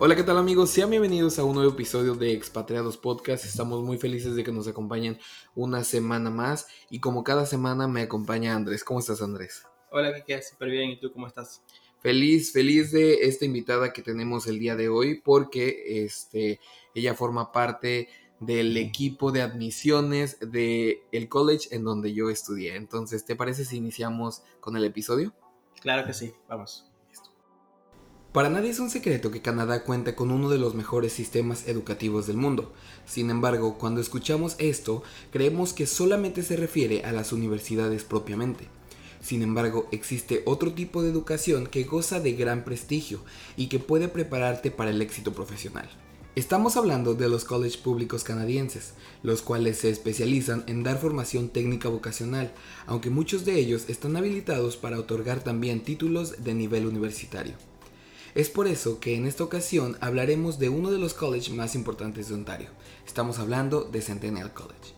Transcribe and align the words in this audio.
Hola, 0.00 0.14
¿qué 0.14 0.22
tal 0.22 0.38
amigos? 0.38 0.70
Sean 0.70 0.90
bienvenidos 0.90 1.40
a 1.40 1.44
un 1.44 1.56
nuevo 1.56 1.72
episodio 1.72 2.14
de 2.14 2.32
Expatriados 2.32 2.96
Podcast. 2.96 3.44
Estamos 3.44 3.82
muy 3.82 3.98
felices 3.98 4.36
de 4.36 4.44
que 4.44 4.52
nos 4.52 4.68
acompañen 4.68 5.18
una 5.56 5.82
semana 5.82 6.30
más 6.30 6.68
y 6.88 7.00
como 7.00 7.24
cada 7.24 7.46
semana 7.46 7.88
me 7.88 8.02
acompaña 8.02 8.54
Andrés. 8.54 8.84
¿Cómo 8.84 9.00
estás 9.00 9.22
Andrés? 9.22 9.64
Hola, 9.90 10.22
¿qué 10.24 10.40
Súper 10.40 10.70
bien. 10.70 10.90
¿Y 10.90 11.00
tú 11.00 11.12
cómo 11.12 11.26
estás? 11.26 11.64
Feliz, 11.98 12.52
feliz 12.52 12.92
de 12.92 13.24
esta 13.24 13.44
invitada 13.44 13.92
que 13.92 14.02
tenemos 14.02 14.46
el 14.46 14.60
día 14.60 14.76
de 14.76 14.88
hoy 14.88 15.20
porque 15.20 16.04
este, 16.04 16.60
ella 16.94 17.14
forma 17.14 17.50
parte 17.50 18.08
del 18.38 18.76
equipo 18.76 19.32
de 19.32 19.42
admisiones 19.42 20.38
del 20.38 20.98
el 21.10 21.28
college 21.28 21.74
en 21.74 21.82
donde 21.82 22.14
yo 22.14 22.30
estudié. 22.30 22.76
Entonces, 22.76 23.24
¿te 23.24 23.34
parece 23.34 23.64
si 23.64 23.78
iniciamos 23.78 24.44
con 24.60 24.76
el 24.76 24.84
episodio? 24.84 25.34
Claro 25.80 26.06
que 26.06 26.14
sí, 26.14 26.32
vamos. 26.48 26.87
Para 28.32 28.50
nadie 28.50 28.68
es 28.68 28.78
un 28.78 28.90
secreto 28.90 29.30
que 29.30 29.40
Canadá 29.40 29.84
cuenta 29.84 30.14
con 30.14 30.30
uno 30.30 30.50
de 30.50 30.58
los 30.58 30.74
mejores 30.74 31.14
sistemas 31.14 31.66
educativos 31.66 32.26
del 32.26 32.36
mundo. 32.36 32.74
Sin 33.06 33.30
embargo, 33.30 33.78
cuando 33.78 34.02
escuchamos 34.02 34.54
esto, 34.58 35.02
creemos 35.32 35.72
que 35.72 35.86
solamente 35.86 36.42
se 36.42 36.56
refiere 36.56 37.04
a 37.04 37.12
las 37.12 37.32
universidades 37.32 38.04
propiamente. 38.04 38.68
Sin 39.22 39.40
embargo, 39.40 39.88
existe 39.92 40.42
otro 40.44 40.74
tipo 40.74 41.02
de 41.02 41.10
educación 41.10 41.66
que 41.66 41.84
goza 41.84 42.20
de 42.20 42.34
gran 42.34 42.64
prestigio 42.64 43.20
y 43.56 43.68
que 43.68 43.78
puede 43.78 44.08
prepararte 44.08 44.70
para 44.70 44.90
el 44.90 45.00
éxito 45.00 45.32
profesional. 45.32 45.88
Estamos 46.36 46.76
hablando 46.76 47.14
de 47.14 47.30
los 47.30 47.44
colleges 47.44 47.78
públicos 47.78 48.24
canadienses, 48.24 48.92
los 49.22 49.40
cuales 49.40 49.78
se 49.78 49.88
especializan 49.88 50.64
en 50.66 50.82
dar 50.82 50.98
formación 50.98 51.48
técnica 51.48 51.88
vocacional, 51.88 52.52
aunque 52.86 53.08
muchos 53.08 53.46
de 53.46 53.58
ellos 53.58 53.86
están 53.88 54.16
habilitados 54.16 54.76
para 54.76 55.00
otorgar 55.00 55.42
también 55.42 55.82
títulos 55.82 56.44
de 56.44 56.52
nivel 56.52 56.86
universitario. 56.86 57.54
Es 58.38 58.50
por 58.50 58.68
eso 58.68 59.00
que 59.00 59.16
en 59.16 59.26
esta 59.26 59.42
ocasión 59.42 59.96
hablaremos 60.00 60.60
de 60.60 60.68
uno 60.68 60.92
de 60.92 60.98
los 61.00 61.12
colleges 61.12 61.52
más 61.52 61.74
importantes 61.74 62.28
de 62.28 62.36
Ontario. 62.36 62.68
Estamos 63.04 63.40
hablando 63.40 63.82
de 63.82 64.00
Centennial 64.00 64.52
College. 64.52 64.94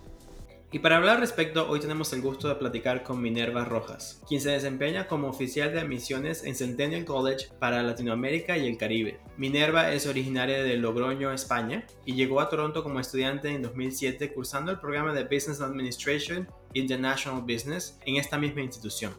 Y 0.71 0.81
para 0.81 0.99
hablar 0.99 1.15
al 1.15 1.23
respecto, 1.23 1.67
hoy 1.67 1.81
tenemos 1.81 2.13
el 2.13 2.21
gusto 2.21 2.49
de 2.49 2.57
platicar 2.57 3.03
con 3.03 3.23
Minerva 3.23 3.65
Rojas, 3.65 4.21
quien 4.29 4.43
se 4.43 4.51
desempeña 4.51 5.09
como 5.09 5.29
oficial 5.29 5.73
de 5.73 5.81
admisiones 5.81 6.45
en 6.45 6.55
Centennial 6.55 7.07
College 7.07 7.47
para 7.59 7.83
Latinoamérica 7.83 8.59
y 8.59 8.69
el 8.69 8.77
Caribe. 8.77 9.21
Minerva 9.39 9.91
es 9.95 10.07
originaria 10.07 10.63
de 10.63 10.77
Logroño, 10.77 11.33
España, 11.33 11.87
y 12.05 12.17
llegó 12.17 12.43
a 12.43 12.51
Toronto 12.51 12.83
como 12.83 13.01
estudiante 13.01 13.49
en 13.49 13.63
2007 13.63 14.35
cursando 14.35 14.71
el 14.71 14.81
programa 14.81 15.15
de 15.15 15.25
Business 15.25 15.63
Administration 15.63 16.47
International 16.75 17.41
Business 17.41 17.99
en 18.05 18.17
esta 18.17 18.37
misma 18.37 18.61
institución. 18.61 19.15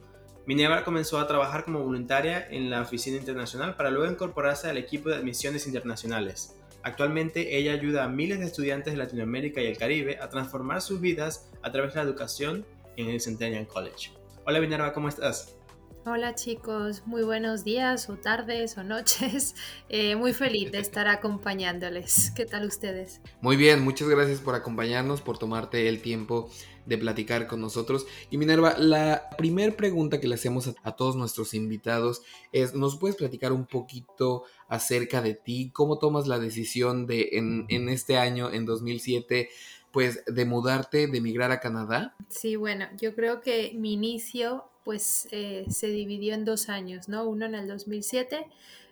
Minerva 0.48 0.84
comenzó 0.84 1.20
a 1.20 1.28
trabajar 1.28 1.66
como 1.66 1.84
voluntaria 1.84 2.48
en 2.50 2.72
la 2.72 2.82
oficina 2.82 3.18
internacional 3.18 3.76
para 3.76 3.92
luego 3.92 4.12
incorporarse 4.12 4.68
al 4.68 4.78
equipo 4.78 5.10
de 5.10 5.18
admisiones 5.18 5.68
internacionales. 5.68 6.56
Actualmente 6.82 7.58
ella 7.58 7.74
ayuda 7.74 8.06
a 8.06 8.08
miles 8.08 8.40
de 8.40 8.46
estudiantes 8.46 8.94
de 8.94 8.98
Latinoamérica 8.98 9.62
y 9.62 9.68
el 9.68 9.78
Caribe 9.78 10.18
a 10.20 10.30
transformar 10.30 10.82
sus 10.82 11.00
vidas 11.00 11.48
a 11.62 11.72
través 11.72 11.94
de 11.94 12.00
la 12.00 12.10
educación 12.10 12.66
en 12.98 13.10
el 13.10 13.22
Centennial 13.22 13.68
College. 13.68 14.12
Hola 14.44 14.60
Minerva, 14.60 14.94
¿cómo 14.94 15.10
estás? 15.10 15.56
Hola 16.04 16.34
chicos, 16.34 17.04
muy 17.06 17.22
buenos 17.22 17.64
días 17.64 18.10
o 18.10 18.16
tardes 18.16 18.76
o 18.78 18.84
noches. 18.84 19.56
Eh, 19.94 20.16
muy 20.16 20.32
feliz 20.32 20.72
de 20.72 20.80
estar 20.80 21.10
acompañándoles. 21.10 22.32
¿Qué 22.34 22.46
tal 22.46 22.66
ustedes? 22.66 23.20
Muy 23.42 23.58
bien, 23.58 23.84
muchas 23.84 24.08
gracias 24.08 24.40
por 24.40 24.56
acompañarnos, 24.56 25.20
por 25.22 25.38
tomarte 25.38 25.90
el 25.90 26.02
tiempo 26.02 26.50
de 26.86 26.98
platicar 26.98 27.46
con 27.46 27.60
nosotros. 27.60 28.08
Y 28.30 28.38
Minerva, 28.38 28.78
la 28.78 29.30
primera 29.38 29.76
pregunta 29.76 30.22
que 30.22 30.30
le 30.30 30.36
hacemos 30.36 30.74
a, 30.82 30.96
todos 30.96 31.18
nuestros 31.18 31.54
invitados 31.54 32.22
es, 32.54 32.74
¿nos 32.74 32.98
puedes 32.98 33.18
platicar 33.18 33.52
un 33.52 33.66
poquito 33.66 34.44
acerca 34.70 35.22
de 35.22 35.34
ti? 35.34 35.72
¿Cómo 35.74 36.00
tomas 36.00 36.26
la 36.26 36.40
decisión 36.40 37.06
de 37.06 37.32
en, 37.34 37.66
en 37.68 37.90
este 37.90 38.18
año, 38.18 38.50
en 38.50 38.66
2007? 38.66 39.50
Pues 39.92 40.24
de 40.26 40.46
mudarte, 40.46 41.08
de 41.08 41.18
emigrar 41.18 41.52
a 41.52 41.60
Canadá? 41.60 42.16
Sí, 42.30 42.56
bueno, 42.56 42.88
yo 42.98 43.14
creo 43.16 43.42
que 43.42 43.74
mi 43.76 43.94
inicio 43.94 44.66
pues 44.84 45.28
eh, 45.32 45.66
se 45.70 45.88
dividió 45.88 46.34
en 46.34 46.46
dos 46.46 46.70
años, 46.70 47.08
¿no? 47.08 47.28
Uno 47.28 47.46
en 47.46 47.56
el 47.56 47.68
2007 47.68 48.48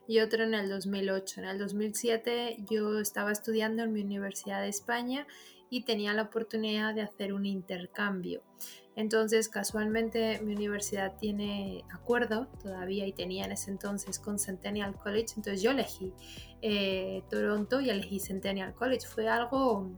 y 0.08 0.20
otro 0.20 0.44
en 0.44 0.54
el 0.54 0.70
2008. 0.70 1.42
En 1.42 1.48
el 1.48 1.60
2007 1.60 2.58
yo 2.70 3.00
estaba 3.00 3.32
estudiando 3.32 3.84
en 3.84 3.94
mi 3.94 4.02
Universidad 4.02 4.62
de 4.62 4.70
España 4.70 5.26
y 5.70 5.84
tenía 5.84 6.14
la 6.14 6.24
oportunidad 6.24 6.94
de 6.94 7.02
hacer 7.02 7.34
un 7.34 7.46
intercambio. 7.46 8.42
Entonces, 8.96 9.48
casualmente 9.48 10.42
mi 10.42 10.54
universidad 10.56 11.16
tiene 11.18 11.86
acuerdo 11.94 12.48
todavía 12.62 13.08
y 13.08 13.14
tenía 13.14 13.46
en 13.46 13.54
ese 13.54 13.72
entonces 13.72 14.20
con 14.20 14.40
Centennial 14.40 14.96
College, 14.96 15.36
entonces 15.38 15.62
yo 15.62 15.72
elegí 15.72 16.12
eh, 16.62 17.24
Toronto 17.30 17.80
y 17.80 17.90
elegí 17.90 18.20
Centennial 18.20 18.74
College. 18.74 19.08
Fue 19.08 19.30
algo 19.30 19.90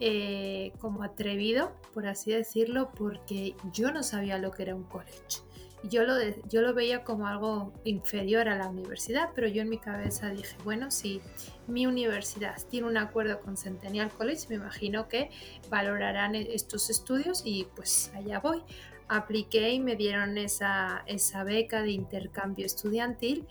eh, 0.00 0.72
como 0.78 1.02
atrevido, 1.02 1.72
por 1.94 2.06
así 2.06 2.32
decirlo, 2.32 2.90
porque 2.96 3.54
yo 3.72 3.92
no 3.92 4.02
sabía 4.02 4.38
lo 4.38 4.50
que 4.50 4.62
era 4.62 4.74
un 4.74 4.84
college 4.84 5.42
yo 5.84 6.04
lo, 6.04 6.14
yo 6.48 6.60
lo 6.60 6.74
veía 6.74 7.04
como 7.04 7.26
algo 7.26 7.72
inferior 7.84 8.48
a 8.48 8.56
la 8.56 8.68
universidad, 8.68 9.30
pero 9.34 9.48
yo 9.48 9.62
en 9.62 9.70
mi 9.70 9.78
cabeza 9.78 10.28
dije, 10.30 10.56
bueno, 10.64 10.90
si 10.90 11.20
mi 11.66 11.86
universidad 11.86 12.56
tiene 12.68 12.86
un 12.86 12.98
acuerdo 12.98 13.40
con 13.40 13.56
Centennial 13.56 14.10
College, 14.10 14.46
me 14.50 14.56
imagino 14.56 15.08
que 15.08 15.30
valorarán 15.70 16.34
e-, 16.34 16.54
estos 16.54 16.90
estudios 16.90 17.42
y 17.44 17.66
pues 17.74 18.12
allá 18.14 18.40
voy. 18.40 18.62
Apliqué 19.08 19.70
y 19.70 19.80
me 19.80 19.96
dieron 19.96 20.38
esa, 20.38 21.02
esa 21.06 21.42
beca 21.44 21.82
de 21.82 21.90
intercambio 21.92 22.66
estudiantil 22.66 23.46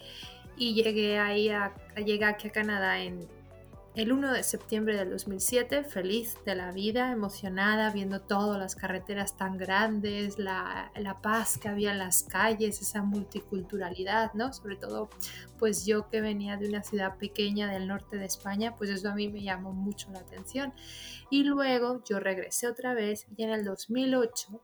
y 0.55 0.73
llegué 0.73 1.19
ahí 1.19 1.49
a, 1.49 1.73
llegué 1.97 2.25
aquí 2.25 2.47
a 2.47 2.51
Canadá 2.51 3.01
en 3.01 3.27
el 3.99 4.13
1 4.13 4.31
de 4.31 4.43
septiembre 4.43 4.95
del 4.95 5.09
2007, 5.09 5.83
feliz 5.83 6.37
de 6.45 6.55
la 6.55 6.71
vida, 6.71 7.11
emocionada, 7.11 7.91
viendo 7.91 8.21
todas 8.21 8.57
las 8.57 8.75
carreteras 8.75 9.35
tan 9.35 9.57
grandes, 9.57 10.39
la, 10.39 10.91
paz 11.21 11.57
que 11.57 11.67
había 11.67 11.91
en 11.91 11.97
las 11.97 12.23
calles, 12.23 12.81
esa 12.81 13.03
multiculturalidad, 13.03 14.33
¿no? 14.35 14.53
Sobre 14.53 14.77
todo, 14.77 15.09
pues 15.57 15.85
yo 15.85 16.09
que 16.09 16.21
venía 16.21 16.55
de 16.55 16.69
una 16.69 16.81
ciudad 16.81 17.17
pequeña 17.17 17.69
del 17.69 17.87
norte 17.87 18.15
de 18.15 18.25
España, 18.25 18.73
pues 18.77 18.89
eso 18.89 19.09
a 19.09 19.15
mí 19.15 19.27
me 19.27 19.43
llamó 19.43 19.73
mucho 19.73 20.09
la 20.11 20.19
atención. 20.19 20.73
Y 21.29 21.43
luego 21.43 22.01
yo 22.05 22.21
regresé 22.21 22.67
otra 22.67 22.93
vez 22.93 23.27
y 23.35 23.43
en 23.43 23.49
el 23.49 23.65
2008 23.65 24.61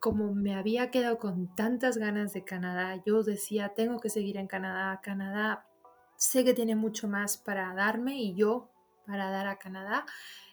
como 0.00 0.34
me 0.34 0.54
había 0.54 0.90
quedado 0.90 1.18
con 1.18 1.54
tantas 1.54 1.98
ganas 1.98 2.32
de 2.32 2.42
Canadá, 2.42 3.02
yo 3.04 3.22
decía, 3.22 3.74
tengo 3.76 4.00
que 4.00 4.08
seguir 4.08 4.38
en 4.38 4.46
Canadá, 4.46 4.98
Canadá 5.02 5.69
sé 6.20 6.44
que 6.44 6.52
tiene 6.52 6.76
mucho 6.76 7.08
más 7.08 7.38
para 7.38 7.74
darme 7.74 8.20
y 8.20 8.34
yo 8.34 8.70
para 9.06 9.30
dar 9.30 9.46
a 9.48 9.58
Canadá. 9.58 10.04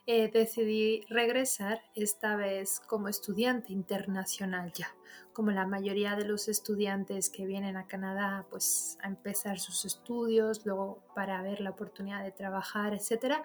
Eh, 0.06 0.32
decidí 0.34 1.02
regresar 1.10 1.82
esta 1.94 2.38
vez 2.38 2.80
como 2.80 3.10
estudiante 3.10 3.74
internacional 3.74 4.72
ya, 4.72 4.96
como 5.34 5.52
la 5.52 5.68
mayoría 5.68 6.16
de 6.16 6.24
los 6.24 6.48
estudiantes 6.48 7.30
que 7.30 7.46
vienen 7.46 7.76
a 7.76 7.86
Canadá 7.86 8.48
pues 8.50 8.98
a 9.02 9.10
empezar 9.10 9.60
sus 9.60 9.84
estudios, 9.84 10.66
luego 10.66 11.04
para 11.14 11.42
ver 11.42 11.60
la 11.60 11.72
oportunidad 11.72 12.24
de 12.24 12.32
trabajar, 12.32 12.94
etc. 12.94 13.36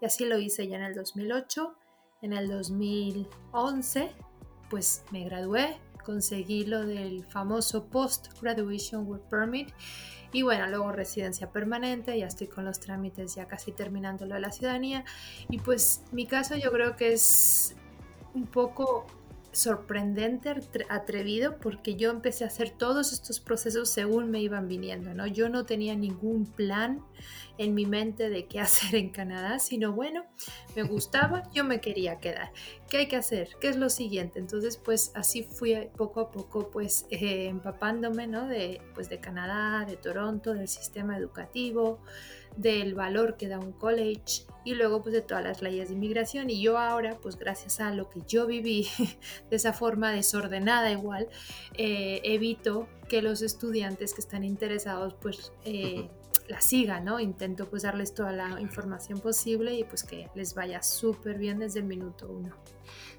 Y 0.00 0.06
así 0.06 0.24
lo 0.24 0.38
hice 0.38 0.66
ya 0.66 0.78
en 0.78 0.82
el 0.82 0.94
2008, 0.96 1.76
en 2.22 2.32
el 2.32 2.48
2011 2.48 4.10
pues 4.68 5.04
me 5.12 5.24
gradué, 5.24 5.78
conseguí 6.08 6.64
lo 6.64 6.86
del 6.86 7.22
famoso 7.26 7.84
Post 7.84 8.28
Graduation 8.40 9.06
Work 9.06 9.28
Permit 9.28 9.68
y 10.32 10.40
bueno, 10.40 10.66
luego 10.66 10.90
residencia 10.90 11.52
permanente, 11.52 12.18
ya 12.18 12.26
estoy 12.26 12.46
con 12.46 12.64
los 12.64 12.80
trámites 12.80 13.34
ya 13.34 13.46
casi 13.46 13.72
terminando 13.72 14.24
lo 14.24 14.34
de 14.34 14.40
la 14.40 14.50
ciudadanía. 14.50 15.04
Y 15.50 15.58
pues 15.58 16.02
mi 16.10 16.24
caso 16.24 16.56
yo 16.56 16.72
creo 16.72 16.96
que 16.96 17.12
es 17.12 17.76
un 18.32 18.46
poco 18.46 19.04
sorprendente, 19.52 20.54
atrevido, 20.88 21.58
porque 21.58 21.96
yo 21.96 22.10
empecé 22.10 22.44
a 22.44 22.46
hacer 22.46 22.70
todos 22.70 23.12
estos 23.12 23.38
procesos 23.38 23.90
según 23.90 24.30
me 24.30 24.40
iban 24.40 24.66
viniendo, 24.66 25.12
¿no? 25.12 25.26
Yo 25.26 25.50
no 25.50 25.66
tenía 25.66 25.94
ningún 25.94 26.46
plan 26.46 27.02
en 27.58 27.74
mi 27.74 27.86
mente 27.86 28.30
de 28.30 28.46
qué 28.46 28.60
hacer 28.60 28.94
en 28.94 29.10
Canadá, 29.10 29.58
sino 29.58 29.92
bueno, 29.92 30.24
me 30.76 30.82
gustaba, 30.82 31.42
yo 31.52 31.64
me 31.64 31.80
quería 31.80 32.18
quedar. 32.18 32.52
¿Qué 32.88 32.98
hay 32.98 33.08
que 33.08 33.16
hacer? 33.16 33.50
¿Qué 33.60 33.68
es 33.68 33.76
lo 33.76 33.90
siguiente? 33.90 34.38
Entonces, 34.38 34.76
pues 34.76 35.12
así 35.14 35.42
fui 35.42 35.74
poco 35.96 36.20
a 36.20 36.30
poco, 36.30 36.70
pues 36.70 37.06
eh, 37.10 37.46
empapándome, 37.46 38.26
¿no? 38.26 38.46
De, 38.46 38.80
pues, 38.94 39.08
de 39.08 39.18
Canadá, 39.18 39.84
de 39.84 39.96
Toronto, 39.96 40.54
del 40.54 40.68
sistema 40.68 41.16
educativo, 41.16 41.98
del 42.56 42.94
valor 42.94 43.36
que 43.36 43.48
da 43.48 43.58
un 43.58 43.72
college 43.72 44.44
y 44.64 44.74
luego 44.74 45.02
pues 45.02 45.14
de 45.14 45.22
todas 45.22 45.44
las 45.44 45.62
leyes 45.62 45.88
de 45.88 45.94
inmigración 45.94 46.50
y 46.50 46.60
yo 46.60 46.76
ahora 46.76 47.16
pues 47.22 47.38
gracias 47.38 47.80
a 47.80 47.92
lo 47.94 48.10
que 48.10 48.20
yo 48.26 48.46
viví 48.46 48.88
de 49.50 49.56
esa 49.56 49.72
forma 49.72 50.12
desordenada 50.12 50.90
igual 50.90 51.28
eh, 51.74 52.20
evito 52.24 52.88
que 53.08 53.22
los 53.22 53.42
estudiantes 53.42 54.12
que 54.12 54.20
están 54.20 54.44
interesados 54.44 55.14
pues 55.14 55.52
eh, 55.64 56.08
la 56.48 56.60
sigan, 56.60 57.04
¿no? 57.04 57.20
Intento 57.20 57.66
pues 57.66 57.82
darles 57.82 58.14
toda 58.14 58.32
la 58.32 58.60
información 58.60 59.20
posible 59.20 59.74
y 59.74 59.84
pues 59.84 60.02
que 60.02 60.28
les 60.34 60.54
vaya 60.54 60.82
súper 60.82 61.38
bien 61.38 61.58
desde 61.58 61.80
el 61.80 61.86
minuto 61.86 62.28
uno. 62.28 62.54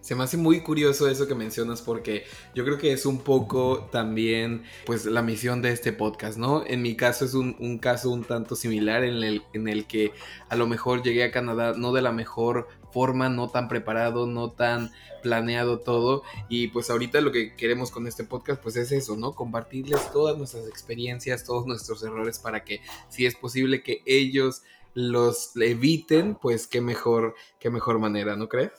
Se 0.02 0.16
me 0.16 0.24
hace 0.24 0.38
muy 0.38 0.62
curioso 0.62 1.10
eso 1.10 1.28
que 1.28 1.36
mencionas 1.36 1.82
porque 1.82 2.24
yo 2.56 2.64
creo 2.64 2.78
que 2.78 2.94
es 2.94 3.06
un 3.06 3.20
poco 3.20 3.90
también 3.92 4.64
pues 4.86 5.06
la 5.06 5.22
misión 5.22 5.62
de 5.62 5.72
este 5.72 5.92
podcast, 5.92 6.38
¿no? 6.38 6.66
En 6.66 6.82
mi 6.82 6.96
caso 6.96 7.26
es 7.26 7.34
un, 7.34 7.78
caso 7.80 8.10
un 8.10 8.24
tanto 8.24 8.56
similar 8.56 9.04
en 9.04 9.24
el, 9.24 9.44
en 9.54 9.68
el 9.68 9.88
que 9.88 10.14
a 10.48 10.56
lo 10.56 10.68
mejor 10.68 11.04
llegué 11.04 11.26
a 11.26 11.32
Canadá 11.32 11.74
no 11.76 11.92
de 11.92 12.02
la 12.02 12.14
mejor 12.14 12.68
forma, 12.94 13.30
no 13.30 13.50
tan 13.50 13.68
preparado, 13.68 14.26
no 14.26 14.52
tan 14.52 14.92
planeado 15.22 15.80
todo 15.80 16.24
y 16.48 16.70
pues 16.70 16.90
ahorita 16.90 17.20
lo 17.20 17.32
que 17.32 17.56
queremos 17.56 17.92
con 17.92 18.08
este 18.08 18.24
podcast 18.24 18.62
pues 18.64 18.78
es 18.78 18.92
eso, 18.94 19.18
¿no? 19.18 19.34
Compartirles 19.34 20.12
todas 20.12 20.38
nuestras 20.38 20.66
experiencias, 20.68 21.44
todos 21.44 21.66
nuestros 21.66 22.02
errores 22.04 22.40
para 22.40 22.64
que 22.64 22.82
si 23.10 23.26
es 23.26 23.36
posible 23.36 23.84
que 23.84 24.02
ellos 24.06 24.64
los 24.94 25.56
eviten, 25.56 26.36
pues 26.36 26.68
qué 26.68 26.82
mejor, 26.82 27.36
qué 27.60 27.70
mejor 27.70 28.00
manera, 28.00 28.36
¿no 28.36 28.50
crees? 28.50 28.72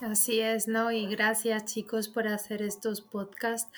Así 0.00 0.38
es, 0.40 0.68
¿no? 0.68 0.92
Y 0.92 1.06
gracias 1.06 1.64
chicos 1.64 2.08
por 2.08 2.28
hacer 2.28 2.62
estos 2.62 3.00
podcasts 3.00 3.70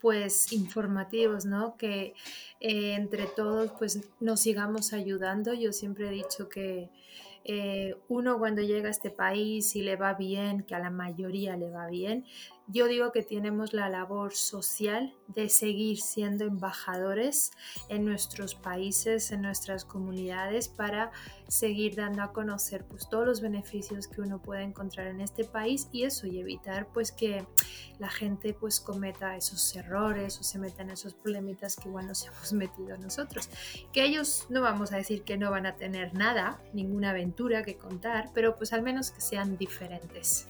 pues 0.00 0.52
informativos, 0.52 1.44
¿no? 1.44 1.76
Que 1.76 2.14
eh, 2.60 2.94
entre 2.94 3.26
todos 3.26 3.70
pues 3.78 4.00
nos 4.18 4.40
sigamos 4.40 4.92
ayudando. 4.92 5.54
Yo 5.54 5.72
siempre 5.72 6.08
he 6.08 6.10
dicho 6.10 6.48
que 6.48 6.90
eh, 7.44 7.96
uno 8.08 8.38
cuando 8.38 8.60
llega 8.62 8.88
a 8.88 8.90
este 8.90 9.10
país 9.10 9.76
y 9.76 9.82
le 9.82 9.94
va 9.94 10.14
bien, 10.14 10.64
que 10.64 10.74
a 10.74 10.80
la 10.80 10.90
mayoría 10.90 11.56
le 11.56 11.70
va 11.70 11.86
bien, 11.86 12.24
yo 12.70 12.86
digo 12.86 13.12
que 13.12 13.22
tenemos 13.22 13.72
la 13.72 13.88
labor 13.88 14.34
social 14.34 15.14
de 15.26 15.48
seguir 15.48 16.00
siendo 16.00 16.44
embajadores 16.44 17.50
en 17.88 18.04
nuestros 18.04 18.54
países, 18.54 19.32
en 19.32 19.40
nuestras 19.40 19.86
comunidades, 19.86 20.68
para 20.68 21.10
seguir 21.48 21.96
dando 21.96 22.22
a 22.22 22.32
conocer 22.32 22.84
pues, 22.84 23.08
todos 23.08 23.26
los 23.26 23.40
beneficios 23.40 24.06
que 24.06 24.20
uno 24.20 24.42
puede 24.42 24.64
encontrar 24.64 25.06
en 25.06 25.22
este 25.22 25.44
país 25.44 25.88
y 25.92 26.04
eso, 26.04 26.26
y 26.26 26.38
evitar 26.40 26.88
pues 26.92 27.10
que 27.10 27.46
la 27.98 28.10
gente 28.10 28.52
pues 28.52 28.80
cometa 28.80 29.34
esos 29.34 29.74
errores 29.74 30.38
o 30.38 30.42
se 30.42 30.58
meta 30.58 30.82
en 30.82 30.90
esos 30.90 31.14
problemitas 31.14 31.74
que 31.74 31.88
igual 31.88 32.06
nos 32.06 32.26
hemos 32.26 32.52
metido 32.52 32.98
nosotros. 32.98 33.48
Que 33.94 34.04
ellos 34.04 34.46
no 34.50 34.60
vamos 34.60 34.92
a 34.92 34.96
decir 34.96 35.22
que 35.22 35.38
no 35.38 35.50
van 35.50 35.64
a 35.64 35.76
tener 35.76 36.12
nada, 36.12 36.60
ninguna 36.74 37.10
aventura 37.10 37.62
que 37.62 37.78
contar, 37.78 38.30
pero 38.34 38.56
pues 38.56 38.74
al 38.74 38.82
menos 38.82 39.10
que 39.10 39.22
sean 39.22 39.56
diferentes. 39.56 40.48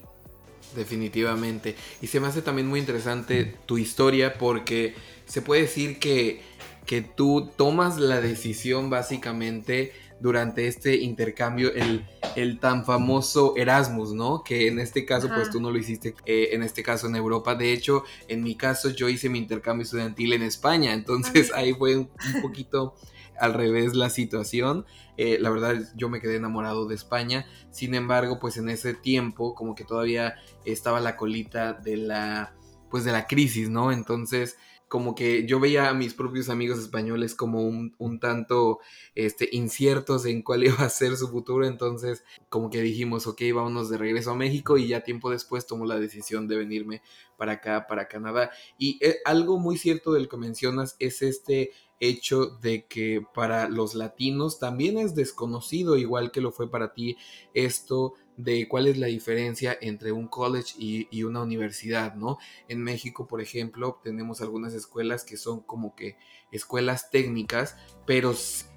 Definitivamente. 0.74 1.74
Y 2.00 2.06
se 2.06 2.20
me 2.20 2.26
hace 2.26 2.42
también 2.42 2.68
muy 2.68 2.80
interesante 2.80 3.56
tu 3.66 3.78
historia 3.78 4.34
porque 4.34 4.94
se 5.26 5.42
puede 5.42 5.62
decir 5.62 5.98
que, 5.98 6.40
que 6.86 7.02
tú 7.02 7.50
tomas 7.56 7.98
la 7.98 8.20
decisión 8.20 8.90
básicamente 8.90 9.92
durante 10.20 10.66
este 10.66 10.96
intercambio, 10.96 11.72
el, 11.72 12.04
el, 12.34 12.58
tan 12.58 12.84
famoso 12.84 13.54
Erasmus, 13.56 14.12
¿no? 14.12 14.42
Que 14.42 14.66
en 14.66 14.80
este 14.80 15.04
caso, 15.04 15.28
pues 15.28 15.50
tú 15.50 15.60
no 15.60 15.70
lo 15.70 15.78
hiciste, 15.78 16.14
eh, 16.26 16.48
en 16.52 16.62
este 16.62 16.82
caso 16.82 17.06
en 17.06 17.16
Europa. 17.16 17.54
De 17.54 17.72
hecho, 17.72 18.02
en 18.26 18.42
mi 18.42 18.56
caso, 18.56 18.90
yo 18.90 19.08
hice 19.08 19.28
mi 19.28 19.38
intercambio 19.38 19.84
estudiantil 19.84 20.32
en 20.32 20.42
España, 20.42 20.92
entonces 20.92 21.52
ahí 21.54 21.72
fue 21.72 21.96
un 21.96 22.08
poquito 22.42 22.94
al 23.40 23.54
revés 23.54 23.94
la 23.94 24.10
situación. 24.10 24.86
Eh, 25.16 25.38
la 25.40 25.50
verdad, 25.50 25.76
yo 25.96 26.08
me 26.08 26.20
quedé 26.20 26.36
enamorado 26.36 26.86
de 26.86 26.94
España. 26.94 27.46
Sin 27.70 27.94
embargo, 27.94 28.38
pues 28.38 28.56
en 28.56 28.68
ese 28.68 28.94
tiempo, 28.94 29.54
como 29.54 29.74
que 29.74 29.84
todavía 29.84 30.36
estaba 30.64 31.00
la 31.00 31.16
colita 31.16 31.72
de 31.72 31.96
la, 31.96 32.54
pues 32.90 33.04
de 33.04 33.12
la 33.12 33.26
crisis, 33.26 33.68
¿no? 33.68 33.92
Entonces, 33.92 34.56
como 34.88 35.14
que 35.14 35.46
yo 35.46 35.60
veía 35.60 35.90
a 35.90 35.94
mis 35.94 36.14
propios 36.14 36.48
amigos 36.48 36.78
españoles 36.78 37.34
como 37.34 37.62
un, 37.62 37.94
un, 37.98 38.18
tanto 38.18 38.80
este, 39.14 39.48
inciertos 39.52 40.24
en 40.24 40.42
cuál 40.42 40.64
iba 40.64 40.78
a 40.78 40.88
ser 40.88 41.16
su 41.16 41.28
futuro, 41.28 41.66
entonces 41.66 42.24
como 42.48 42.70
que 42.70 42.80
dijimos, 42.80 43.26
ok, 43.26 43.42
vámonos 43.54 43.90
de 43.90 43.98
regreso 43.98 44.30
a 44.30 44.34
México 44.36 44.78
y 44.78 44.88
ya 44.88 45.02
tiempo 45.02 45.30
después 45.30 45.66
tomó 45.66 45.84
la 45.84 45.98
decisión 46.00 46.48
de 46.48 46.56
venirme 46.56 47.02
para 47.36 47.52
acá, 47.52 47.86
para 47.86 48.08
Canadá. 48.08 48.50
Y 48.78 48.98
eh, 49.04 49.18
algo 49.24 49.58
muy 49.58 49.76
cierto 49.76 50.12
del 50.12 50.28
que 50.28 50.38
mencionas 50.38 50.96
es 50.98 51.22
este 51.22 51.72
hecho 52.00 52.46
de 52.46 52.86
que 52.86 53.22
para 53.34 53.68
los 53.68 53.94
latinos 53.94 54.58
también 54.58 54.98
es 54.98 55.14
desconocido, 55.14 55.96
igual 55.96 56.30
que 56.30 56.40
lo 56.40 56.52
fue 56.52 56.70
para 56.70 56.92
ti, 56.92 57.16
esto 57.54 58.14
de 58.36 58.68
cuál 58.68 58.86
es 58.86 58.96
la 58.96 59.08
diferencia 59.08 59.76
entre 59.80 60.12
un 60.12 60.28
college 60.28 60.74
y, 60.78 61.22
una 61.24 61.42
universidad, 61.42 62.14
¿no? 62.14 62.38
En 62.68 62.82
México, 62.82 63.26
por 63.26 63.40
ejemplo, 63.40 63.98
tenemos 64.02 64.40
algunas 64.40 64.74
escuelas 64.74 65.24
que 65.24 65.36
son 65.36 65.60
como 65.60 65.96
que 65.96 66.16
escuelas 66.52 67.10
técnicas, 67.10 67.76
pero 68.06 68.32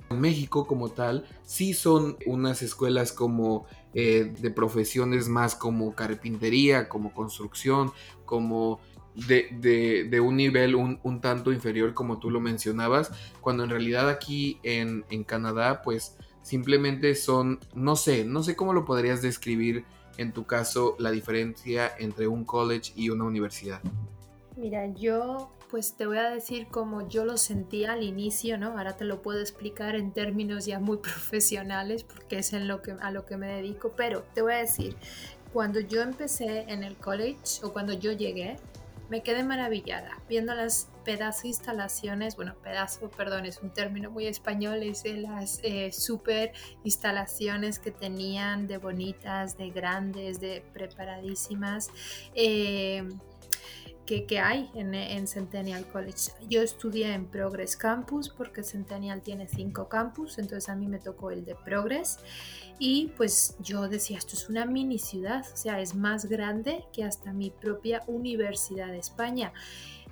en 0.10 0.20
México 0.20 0.66
como 0.66 0.90
tal, 0.90 1.26
sí 1.44 1.76
son 1.76 2.18
unas 2.26 2.64
escuelas 2.64 3.12
como 3.12 3.66
eh, 3.94 4.34
de 4.40 4.50
profesiones 4.50 5.30
más 5.30 5.56
como 5.56 5.94
carpintería, 5.94 6.90
como 6.90 7.14
construcción, 7.14 7.92
como 8.26 8.80
de, 9.16 10.20
un 10.22 10.38
nivel 10.38 10.76
un, 10.76 11.22
tanto 11.22 11.52
inferior 11.52 11.94
como 11.94 12.20
tú 12.20 12.30
lo 12.30 12.40
mencionabas, 12.40 13.12
cuando 13.42 13.64
en 13.64 13.70
realidad 13.70 14.10
aquí 14.10 14.60
en, 14.64 15.06
en, 15.10 15.24
Canadá 15.24 15.82
pues 15.82 16.18
simplemente 16.42 17.16
son, 17.16 17.60
no 17.74 17.96
sé, 17.96 18.26
no 18.26 18.44
sé 18.44 18.56
cómo 18.56 18.74
lo 18.74 18.86
podrías 18.86 19.22
describir 19.22 19.86
en 20.18 20.32
tu 20.34 20.46
caso 20.46 20.96
la 21.00 21.12
diferencia 21.12 21.92
entre 22.00 22.28
un 22.28 22.46
college 22.46 22.94
y 22.96 23.10
una 23.10 23.26
universidad. 23.26 23.82
Mira, 24.58 24.88
yo 24.94 25.50
pues 25.72 25.94
te 25.94 26.06
voy 26.06 26.18
a 26.18 26.30
decir 26.30 26.68
como 26.68 27.08
yo 27.08 27.24
lo 27.24 27.38
sentía 27.38 27.94
al 27.94 28.04
inicio, 28.04 28.58
¿no? 28.58 28.78
Ahora 28.78 28.98
te 28.98 29.06
lo 29.06 29.22
puedo 29.22 29.40
explicar 29.40 29.96
en 29.96 30.12
términos 30.12 30.66
ya 30.66 30.80
muy 30.80 30.98
profesionales 30.98 32.04
porque 32.04 32.40
es 32.40 32.52
en 32.52 32.68
lo 32.68 32.82
que, 32.82 32.92
a 32.92 33.10
lo 33.12 33.26
que 33.26 33.38
me 33.38 33.48
dedico, 33.48 33.94
pero 33.96 34.24
te 34.34 34.42
voy 34.42 34.54
a 34.54 34.58
decir, 34.58 34.98
cuando 35.54 35.80
yo 35.80 36.02
empecé 36.02 36.66
en 36.68 36.84
el 36.84 36.96
college 36.98 37.64
o 37.64 37.72
cuando 37.72 37.94
yo 37.94 38.12
llegué, 38.12 38.58
me 39.12 39.22
quedé 39.24 39.44
maravillada 39.44 40.18
viendo 40.30 40.56
las 40.56 40.90
pedazo 41.04 41.46
instalaciones, 41.46 42.38
bueno, 42.38 42.56
pedazo, 42.64 43.10
perdón, 43.10 43.46
es 43.46 43.62
un 43.62 43.70
término 43.70 44.10
muy 44.10 44.26
español, 44.26 44.84
es 44.84 45.04
de 45.04 45.18
las 45.18 45.60
eh, 45.64 45.92
super 45.92 46.54
instalaciones 46.86 47.78
que 47.78 47.92
tenían 47.92 48.68
de 48.68 48.78
bonitas, 48.78 49.58
de 49.58 49.70
grandes, 49.70 50.40
de 50.40 50.64
preparadísimas. 50.74 51.90
Eh, 52.36 53.04
que, 54.06 54.40
hay 54.40 54.70
en, 54.76 54.94
en, 54.94 55.28
Centennial 55.28 55.86
College. 55.88 56.32
Yo 56.50 56.62
estudié 56.62 57.14
en 57.14 57.26
Progress 57.26 57.78
Campus 57.78 58.30
porque 58.30 58.64
Centennial 58.64 59.22
tiene 59.22 59.48
cinco 59.48 59.88
campus, 59.88 60.38
entonces 60.38 60.68
a 60.70 60.76
mí 60.76 60.88
me 60.88 61.00
tocó 61.00 61.32
el 61.32 61.46
de 61.46 61.56
Progress 61.56 62.20
y 62.84 63.14
pues 63.16 63.56
yo 63.60 63.88
decía, 63.88 64.18
esto 64.18 64.36
es 64.36 64.50
una 64.50 64.66
mini 64.66 64.98
ciudad, 64.98 65.46
o 65.54 65.56
sea, 65.56 65.80
es 65.80 65.94
más 65.94 66.26
grande 66.26 66.84
que 66.92 67.04
hasta 67.04 67.32
mi 67.32 67.52
propia 67.52 68.02
Universidad 68.08 68.88
de 68.88 68.98
España. 68.98 69.54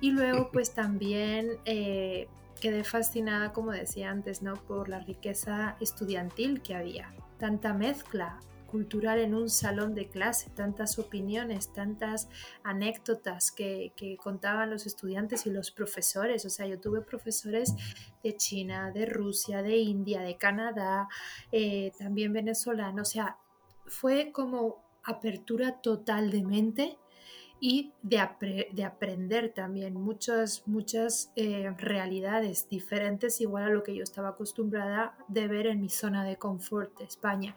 Y 0.00 0.12
luego 0.12 0.50
pues 0.52 0.72
también 0.72 1.58
eh, 1.64 2.28
quedé 2.60 2.84
fascinada, 2.84 3.52
como 3.52 3.72
decía 3.72 4.10
antes, 4.10 4.42
¿no? 4.42 4.54
Por 4.54 4.88
la 4.88 5.00
riqueza 5.00 5.76
estudiantil 5.80 6.62
que 6.62 6.76
había. 6.76 7.12
Tanta 7.38 7.74
mezcla, 7.74 8.38
cultural 8.70 9.18
en 9.18 9.34
un 9.34 9.50
salón 9.50 9.94
de 9.94 10.08
clase, 10.08 10.50
tantas 10.50 10.98
opiniones, 10.98 11.72
tantas 11.72 12.28
anécdotas 12.62 13.50
que, 13.50 13.92
contaban 14.22 14.70
los 14.70 14.86
estudiantes 14.86 15.46
y 15.46 15.50
los 15.50 15.70
profesores. 15.70 16.44
O 16.44 16.50
sea, 16.50 16.66
yo 16.66 16.80
tuve 16.80 17.00
profesores 17.02 17.74
de 18.22 18.36
China, 18.36 18.90
de 18.92 19.06
Rusia, 19.06 19.62
de 19.62 19.76
India, 19.76 20.22
de 20.22 20.36
Canadá, 20.36 21.08
eh, 21.52 21.92
también 21.98 22.32
venezolano. 22.32 23.02
O 23.02 23.04
sea, 23.04 23.36
fue 23.86 24.30
como 24.32 24.82
apertura 25.02 25.80
total 25.80 26.30
de 26.30 26.42
mente 26.42 26.98
y 27.60 27.92
de, 28.02 28.68
de 28.72 28.84
aprender 28.84 29.52
también 29.52 29.94
muchas, 29.94 30.66
muchas 30.66 31.30
eh, 31.36 31.70
realidades 31.76 32.68
diferentes, 32.68 33.40
igual 33.40 33.64
a 33.64 33.68
lo 33.68 33.82
que 33.82 33.94
yo 33.94 34.02
estaba 34.02 34.30
acostumbrada 34.30 35.14
de 35.28 35.46
ver 35.46 35.66
en 35.66 35.80
mi 35.80 35.90
zona 35.90 36.24
de 36.24 36.36
confort 36.36 37.00
España. 37.02 37.54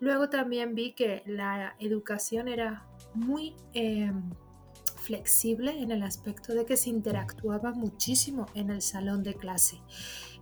Luego 0.00 0.28
también 0.28 0.74
vi 0.74 0.92
que 0.92 1.22
la 1.26 1.74
educación 1.78 2.48
era 2.48 2.86
muy... 3.14 3.56
Em, 3.72 4.30
flexible 5.08 5.70
en 5.80 5.90
el 5.90 6.02
aspecto 6.02 6.52
de 6.52 6.66
que 6.66 6.76
se 6.76 6.90
interactuaba 6.90 7.72
muchísimo 7.72 8.44
en 8.54 8.68
el 8.68 8.82
salón 8.82 9.22
de 9.22 9.34
clase. 9.34 9.80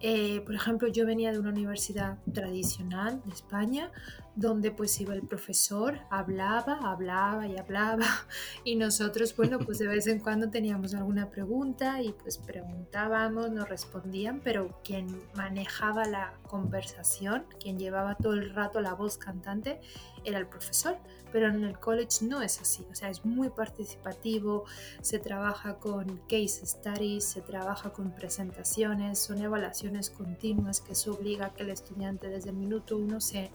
Eh, 0.00 0.40
por 0.40 0.56
ejemplo, 0.56 0.88
yo 0.88 1.06
venía 1.06 1.30
de 1.30 1.38
una 1.38 1.50
universidad 1.50 2.18
tradicional 2.34 3.22
de 3.24 3.32
España, 3.32 3.92
donde 4.36 4.70
pues 4.70 5.00
iba 5.00 5.14
el 5.14 5.22
profesor, 5.22 5.98
hablaba, 6.10 6.78
hablaba 6.82 7.46
y 7.46 7.56
hablaba, 7.56 8.06
y 8.64 8.76
nosotros, 8.76 9.34
bueno, 9.34 9.58
pues 9.58 9.78
de 9.78 9.88
vez 9.88 10.06
en 10.06 10.20
cuando 10.20 10.50
teníamos 10.50 10.94
alguna 10.94 11.30
pregunta 11.30 12.02
y 12.02 12.12
pues 12.12 12.36
preguntábamos, 12.38 13.50
nos 13.50 13.68
respondían, 13.68 14.40
pero 14.44 14.80
quien 14.84 15.06
manejaba 15.34 16.04
la 16.04 16.34
conversación, 16.46 17.46
quien 17.58 17.78
llevaba 17.78 18.14
todo 18.16 18.34
el 18.34 18.54
rato 18.54 18.80
la 18.80 18.94
voz 18.94 19.16
cantante, 19.16 19.80
era 20.24 20.38
el 20.38 20.46
profesor, 20.46 20.98
pero 21.32 21.48
en 21.48 21.64
el 21.64 21.78
college 21.78 22.24
no 22.24 22.42
es 22.42 22.60
así, 22.60 22.86
o 22.90 22.94
sea, 22.94 23.08
es 23.08 23.24
muy 23.24 23.48
participativo, 23.48 24.64
se 25.00 25.18
trabaja 25.18 25.78
con 25.78 26.18
case 26.28 26.66
studies, 26.66 27.24
se 27.24 27.40
trabaja 27.40 27.90
con 27.90 28.10
presentaciones, 28.12 29.18
son 29.18 29.40
evaluaciones 29.40 30.10
continuas 30.10 30.80
que 30.80 30.92
eso 30.92 31.14
obliga 31.14 31.46
a 31.46 31.54
que 31.54 31.62
el 31.62 31.70
estudiante 31.70 32.28
desde 32.28 32.50
el 32.50 32.56
minuto 32.56 32.96
uno 32.96 33.20
se 33.20 33.50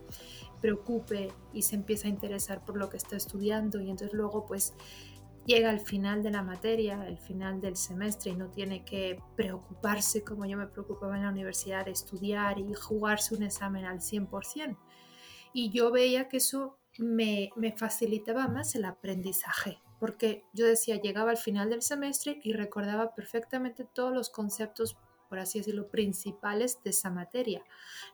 preocupe 0.61 1.33
y 1.53 1.63
se 1.63 1.75
empieza 1.75 2.07
a 2.07 2.11
interesar 2.11 2.63
por 2.63 2.77
lo 2.77 2.89
que 2.89 2.97
está 2.97 3.15
estudiando 3.15 3.81
y 3.81 3.89
entonces 3.89 4.13
luego 4.13 4.45
pues 4.45 4.73
llega 5.45 5.69
al 5.69 5.79
final 5.79 6.23
de 6.23 6.31
la 6.31 6.43
materia, 6.43 7.05
el 7.07 7.17
final 7.17 7.59
del 7.61 7.75
semestre 7.75 8.31
y 8.31 8.35
no 8.35 8.49
tiene 8.49 8.85
que 8.85 9.19
preocuparse 9.35 10.23
como 10.23 10.45
yo 10.45 10.57
me 10.57 10.67
preocupaba 10.67 11.17
en 11.17 11.23
la 11.23 11.29
universidad 11.29 11.85
de 11.85 11.91
estudiar 11.91 12.59
y 12.59 12.73
jugarse 12.73 13.35
un 13.35 13.43
examen 13.43 13.85
al 13.85 13.99
100%. 13.99 14.77
Y 15.53 15.71
yo 15.71 15.91
veía 15.91 16.29
que 16.29 16.37
eso 16.37 16.77
me, 16.97 17.49
me 17.55 17.71
facilitaba 17.71 18.47
más 18.47 18.75
el 18.75 18.85
aprendizaje, 18.85 19.79
porque 19.99 20.45
yo 20.53 20.65
decía, 20.65 21.01
llegaba 21.01 21.31
al 21.31 21.37
final 21.37 21.69
del 21.69 21.81
semestre 21.81 22.39
y 22.43 22.53
recordaba 22.53 23.15
perfectamente 23.15 23.85
todos 23.85 24.13
los 24.13 24.29
conceptos 24.29 24.97
por 25.31 25.39
así 25.39 25.59
decirlo, 25.59 25.87
principales 25.87 26.83
de 26.83 26.89
esa 26.89 27.09
materia. 27.09 27.63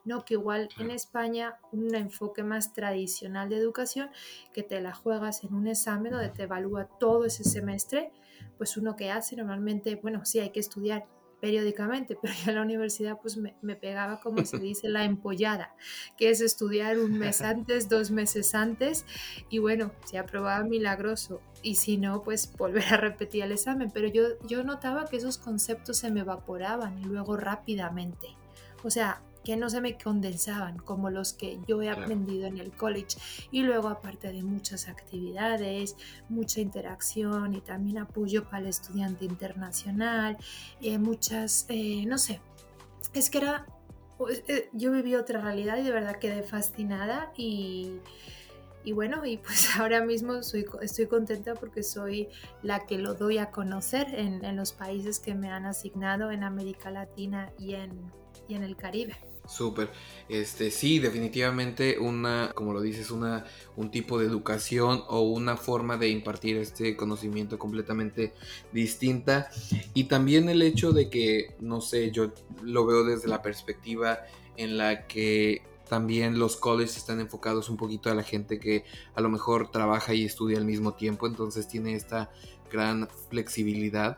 No 0.05 0.23
que 0.23 0.35
igual 0.35 0.69
en 0.77 0.91
España 0.91 1.57
un 1.71 1.95
enfoque 1.95 2.43
más 2.43 2.73
tradicional 2.73 3.49
de 3.49 3.57
educación, 3.57 4.11
que 4.53 4.61
te 4.61 4.79
la 4.81 4.93
juegas 4.93 5.43
en 5.43 5.55
un 5.55 5.65
examen 5.65 6.11
donde 6.11 6.29
te 6.29 6.43
evalúa 6.43 6.87
todo 6.99 7.25
ese 7.25 7.43
semestre, 7.43 8.11
pues 8.59 8.77
uno 8.77 8.95
que 8.95 9.09
hace 9.09 9.35
normalmente, 9.35 9.95
bueno, 9.95 10.25
sí 10.25 10.39
hay 10.39 10.51
que 10.51 10.59
estudiar 10.59 11.07
periódicamente, 11.39 12.17
pero 12.21 12.33
yo 12.33 12.49
en 12.49 12.55
la 12.55 12.61
universidad 12.61 13.19
pues 13.21 13.37
me, 13.37 13.75
pegaba 13.75 14.19
como 14.19 14.45
se 14.45 14.57
dice 14.59 14.89
la 14.89 15.05
empollada, 15.05 15.75
que 16.17 16.29
es 16.29 16.41
estudiar 16.41 16.99
un 16.99 17.17
mes 17.17 17.41
antes, 17.41 17.89
dos 17.89 18.11
meses 18.11 18.55
antes 18.55 19.05
y 19.49 19.59
bueno, 19.59 19.91
si 20.05 20.17
aprobaba 20.17 20.63
milagroso 20.63 21.41
y 21.61 21.75
si 21.75 21.97
no 21.97 22.23
pues 22.23 22.51
volver 22.57 22.85
a 22.93 22.97
repetir 22.97 23.43
el 23.43 23.51
examen, 23.51 23.91
pero 23.93 24.07
yo, 24.07 24.23
yo 24.47 24.63
notaba 24.63 25.05
que 25.05 25.17
esos 25.17 25.37
conceptos 25.37 25.97
se 25.97 26.11
me 26.11 26.21
evaporaban 26.21 26.97
y 26.99 27.05
luego 27.05 27.37
rápidamente, 27.37 28.27
o 28.83 28.89
sea, 28.89 29.21
que 29.47 29.55
no 29.55 29.69
se 29.69 29.79
me 29.79 29.97
condensaban 29.97 30.77
como 30.77 31.09
los 31.09 31.31
que 31.31 31.57
yo 31.65 31.81
he 31.81 31.89
aprendido 31.89 32.47
en 32.47 32.57
el 32.57 32.73
college. 32.73 33.17
Y 33.49 33.61
luego, 33.61 33.87
aparte 33.87 34.29
de 34.33 34.43
muchas 34.43 34.89
actividades, 34.89 35.95
mucha 36.27 36.59
interacción 36.59 37.53
y 37.53 37.61
también 37.61 37.99
apoyo 37.99 38.43
para 38.43 38.59
el 38.59 38.67
estudiante 38.67 39.23
internacional, 39.23 40.37
eh, 40.81 40.97
muchas, 40.97 41.65
eh, 41.69 42.03
no 42.05 42.17
sé, 42.17 42.41
es 43.13 43.29
que 43.29 43.37
era, 43.37 43.65
pues, 44.17 44.43
eh, 44.49 44.67
yo 44.73 44.91
viví 44.91 45.15
otra 45.15 45.39
realidad 45.39 45.77
y 45.77 45.83
de 45.83 45.91
verdad 45.91 46.17
quedé 46.19 46.43
fascinada 46.43 47.31
y... 47.37 47.93
Y 48.83 48.93
bueno, 48.93 49.25
y 49.25 49.35
pues 49.37 49.67
ahora 49.79 50.01
mismo 50.05 50.43
soy, 50.43 50.65
estoy 50.81 51.07
contenta 51.07 51.55
porque 51.55 51.83
soy 51.83 52.29
la 52.63 52.85
que 52.85 52.97
lo 52.97 53.15
doy 53.15 53.37
a 53.37 53.51
conocer 53.51 54.07
en, 54.15 54.45
en 54.45 54.55
los 54.55 54.71
países 54.71 55.19
que 55.19 55.35
me 55.35 55.49
han 55.49 55.65
asignado 55.65 56.31
en 56.31 56.43
América 56.43 56.89
Latina 56.89 57.51
y 57.59 57.73
en, 57.73 57.91
y 58.47 58.55
en 58.55 58.63
el 58.63 58.77
Caribe. 58.77 59.17
Súper. 59.47 59.89
Este, 60.29 60.71
sí, 60.71 60.99
definitivamente 60.99 61.97
una, 61.99 62.51
como 62.53 62.73
lo 62.73 62.81
dices, 62.81 63.11
una, 63.11 63.45
un 63.77 63.91
tipo 63.91 64.19
de 64.19 64.25
educación 64.25 65.03
o 65.07 65.21
una 65.21 65.55
forma 65.55 65.97
de 65.97 66.09
impartir 66.09 66.57
este 66.57 66.97
conocimiento 66.97 67.57
completamente 67.57 68.33
distinta. 68.73 69.49
Y 69.93 70.05
también 70.05 70.49
el 70.49 70.61
hecho 70.61 70.91
de 70.91 71.09
que, 71.09 71.55
no 71.59 71.81
sé, 71.81 72.11
yo 72.11 72.33
lo 72.61 72.85
veo 72.85 73.05
desde 73.05 73.29
la 73.29 73.41
perspectiva 73.41 74.19
en 74.57 74.77
la 74.77 75.07
que 75.07 75.61
también 75.87 76.37
los 76.37 76.57
colleges 76.57 76.97
están 76.97 77.21
enfocados 77.21 77.69
un 77.69 77.77
poquito 77.77 78.11
a 78.11 78.15
la 78.15 78.23
gente 78.23 78.59
que 78.59 78.83
a 79.15 79.21
lo 79.21 79.29
mejor 79.29 79.71
trabaja 79.71 80.13
y 80.13 80.25
estudia 80.25 80.57
al 80.57 80.65
mismo 80.65 80.95
tiempo, 80.95 81.27
entonces 81.27 81.67
tiene 81.67 81.93
esta 81.93 82.29
gran 82.69 83.07
flexibilidad 83.29 84.17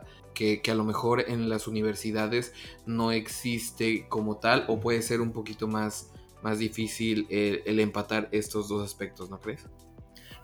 que, 0.62 0.70
a 0.70 0.74
lo 0.74 0.84
mejor 0.84 1.24
en 1.28 1.50
las 1.50 1.68
universidades 1.68 2.54
no 2.86 3.12
existe 3.12 4.08
como 4.08 4.38
tal 4.38 4.64
o 4.68 4.80
puede 4.80 5.02
ser 5.02 5.20
un 5.20 5.32
poquito 5.32 5.68
más, 5.68 6.12
más 6.42 6.58
difícil 6.58 7.26
el, 7.28 7.78
empatar 7.78 8.28
estos 8.32 8.68
dos 8.68 8.82
aspectos, 8.82 9.28
¿no 9.28 9.38
crees? 9.38 9.66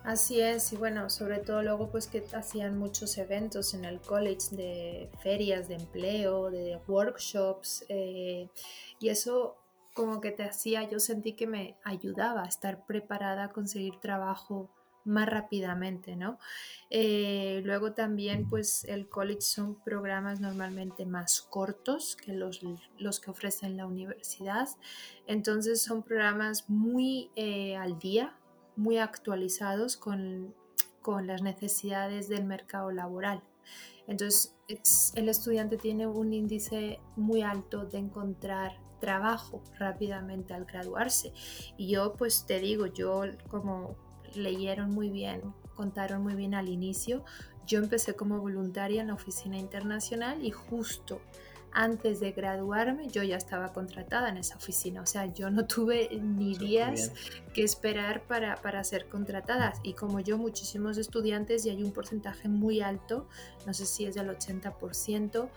Así 0.03 0.39
es, 0.39 0.71
y 0.71 0.77
bueno, 0.77 1.09
sobre 1.09 1.39
todo 1.39 1.63
luego 1.63 1.89
pues 1.89 2.07
que 2.07 2.23
hacían 2.33 2.77
muchos 2.77 3.17
eventos 3.17 3.73
en 3.73 3.85
el 3.85 3.99
college 3.99 4.55
de 4.55 5.09
ferias 5.21 5.67
de 5.67 5.75
empleo, 5.75 6.49
de 6.49 6.79
workshops, 6.87 7.83
eh, 7.89 8.47
y 8.99 9.09
eso 9.09 9.57
como 9.93 10.21
que 10.21 10.31
te 10.31 10.43
hacía, 10.43 10.87
yo 10.87 10.99
sentí 10.99 11.33
que 11.33 11.47
me 11.47 11.75
ayudaba 11.83 12.43
a 12.43 12.47
estar 12.47 12.85
preparada 12.85 13.45
a 13.45 13.49
conseguir 13.49 13.99
trabajo 13.99 14.69
más 15.07 15.27
rápidamente, 15.27 16.15
¿no? 16.15 16.37
Eh, 16.89 17.61
luego 17.65 17.93
también, 17.93 18.47
pues 18.47 18.83
el 18.85 19.09
college 19.09 19.41
son 19.41 19.75
programas 19.83 20.39
normalmente 20.39 21.05
más 21.05 21.41
cortos 21.41 22.15
que 22.15 22.33
los, 22.33 22.61
los 22.97 23.19
que 23.19 23.31
ofrece 23.31 23.69
la 23.69 23.85
universidad. 23.85 24.67
Entonces 25.25 25.81
son 25.81 26.03
programas 26.03 26.69
muy 26.69 27.31
eh, 27.35 27.75
al 27.75 27.99
día, 27.99 28.35
muy 28.75 28.97
actualizados 28.97 29.97
con, 29.97 30.53
con 31.01 31.27
las 31.27 31.41
necesidades 31.41 32.29
del 32.29 32.45
mercado 32.45 32.91
laboral. 32.91 33.41
Entonces, 34.07 34.55
el 35.15 35.27
estudiante 35.27 35.77
tiene 35.77 36.07
un 36.07 36.33
índice 36.33 37.01
muy 37.17 37.41
alto 37.41 37.85
de 37.85 37.97
encontrar 37.97 38.79
trabajo 38.99 39.61
rápidamente 39.77 40.53
al 40.53 40.65
graduarse. 40.65 41.33
Y 41.77 41.89
yo, 41.89 42.13
pues 42.13 42.45
te 42.45 42.59
digo, 42.59 42.87
yo 42.87 43.23
como 43.49 43.95
leyeron 44.37 44.91
muy 44.91 45.09
bien, 45.09 45.41
contaron 45.75 46.23
muy 46.23 46.35
bien 46.35 46.53
al 46.53 46.69
inicio. 46.69 47.23
Yo 47.65 47.79
empecé 47.79 48.15
como 48.15 48.39
voluntaria 48.39 49.01
en 49.01 49.07
la 49.07 49.13
oficina 49.13 49.57
internacional 49.57 50.43
y 50.43 50.51
justo 50.51 51.21
antes 51.71 52.19
de 52.19 52.31
graduarme 52.31 53.07
yo 53.09 53.21
ya 53.21 53.37
estaba 53.37 53.71
contratada 53.71 54.29
en 54.29 54.37
esa 54.37 54.55
oficina, 54.55 55.01
o 55.01 55.05
sea, 55.05 55.31
yo 55.31 55.51
no 55.51 55.67
tuve 55.67 56.09
ni 56.19 56.57
días 56.57 57.11
que 57.53 57.63
esperar 57.63 58.23
para, 58.23 58.55
para, 58.55 58.83
ser 58.83 59.07
contratada. 59.07 59.73
Y 59.83 59.93
como 59.93 60.19
yo, 60.19 60.37
muchísimos 60.37 60.97
estudiantes 60.97 61.65
y 61.65 61.69
hay 61.69 61.83
un 61.83 61.91
porcentaje 61.91 62.47
muy 62.47 62.81
alto, 62.81 63.27
no 63.67 63.73
sé 63.73 63.85
si 63.85 64.05
es 64.05 64.15
del 64.15 64.29
80%, 64.29 65.49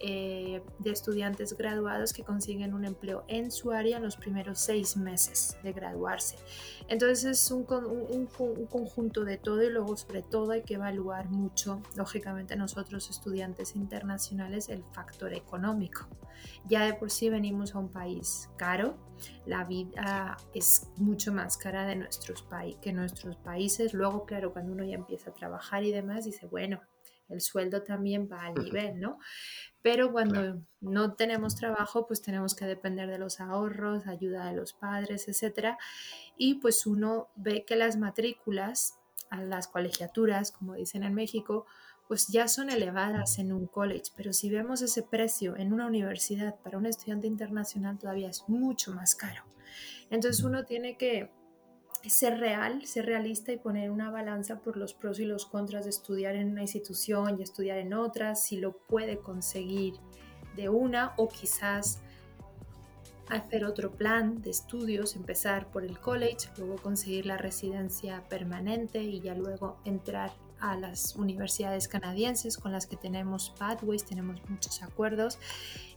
eh, 0.00 0.62
de 0.78 0.90
estudiantes 0.90 1.56
graduados 1.56 2.12
que 2.12 2.22
consiguen 2.22 2.74
un 2.74 2.84
empleo 2.84 3.24
en 3.28 3.50
su 3.50 3.72
área 3.72 3.96
en 3.96 4.02
los 4.02 4.16
primeros 4.16 4.60
seis 4.60 4.96
meses 4.96 5.56
de 5.62 5.72
graduarse. 5.72 6.36
Entonces 6.88 7.24
es 7.24 7.50
un, 7.50 7.66
un, 7.68 8.28
un, 8.38 8.66
conjunto 8.66 9.24
de 9.24 9.38
todo 9.38 9.62
y 9.62 9.70
luego 9.70 9.96
sobre 9.96 10.22
todo 10.22 10.52
hay 10.52 10.62
que 10.62 10.74
evaluar 10.74 11.28
mucho, 11.28 11.82
lógicamente 11.96 12.56
nosotros 12.56 13.10
estudiantes 13.10 13.74
internacionales, 13.74 14.68
el 14.68 14.84
factor 14.92 15.34
económico. 15.34 16.06
Ya 16.66 16.84
de 16.84 16.94
por 16.94 17.10
sí 17.10 17.30
venimos 17.30 17.74
a 17.74 17.78
un 17.78 17.88
país 17.88 18.48
caro, 18.56 18.96
la 19.46 19.64
vida 19.64 20.36
es 20.54 20.88
mucho 20.96 21.32
más 21.32 21.56
cara 21.56 21.86
de 21.86 21.96
nuestros 21.96 22.44
que 22.80 22.92
nuestros 22.92 23.36
países. 23.36 23.94
Luego, 23.94 24.24
claro, 24.24 24.52
cuando 24.52 24.72
uno 24.72 24.84
ya 24.84 24.94
empieza 24.94 25.30
a 25.30 25.34
trabajar 25.34 25.84
y 25.84 25.92
demás, 25.92 26.24
dice, 26.24 26.46
bueno, 26.46 26.80
el 27.28 27.40
sueldo 27.40 27.82
también 27.82 28.28
va 28.30 28.42
al 28.42 28.54
nivel, 28.54 29.00
¿no? 29.00 29.18
Pero 29.82 30.12
cuando 30.12 30.62
no 30.80 31.14
tenemos 31.14 31.56
trabajo, 31.56 32.06
pues 32.06 32.22
tenemos 32.22 32.54
que 32.54 32.66
depender 32.66 33.08
de 33.08 33.18
los 33.18 33.40
ahorros, 33.40 34.06
ayuda 34.06 34.46
de 34.46 34.56
los 34.56 34.72
padres, 34.72 35.28
etc. 35.28 35.76
Y 36.36 36.54
pues 36.54 36.86
uno 36.86 37.28
ve 37.36 37.64
que 37.64 37.76
las 37.76 37.96
matrículas 37.96 38.98
a 39.30 39.40
las 39.42 39.68
colegiaturas, 39.68 40.52
como 40.52 40.74
dicen 40.74 41.02
en 41.02 41.14
México, 41.14 41.66
pues 42.08 42.28
ya 42.28 42.48
son 42.48 42.70
elevadas 42.70 43.38
en 43.38 43.52
un 43.52 43.66
college, 43.66 44.12
pero 44.16 44.32
si 44.32 44.48
vemos 44.48 44.80
ese 44.80 45.02
precio 45.02 45.56
en 45.56 45.74
una 45.74 45.86
universidad 45.86 46.58
para 46.62 46.78
un 46.78 46.86
estudiante 46.86 47.26
internacional 47.26 47.98
todavía 47.98 48.30
es 48.30 48.44
mucho 48.48 48.94
más 48.94 49.14
caro. 49.14 49.44
Entonces 50.08 50.42
uno 50.42 50.64
tiene 50.64 50.96
que 50.96 51.30
ser 52.08 52.38
real, 52.38 52.86
ser 52.86 53.06
realista 53.06 53.52
y 53.52 53.58
poner 53.58 53.90
una 53.90 54.10
balanza 54.10 54.60
por 54.60 54.76
los 54.76 54.94
pros 54.94 55.20
y 55.20 55.24
los 55.24 55.46
contras 55.46 55.84
de 55.84 55.90
estudiar 55.90 56.36
en 56.36 56.50
una 56.50 56.62
institución 56.62 57.38
y 57.38 57.42
estudiar 57.42 57.78
en 57.78 57.94
otra, 57.94 58.34
si 58.34 58.58
lo 58.58 58.76
puede 58.76 59.18
conseguir 59.18 59.94
de 60.56 60.68
una 60.68 61.14
o 61.16 61.28
quizás 61.28 62.00
hacer 63.28 63.64
otro 63.64 63.92
plan 63.92 64.40
de 64.42 64.50
estudios, 64.50 65.16
empezar 65.16 65.70
por 65.70 65.84
el 65.84 65.98
college, 65.98 66.48
luego 66.56 66.76
conseguir 66.76 67.26
la 67.26 67.36
residencia 67.36 68.24
permanente 68.28 69.02
y 69.02 69.20
ya 69.20 69.34
luego 69.34 69.78
entrar 69.84 70.32
a 70.60 70.76
las 70.76 71.14
universidades 71.14 71.88
canadienses 71.88 72.58
con 72.58 72.72
las 72.72 72.86
que 72.86 72.96
tenemos 72.96 73.54
pathways, 73.58 74.04
tenemos 74.04 74.40
muchos 74.48 74.82
acuerdos 74.82 75.38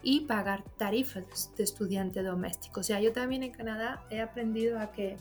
y 0.03 0.22
pagar 0.22 0.63
tarifas 0.77 1.51
de 1.58 1.63
estudiante 1.63 2.22
doméstico. 2.22 2.82
O 2.82 2.84
sea, 2.84 3.00
yo 3.00 3.12
también 3.12 3.44
en 3.44 3.51
Canadá 3.51 4.06
he 4.10 4.22
aprendido 4.22 4.80
a 4.80 4.91
que 4.91 5.18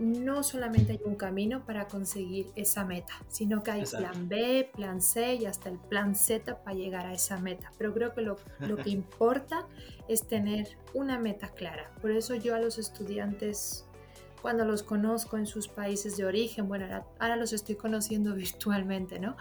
no 0.00 0.42
solamente 0.42 0.92
hay 0.92 1.00
un 1.04 1.14
camino 1.14 1.64
para 1.64 1.86
conseguir 1.86 2.50
esa 2.56 2.84
meta, 2.84 3.12
sino 3.28 3.62
que 3.62 3.70
hay 3.70 3.84
plan 3.84 4.28
B, 4.28 4.70
plan 4.74 5.00
C 5.00 5.34
y 5.34 5.46
hasta 5.46 5.68
el 5.68 5.78
plan 5.78 6.14
Z 6.14 6.62
para 6.64 6.74
llegar 6.74 7.06
a 7.06 7.12
esa 7.12 7.38
meta. 7.38 7.70
Pero 7.78 7.92
creo 7.92 8.14
que 8.14 8.22
lo, 8.22 8.36
lo 8.60 8.76
que 8.76 8.90
importa 8.90 9.66
es 10.08 10.26
tener 10.26 10.78
una 10.94 11.18
meta 11.18 11.48
clara. 11.48 11.90
Por 12.00 12.10
eso 12.10 12.34
yo 12.34 12.54
a 12.54 12.58
los 12.58 12.78
estudiantes 12.78 13.84
cuando 14.40 14.64
los 14.64 14.82
conozco 14.82 15.36
en 15.36 15.46
sus 15.46 15.68
países 15.68 16.16
de 16.16 16.24
origen, 16.24 16.66
bueno, 16.66 16.86
ahora, 17.18 17.36
los 17.36 17.52
estoy 17.52 17.74
conociendo 17.74 18.34
virtualmente, 18.34 19.18
¿no? 19.18 19.36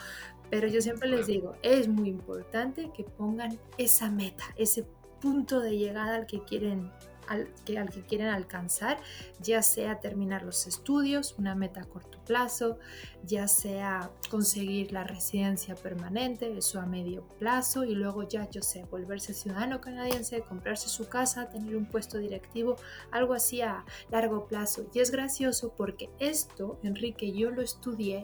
Pero 0.49 0.67
yo 0.67 0.81
siempre 0.81 1.09
les 1.09 1.27
digo, 1.27 1.55
es 1.61 1.87
muy 1.87 2.09
importante 2.09 2.91
que 2.93 3.03
pongan 3.03 3.57
esa 3.77 4.09
meta, 4.09 4.43
ese 4.57 4.85
punto 5.21 5.59
de 5.59 5.77
llegada 5.77 6.15
al 6.15 6.25
que 6.25 6.43
quieren 6.43 6.91
al 7.29 7.47
que, 7.65 7.77
al 7.77 7.89
quieren 7.89 8.27
alcanzar, 8.27 8.97
ya 9.39 9.61
sea 9.61 9.99
terminar 9.99 10.43
los 10.43 10.67
estudios, 10.67 11.35
una 11.37 11.55
meta 11.55 11.81
a 11.81 11.85
corto 11.85 12.19
plazo, 12.25 12.77
ya 13.23 13.47
sea 13.47 14.11
conseguir 14.29 14.91
la 14.91 15.03
residencia 15.03 15.75
permanente, 15.75 16.57
eso 16.57 16.79
a 16.79 16.85
medio 16.85 17.27
plazo, 17.39 17.83
y 17.83 17.95
luego 17.95 18.27
ya, 18.27 18.49
yo 18.49 18.61
sé, 18.61 18.83
volverse 18.85 19.33
ciudadano 19.33 19.79
canadiense, 19.81 20.41
comprarse 20.41 20.89
su 20.89 21.07
casa, 21.07 21.49
tener 21.49 21.75
un 21.75 21.85
puesto 21.85 22.17
directivo, 22.17 22.75
algo 23.11 23.33
así 23.33 23.61
a 23.61 23.85
largo 24.11 24.47
plazo. 24.47 24.87
Y 24.93 24.99
es 24.99 25.11
gracioso 25.11 25.73
porque 25.75 26.09
esto, 26.19 26.79
Enrique, 26.83 27.31
yo 27.31 27.51
lo 27.51 27.61
estudié 27.61 28.23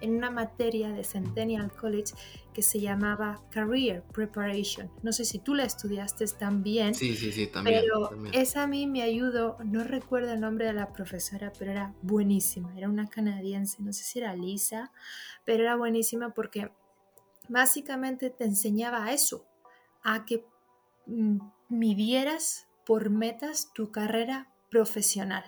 en 0.00 0.16
una 0.16 0.30
materia 0.30 0.90
de 0.90 1.04
Centennial 1.04 1.72
College 1.72 2.14
que 2.54 2.62
se 2.62 2.80
llamaba 2.80 3.42
Career 3.50 4.02
Preparation. 4.04 4.90
No 5.02 5.12
sé 5.12 5.26
si 5.26 5.38
tú 5.40 5.54
la 5.54 5.64
estudiaste 5.64 6.24
también. 6.38 6.94
Sí, 6.94 7.14
sí, 7.14 7.32
sí, 7.32 7.48
también. 7.48 7.82
Pero 7.82 8.10
esa 8.32 8.62
a 8.62 8.66
mí 8.66 8.86
me 8.86 9.02
ayudó, 9.02 9.58
no 9.64 9.84
recuerdo 9.84 10.32
el 10.32 10.40
nombre 10.40 10.64
de 10.64 10.72
la 10.72 10.92
profesora, 10.92 11.52
pero 11.58 11.72
era 11.72 11.94
buenísima. 12.00 12.74
Era 12.78 12.88
una 12.88 13.08
canadiense, 13.08 13.82
no 13.82 13.92
sé 13.92 14.04
si 14.04 14.20
era 14.20 14.34
Lisa, 14.34 14.92
pero 15.44 15.64
era 15.64 15.76
buenísima 15.76 16.32
porque 16.32 16.70
básicamente 17.48 18.30
te 18.30 18.44
enseñaba 18.44 19.04
a 19.04 19.12
eso, 19.12 19.44
a 20.02 20.24
que 20.24 20.46
mm, 21.06 21.38
midieras 21.68 22.68
por 22.86 23.10
metas 23.10 23.72
tu 23.74 23.90
carrera 23.90 24.54
profesional 24.70 25.44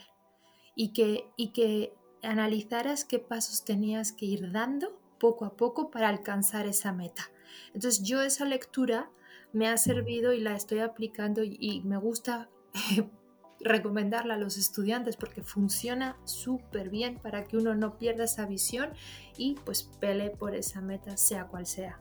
y 0.74 0.92
que, 0.92 1.30
y 1.36 1.52
que 1.52 1.94
analizaras 2.22 3.04
qué 3.04 3.20
pasos 3.20 3.64
tenías 3.64 4.12
que 4.12 4.26
ir 4.26 4.50
dando 4.50 5.05
poco 5.18 5.44
a 5.44 5.56
poco 5.56 5.90
para 5.90 6.08
alcanzar 6.08 6.66
esa 6.66 6.92
meta. 6.92 7.30
Entonces 7.74 8.02
yo 8.02 8.22
esa 8.22 8.44
lectura 8.44 9.10
me 9.52 9.68
ha 9.68 9.76
servido 9.76 10.32
y 10.32 10.40
la 10.40 10.54
estoy 10.54 10.80
aplicando 10.80 11.42
y, 11.42 11.82
me 11.84 11.96
gusta 11.96 12.50
recomendarla 13.60 14.34
a 14.34 14.38
los 14.38 14.58
estudiantes 14.58 15.16
porque 15.16 15.42
funciona 15.42 16.16
súper 16.24 16.90
bien 16.90 17.18
para 17.18 17.44
que 17.44 17.56
uno 17.56 17.74
no 17.74 17.98
pierda 17.98 18.24
esa 18.24 18.46
visión 18.46 18.90
y 19.36 19.54
pues 19.64 19.84
pele 20.00 20.30
por 20.30 20.54
esa 20.54 20.80
meta 20.80 21.16
sea 21.16 21.46
cual 21.46 21.66
sea. 21.66 22.00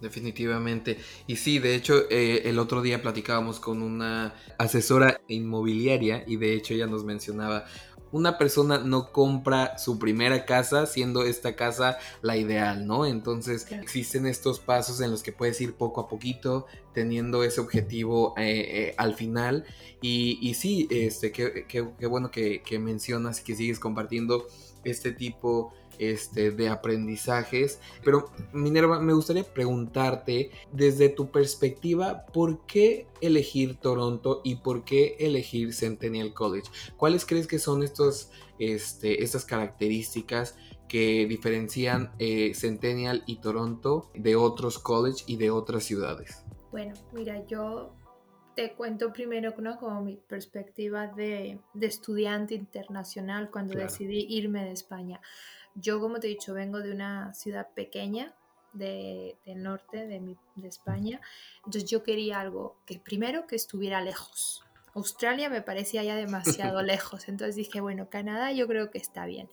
Definitivamente. 0.00 0.98
Y 1.26 1.36
sí, 1.36 1.58
de 1.58 1.74
hecho, 1.74 2.02
eh, 2.10 2.42
el 2.44 2.58
otro 2.58 2.82
día 2.82 3.00
platicábamos 3.00 3.60
con 3.60 3.80
una 3.80 4.34
asesora 4.58 5.22
inmobiliaria 5.26 6.22
y 6.26 6.36
de 6.36 6.52
hecho 6.52 6.74
ella 6.74 6.86
nos 6.86 7.04
mencionaba, 7.04 7.64
una 8.16 8.38
persona 8.38 8.78
no 8.78 9.12
compra 9.12 9.78
su 9.78 9.98
primera 9.98 10.44
casa 10.46 10.86
siendo 10.86 11.22
esta 11.22 11.54
casa 11.54 11.98
la 12.22 12.36
ideal, 12.36 12.86
¿no? 12.86 13.06
Entonces 13.06 13.70
existen 13.70 14.26
estos 14.26 14.58
pasos 14.58 15.00
en 15.00 15.10
los 15.10 15.22
que 15.22 15.32
puedes 15.32 15.60
ir 15.60 15.74
poco 15.74 16.00
a 16.00 16.08
poquito, 16.08 16.66
teniendo 16.94 17.44
ese 17.44 17.60
objetivo 17.60 18.34
eh, 18.38 18.88
eh, 18.88 18.94
al 18.96 19.14
final. 19.14 19.64
Y, 20.00 20.54
sí, 20.54 20.86
este, 20.90 21.32
qué, 21.32 22.06
bueno 22.08 22.30
que, 22.30 22.62
que 22.62 22.78
mencionas 22.78 23.40
y 23.40 23.44
que 23.44 23.56
sigues 23.56 23.78
compartiendo 23.78 24.46
este 24.84 25.12
tipo 25.12 25.72
este, 25.98 26.50
de 26.50 26.68
aprendizajes. 26.68 27.80
Pero 28.04 28.30
Minerva, 28.52 29.00
me 29.00 29.12
gustaría 29.12 29.44
preguntarte 29.44 30.50
desde 30.72 31.08
tu 31.08 31.30
perspectiva, 31.30 32.26
¿por 32.26 32.66
qué 32.66 33.06
elegir 33.20 33.76
Toronto 33.76 34.40
y 34.44 34.56
por 34.56 34.84
qué 34.84 35.16
elegir 35.18 35.74
Centennial 35.74 36.34
College? 36.34 36.70
¿Cuáles 36.96 37.24
crees 37.24 37.46
que 37.46 37.58
son 37.58 37.82
estos, 37.82 38.30
este, 38.58 39.22
estas 39.22 39.44
características 39.44 40.56
que 40.88 41.26
diferencian 41.26 42.12
eh, 42.18 42.54
Centennial 42.54 43.22
y 43.26 43.36
Toronto 43.40 44.10
de 44.14 44.36
otros 44.36 44.78
colleges 44.78 45.24
y 45.26 45.36
de 45.36 45.50
otras 45.50 45.84
ciudades? 45.84 46.44
Bueno, 46.70 46.94
mira, 47.12 47.44
yo 47.46 47.96
te 48.56 48.72
cuento 48.72 49.12
primero 49.12 49.54
¿no? 49.58 49.78
como 49.78 50.02
mi 50.02 50.16
perspectiva 50.16 51.06
de, 51.08 51.60
estudiante 51.80 52.54
internacional 52.54 53.50
cuando 53.50 53.78
decidí 53.78 54.26
irme 54.30 54.64
de 54.64 54.72
España. 54.72 55.20
Yo, 55.76 56.00
como 56.00 56.18
te 56.18 56.26
he 56.26 56.30
dicho, 56.30 56.54
vengo 56.54 56.80
de 56.80 56.92
una 56.92 57.32
ciudad 57.34 57.68
pequeña 57.74 58.34
de, 58.72 59.36
del 59.44 59.62
norte 59.62 60.06
de, 60.06 60.36
de 60.56 60.68
España, 60.68 61.20
entonces 61.58 61.88
yo 61.88 62.02
quería 62.02 62.40
algo 62.40 62.76
que 62.86 62.98
primero 62.98 63.46
que 63.46 63.56
estuviera 63.56 64.00
lejos. 64.00 64.66
Australia 64.96 65.50
me 65.50 65.60
parecía 65.60 66.02
ya 66.02 66.16
demasiado 66.16 66.82
lejos, 66.82 67.28
entonces 67.28 67.56
dije, 67.56 67.80
bueno, 67.80 68.08
Canadá 68.08 68.52
yo 68.52 68.66
creo 68.66 68.90
que 68.90 68.98
está 68.98 69.26
bien. 69.26 69.48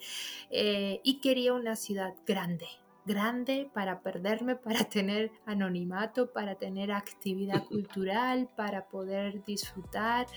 Eh, 0.50 1.02
y 1.04 1.20
quería 1.20 1.54
una 1.54 1.76
ciudad 1.76 2.14
grande, 2.26 2.68
grande 3.06 3.70
para 3.74 4.02
perderme, 4.02 4.56
para 4.56 4.86
tener 4.86 5.32
anonimato, 5.46 6.32
para 6.32 6.56
tener 6.56 6.92
actividad 6.92 7.64
cultural, 7.70 8.50
para 8.56 8.88
poder 8.88 9.44
disfrutar, 9.44 10.28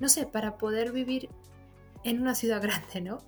no 0.00 0.08
sé, 0.08 0.26
para 0.26 0.58
poder 0.58 0.92
vivir 0.92 1.30
en 2.04 2.20
una 2.20 2.34
ciudad 2.34 2.62
grande, 2.62 3.00
¿no? 3.00 3.18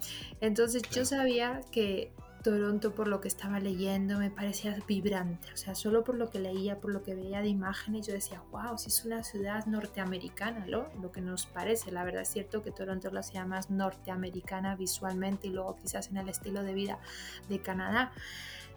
Entonces 0.40 0.82
yo 0.90 1.04
sabía 1.04 1.60
que 1.70 2.12
Toronto, 2.42 2.94
por 2.94 3.08
lo 3.08 3.20
que 3.20 3.28
estaba 3.28 3.58
leyendo, 3.58 4.18
me 4.18 4.30
parecía 4.30 4.76
vibrante. 4.86 5.52
O 5.52 5.56
sea, 5.56 5.74
solo 5.74 6.04
por 6.04 6.14
lo 6.14 6.30
que 6.30 6.38
leía, 6.38 6.80
por 6.80 6.92
lo 6.92 7.02
que 7.02 7.14
veía 7.14 7.40
de 7.40 7.48
imágenes, 7.48 8.06
yo 8.06 8.12
decía, 8.12 8.42
wow, 8.52 8.78
si 8.78 8.88
es 8.88 9.04
una 9.04 9.24
ciudad 9.24 9.66
norteamericana, 9.66 10.64
¿no? 10.66 10.86
Lo 11.02 11.10
que 11.10 11.20
nos 11.20 11.46
parece. 11.46 11.90
La 11.90 12.04
verdad 12.04 12.22
es 12.22 12.28
cierto 12.28 12.62
que 12.62 12.70
Toronto 12.70 13.08
es 13.08 13.14
la 13.14 13.22
ciudad 13.22 13.46
más 13.46 13.70
norteamericana 13.70 14.76
visualmente 14.76 15.48
y 15.48 15.50
luego 15.50 15.76
quizás 15.76 16.08
en 16.10 16.18
el 16.18 16.28
estilo 16.28 16.62
de 16.62 16.74
vida 16.74 17.00
de 17.48 17.60
Canadá. 17.60 18.12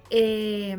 Eh, 0.09 0.77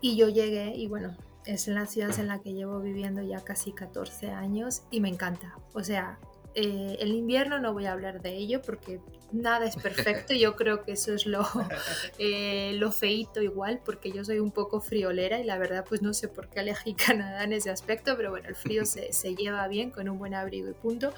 y 0.00 0.16
yo 0.16 0.28
llegué 0.28 0.74
y 0.76 0.86
bueno, 0.86 1.16
es 1.44 1.66
la 1.66 1.86
ciudad 1.86 2.16
en 2.18 2.28
la 2.28 2.38
que 2.38 2.52
llevo 2.52 2.80
viviendo 2.80 3.22
ya 3.22 3.42
casi 3.42 3.72
14 3.72 4.30
años 4.30 4.82
y 4.90 5.00
me 5.00 5.08
encanta. 5.08 5.56
O 5.74 5.82
sea, 5.82 6.18
eh, 6.54 6.96
el 7.00 7.12
invierno 7.12 7.58
no 7.58 7.72
voy 7.72 7.86
a 7.86 7.92
hablar 7.92 8.22
de 8.22 8.36
ello 8.36 8.60
porque 8.62 9.00
nada 9.32 9.66
es 9.66 9.76
perfecto. 9.76 10.34
Yo 10.34 10.56
creo 10.56 10.82
que 10.82 10.92
eso 10.92 11.14
es 11.14 11.26
lo, 11.26 11.46
eh, 12.18 12.72
lo 12.74 12.92
feito 12.92 13.40
igual, 13.42 13.80
porque 13.84 14.12
yo 14.12 14.24
soy 14.24 14.38
un 14.38 14.50
poco 14.50 14.80
friolera 14.80 15.38
y 15.40 15.44
la 15.44 15.58
verdad 15.58 15.84
pues 15.88 16.02
no 16.02 16.12
sé 16.12 16.28
por 16.28 16.48
qué 16.48 16.60
elegí 16.60 16.94
Canadá 16.94 17.44
en 17.44 17.52
ese 17.52 17.70
aspecto, 17.70 18.16
pero 18.16 18.30
bueno, 18.30 18.48
el 18.48 18.56
frío 18.56 18.84
se, 18.84 19.12
se 19.12 19.34
lleva 19.34 19.66
bien 19.68 19.90
con 19.90 20.08
un 20.08 20.18
buen 20.18 20.34
abrigo 20.34 20.68
y 20.68 20.74
punto. 20.74 21.12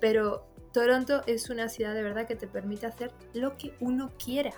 Pero 0.00 0.46
Toronto 0.72 1.22
es 1.26 1.50
una 1.50 1.68
ciudad 1.68 1.94
de 1.94 2.02
verdad 2.02 2.26
que 2.26 2.36
te 2.36 2.46
permite 2.46 2.86
hacer 2.86 3.10
lo 3.32 3.56
que 3.56 3.74
uno 3.80 4.12
quiera. 4.22 4.52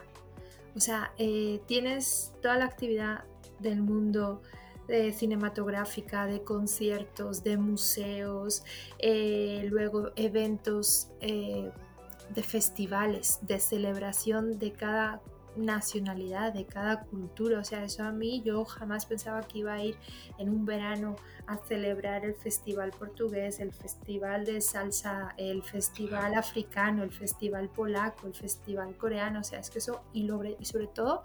O 0.74 0.80
sea, 0.80 1.12
eh, 1.18 1.60
tienes 1.66 2.32
toda 2.42 2.56
la 2.56 2.64
actividad 2.64 3.24
del 3.58 3.82
mundo 3.82 4.42
de 4.88 5.12
cinematográfica, 5.12 6.26
de 6.26 6.42
conciertos, 6.42 7.44
de 7.44 7.58
museos, 7.58 8.64
eh, 8.98 9.66
luego 9.70 10.10
eventos 10.16 11.08
eh, 11.20 11.70
de 12.34 12.42
festivales, 12.42 13.38
de 13.42 13.60
celebración 13.60 14.58
de 14.58 14.72
cada 14.72 15.20
nacionalidad, 15.56 16.52
de 16.52 16.64
cada 16.64 17.02
cultura. 17.02 17.60
O 17.60 17.64
sea, 17.64 17.84
eso 17.84 18.02
a 18.04 18.12
mí 18.12 18.42
yo 18.44 18.64
jamás 18.64 19.06
pensaba 19.06 19.42
que 19.42 19.58
iba 19.58 19.74
a 19.74 19.84
ir 19.84 19.96
en 20.38 20.48
un 20.48 20.64
verano 20.64 21.16
a 21.46 21.58
celebrar 21.58 22.24
el 22.24 22.34
festival 22.34 22.90
portugués, 22.90 23.60
el 23.60 23.72
festival 23.72 24.44
de 24.44 24.60
salsa, 24.60 25.34
el 25.36 25.62
festival 25.62 26.34
africano, 26.34 27.02
el 27.02 27.12
festival 27.12 27.68
polaco, 27.68 28.26
el 28.26 28.34
festival 28.34 28.96
coreano. 28.96 29.40
O 29.40 29.44
sea, 29.44 29.58
es 29.58 29.70
que 29.70 29.78
eso, 29.78 30.02
y, 30.12 30.30
y 30.58 30.64
sobre 30.64 30.86
todo 30.86 31.22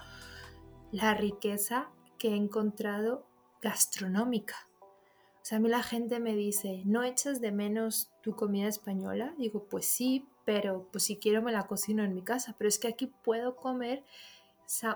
la 0.91 1.13
riqueza 1.13 1.89
que 2.17 2.29
he 2.29 2.35
encontrado 2.35 3.25
gastronómica. 3.63 4.67
O 4.81 5.45
sea, 5.45 5.57
a 5.57 5.61
mí 5.61 5.69
la 5.69 5.83
gente 5.83 6.19
me 6.19 6.35
dice, 6.35 6.83
¿no 6.85 7.03
echas 7.03 7.41
de 7.41 7.51
menos 7.51 8.11
tu 8.21 8.35
comida 8.35 8.67
española? 8.67 9.33
Digo, 9.37 9.65
pues 9.69 9.85
sí, 9.85 10.25
pero 10.45 10.87
pues 10.91 11.05
si 11.05 11.17
quiero 11.17 11.41
me 11.41 11.51
la 11.51 11.67
cocino 11.67 12.03
en 12.03 12.13
mi 12.13 12.21
casa, 12.21 12.55
pero 12.57 12.67
es 12.67 12.77
que 12.77 12.87
aquí 12.87 13.07
puedo 13.07 13.55
comer 13.55 14.03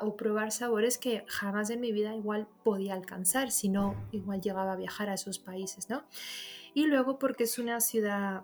o 0.01 0.15
probar 0.15 0.51
sabores 0.51 0.97
que 0.97 1.23
jamás 1.27 1.69
en 1.69 1.81
mi 1.81 1.91
vida 1.91 2.15
igual 2.15 2.47
podía 2.63 2.93
alcanzar, 2.93 3.51
si 3.51 3.69
no 3.69 3.95
igual 4.11 4.41
llegaba 4.41 4.73
a 4.73 4.77
viajar 4.77 5.09
a 5.09 5.13
esos 5.13 5.39
países, 5.39 5.89
¿no? 5.89 6.03
Y 6.73 6.85
luego 6.85 7.19
porque 7.19 7.43
es 7.43 7.59
una 7.59 7.79
ciudad 7.79 8.43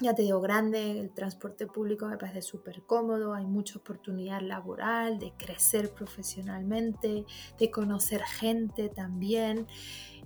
ya 0.00 0.14
te 0.14 0.22
digo, 0.22 0.40
grande, 0.40 1.00
el 1.00 1.10
transporte 1.10 1.66
público 1.66 2.06
me 2.06 2.16
parece 2.16 2.42
súper 2.42 2.82
cómodo, 2.82 3.34
hay 3.34 3.46
mucha 3.46 3.78
oportunidad 3.78 4.40
laboral, 4.40 5.18
de 5.18 5.32
crecer 5.36 5.90
profesionalmente, 5.92 7.24
de 7.58 7.70
conocer 7.70 8.22
gente 8.22 8.88
también. 8.88 9.66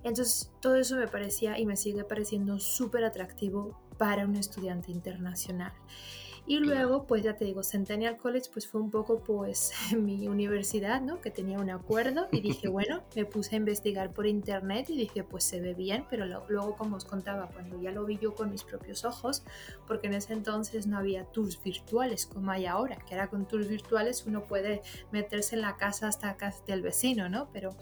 Entonces, 0.03 0.51
todo 0.61 0.75
eso 0.75 0.95
me 0.95 1.07
parecía 1.07 1.57
y 1.57 1.65
me 1.65 1.75
sigue 1.75 2.03
pareciendo 2.03 2.59
súper 2.59 3.03
atractivo 3.03 3.79
para 3.97 4.25
un 4.25 4.35
estudiante 4.35 4.91
internacional. 4.91 5.73
Y 6.45 6.59
luego, 6.59 7.05
pues 7.07 7.23
ya 7.23 7.37
te 7.37 7.45
digo, 7.45 7.63
Centennial 7.63 8.17
College 8.17 8.49
pues 8.51 8.67
fue 8.67 8.81
un 8.81 8.91
poco 8.91 9.19
pues 9.19 9.71
mi 9.97 10.27
universidad, 10.27 11.01
¿no? 11.01 11.21
Que 11.21 11.31
tenía 11.31 11.57
un 11.57 11.69
acuerdo 11.69 12.27
y 12.31 12.41
dije, 12.41 12.67
bueno, 12.69 13.01
me 13.15 13.25
puse 13.25 13.55
a 13.55 13.57
investigar 13.57 14.11
por 14.11 14.27
internet 14.27 14.89
y 14.89 14.97
dije, 14.97 15.23
pues 15.23 15.45
se 15.45 15.61
ve 15.61 15.73
bien, 15.73 16.05
pero 16.09 16.25
luego 16.25 16.75
como 16.75 16.97
os 16.97 17.05
contaba, 17.05 17.47
cuando 17.47 17.81
ya 17.81 17.91
lo 17.91 18.05
vi 18.05 18.17
yo 18.17 18.35
con 18.35 18.51
mis 18.51 18.63
propios 18.63 19.05
ojos, 19.05 19.43
porque 19.87 20.07
en 20.07 20.15
ese 20.15 20.33
entonces 20.33 20.85
no 20.85 20.97
había 20.97 21.23
tours 21.25 21.61
virtuales 21.63 22.25
como 22.25 22.51
hay 22.51 22.65
ahora, 22.65 22.97
que 22.97 23.15
ahora 23.15 23.29
con 23.29 23.47
tours 23.47 23.69
virtuales 23.69 24.25
uno 24.27 24.43
puede 24.43 24.81
meterse 25.11 25.55
en 25.55 25.61
la 25.61 25.77
casa 25.77 26.07
hasta 26.07 26.35
casa 26.35 26.61
del 26.67 26.81
vecino, 26.81 27.29
¿no? 27.29 27.49
Pero... 27.53 27.75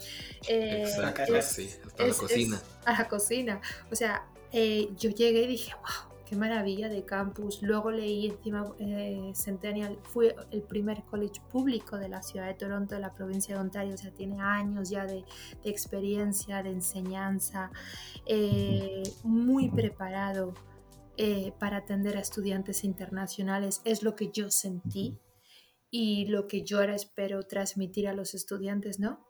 Eh, 0.48 0.84
Exacto, 0.86 1.42
sí, 1.42 1.68
hasta 1.84 2.06
la 2.06 2.14
cocina. 2.14 2.62
a 2.84 2.92
la 2.92 3.08
cocina. 3.08 3.60
O 3.90 3.96
sea, 3.96 4.26
eh, 4.52 4.88
yo 4.96 5.10
llegué 5.10 5.42
y 5.42 5.46
dije, 5.48 5.72
wow 5.74 6.11
qué 6.32 6.38
maravilla 6.38 6.88
de 6.88 7.04
campus. 7.04 7.60
Luego 7.60 7.90
leí 7.90 8.28
encima 8.28 8.64
eh, 8.78 9.32
Centennial, 9.34 9.98
fue 10.02 10.34
el 10.50 10.62
primer 10.62 11.02
college 11.04 11.42
público 11.50 11.98
de 11.98 12.08
la 12.08 12.22
ciudad 12.22 12.46
de 12.46 12.54
Toronto, 12.54 12.94
de 12.94 13.02
la 13.02 13.12
provincia 13.12 13.54
de 13.54 13.60
Ontario, 13.60 13.94
o 13.94 13.98
sea, 13.98 14.12
tiene 14.12 14.40
años 14.40 14.88
ya 14.88 15.04
de, 15.04 15.26
experiencia, 15.62 16.62
de 16.62 16.70
enseñanza, 16.70 17.70
eh, 18.24 19.02
muy 19.24 19.68
preparado 19.68 20.54
eh, 21.18 21.52
para 21.58 21.78
atender 21.78 22.16
a 22.16 22.20
estudiantes 22.20 22.82
internacionales, 22.82 23.82
es 23.84 24.02
lo 24.02 24.16
que 24.16 24.30
yo 24.32 24.50
sentí 24.50 25.18
y 25.90 26.24
lo 26.28 26.46
que 26.46 26.62
yo 26.62 26.78
ahora 26.78 26.94
espero 26.94 27.42
transmitir 27.42 28.08
a 28.08 28.14
los 28.14 28.32
estudiantes, 28.32 28.98
¿no? 28.98 29.22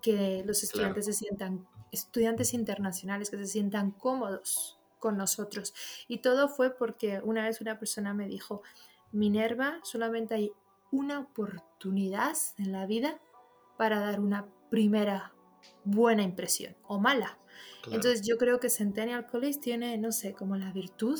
Que 0.00 0.42
los 0.46 0.62
estudiantes 0.62 1.04
se 1.04 1.12
sientan, 1.12 1.66
estudiantes 1.92 2.54
internacionales, 2.54 3.28
que 3.28 3.36
se 3.36 3.46
sientan 3.46 3.90
cómodos 3.90 4.75
con 4.98 5.16
nosotros. 5.16 5.74
Y 6.08 6.18
todo 6.18 6.48
fue 6.48 6.76
porque 6.76 7.20
una 7.22 7.44
vez 7.44 7.60
una 7.60 7.78
persona 7.78 8.14
me 8.14 8.26
dijo, 8.26 8.62
Minerva, 9.12 9.78
solamente 9.82 10.34
hay 10.34 10.52
una 10.90 11.20
oportunidad 11.20 12.36
en 12.58 12.72
la 12.72 12.86
vida 12.86 13.20
para 13.76 14.00
dar 14.00 14.20
una 14.20 14.46
primera 14.70 15.32
buena 15.84 16.22
impresión 16.22 16.76
o 16.82 16.98
mala. 16.98 17.38
Entonces 17.86 18.22
yo 18.26 18.36
creo 18.36 18.60
que 18.60 18.68
Centennial 18.68 19.26
College 19.26 19.60
tiene, 19.60 19.96
no 19.98 20.12
sé, 20.12 20.34
como 20.34 20.56
la 20.56 20.72
virtud 20.72 21.18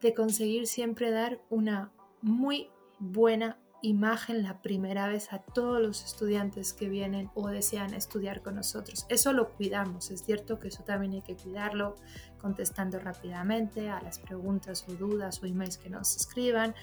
de 0.00 0.14
conseguir 0.14 0.66
siempre 0.66 1.10
dar 1.10 1.40
una 1.50 1.92
muy 2.22 2.70
buena 2.98 3.58
imagen 3.82 4.42
la 4.42 4.60
primera 4.62 5.08
vez 5.08 5.32
a 5.32 5.38
todos 5.38 5.80
los 5.80 6.04
estudiantes 6.04 6.72
que 6.72 6.88
vienen 6.88 7.30
o 7.34 7.48
desean 7.48 7.94
estudiar 7.94 8.42
con 8.42 8.56
nosotros. 8.56 9.06
Eso 9.08 9.32
lo 9.32 9.50
cuidamos, 9.50 10.10
es 10.10 10.22
cierto 10.22 10.58
que 10.58 10.68
eso 10.68 10.82
también 10.84 11.12
hay 11.14 11.22
que 11.22 11.36
cuidarlo, 11.36 11.96
contestando 12.40 12.98
rápidamente 12.98 13.90
a 13.90 14.00
las 14.02 14.18
preguntas 14.18 14.84
o 14.88 14.92
dudas 14.92 15.42
o 15.42 15.46
emails 15.46 15.78
que 15.78 15.90
nos 15.90 16.16
escriban, 16.16 16.74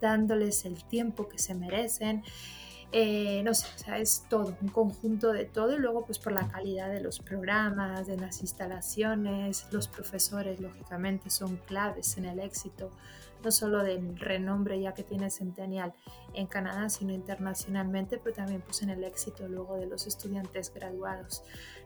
dándoles 0.00 0.64
el 0.64 0.84
tiempo 0.84 1.28
que 1.28 1.38
se 1.38 1.54
merecen. 1.54 2.22
Eh, 2.92 3.42
no 3.44 3.52
sé, 3.52 3.66
o 3.74 3.78
sea, 3.78 3.98
es 3.98 4.24
todo, 4.30 4.56
un 4.62 4.68
conjunto 4.68 5.32
de 5.32 5.44
todo 5.44 5.74
y 5.74 5.78
luego 5.78 6.06
pues 6.06 6.20
por 6.20 6.32
la 6.32 6.48
calidad 6.48 6.88
de 6.88 7.00
los 7.00 7.18
programas, 7.18 8.06
de 8.06 8.16
las 8.16 8.40
instalaciones, 8.42 9.66
los 9.72 9.88
profesores 9.88 10.60
lógicamente 10.60 11.28
son 11.28 11.56
claves 11.56 12.16
en 12.16 12.26
el 12.26 12.38
éxito 12.38 12.90
no 13.44 13.50
solo 13.50 13.82
del 13.82 14.18
renombre 14.18 14.80
ya 14.80 14.94
que 14.94 15.02
tiene 15.02 15.30
Centennial 15.30 15.94
en 16.34 16.46
Canadá, 16.46 16.88
sino 16.88 17.12
internacionalmente, 17.12 18.18
pero 18.18 18.36
también 18.36 18.60
pues 18.60 18.82
en 18.82 18.90
el 18.90 19.04
éxito 19.04 19.48
luego 19.48 19.76
de 19.76 19.86
los 19.86 20.06
estudiantes 20.06 20.72
graduados. 20.74 21.42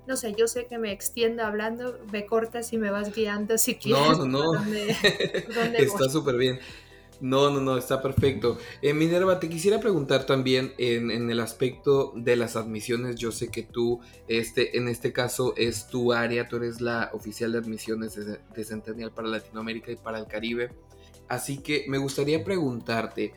No 0.07 0.17
sé, 0.17 0.35
yo 0.35 0.49
sé 0.49 0.67
que 0.67 0.79
me 0.79 0.93
extiendo 0.93 1.45
hablando, 1.45 1.99
me 2.11 2.27
cortas 2.27 2.73
y 2.73 2.79
me 2.79 2.91
vas 2.91 3.15
guiando 3.15 3.59
si 3.59 3.77
quieres. 3.77 4.19
No, 4.19 4.27
no, 4.27 4.53
no. 4.55 4.63
está 5.79 6.09
súper 6.09 6.37
bien. 6.37 6.59
No, 7.21 7.51
no, 7.51 7.61
no, 7.61 7.77
está 7.77 8.01
perfecto. 8.01 8.57
Eh, 8.81 8.95
Minerva, 8.95 9.39
te 9.39 9.51
quisiera 9.51 9.79
preguntar 9.79 10.25
también 10.25 10.73
en, 10.79 11.31
el 11.31 11.39
aspecto 11.41 12.15
de 12.17 12.35
las 12.35 12.57
admisiones. 12.57 13.17
Yo 13.17 13.31
sé 13.31 13.49
que 13.49 13.63
tú, 13.63 14.01
este, 14.27 14.79
en 14.79 14.89
este 14.89 15.13
caso, 15.13 15.53
es 15.57 15.87
tu 15.89 16.15
área, 16.15 16.49
tú 16.49 16.57
eres 16.57 16.81
la 16.81 17.11
oficial 17.13 17.53
de 17.53 17.59
admisiones 17.59 18.15
de, 18.15 18.41
de 18.55 18.65
Centennial 18.65 19.13
para 19.13 19.29
Latinoamérica 19.29 19.93
y 19.93 19.97
para 19.97 20.19
el 20.19 20.27
Caribe. 20.27 20.71
Así 21.31 21.59
que 21.59 21.85
me 21.87 21.99
gustaría 21.99 22.43
preguntarte, 22.43 23.33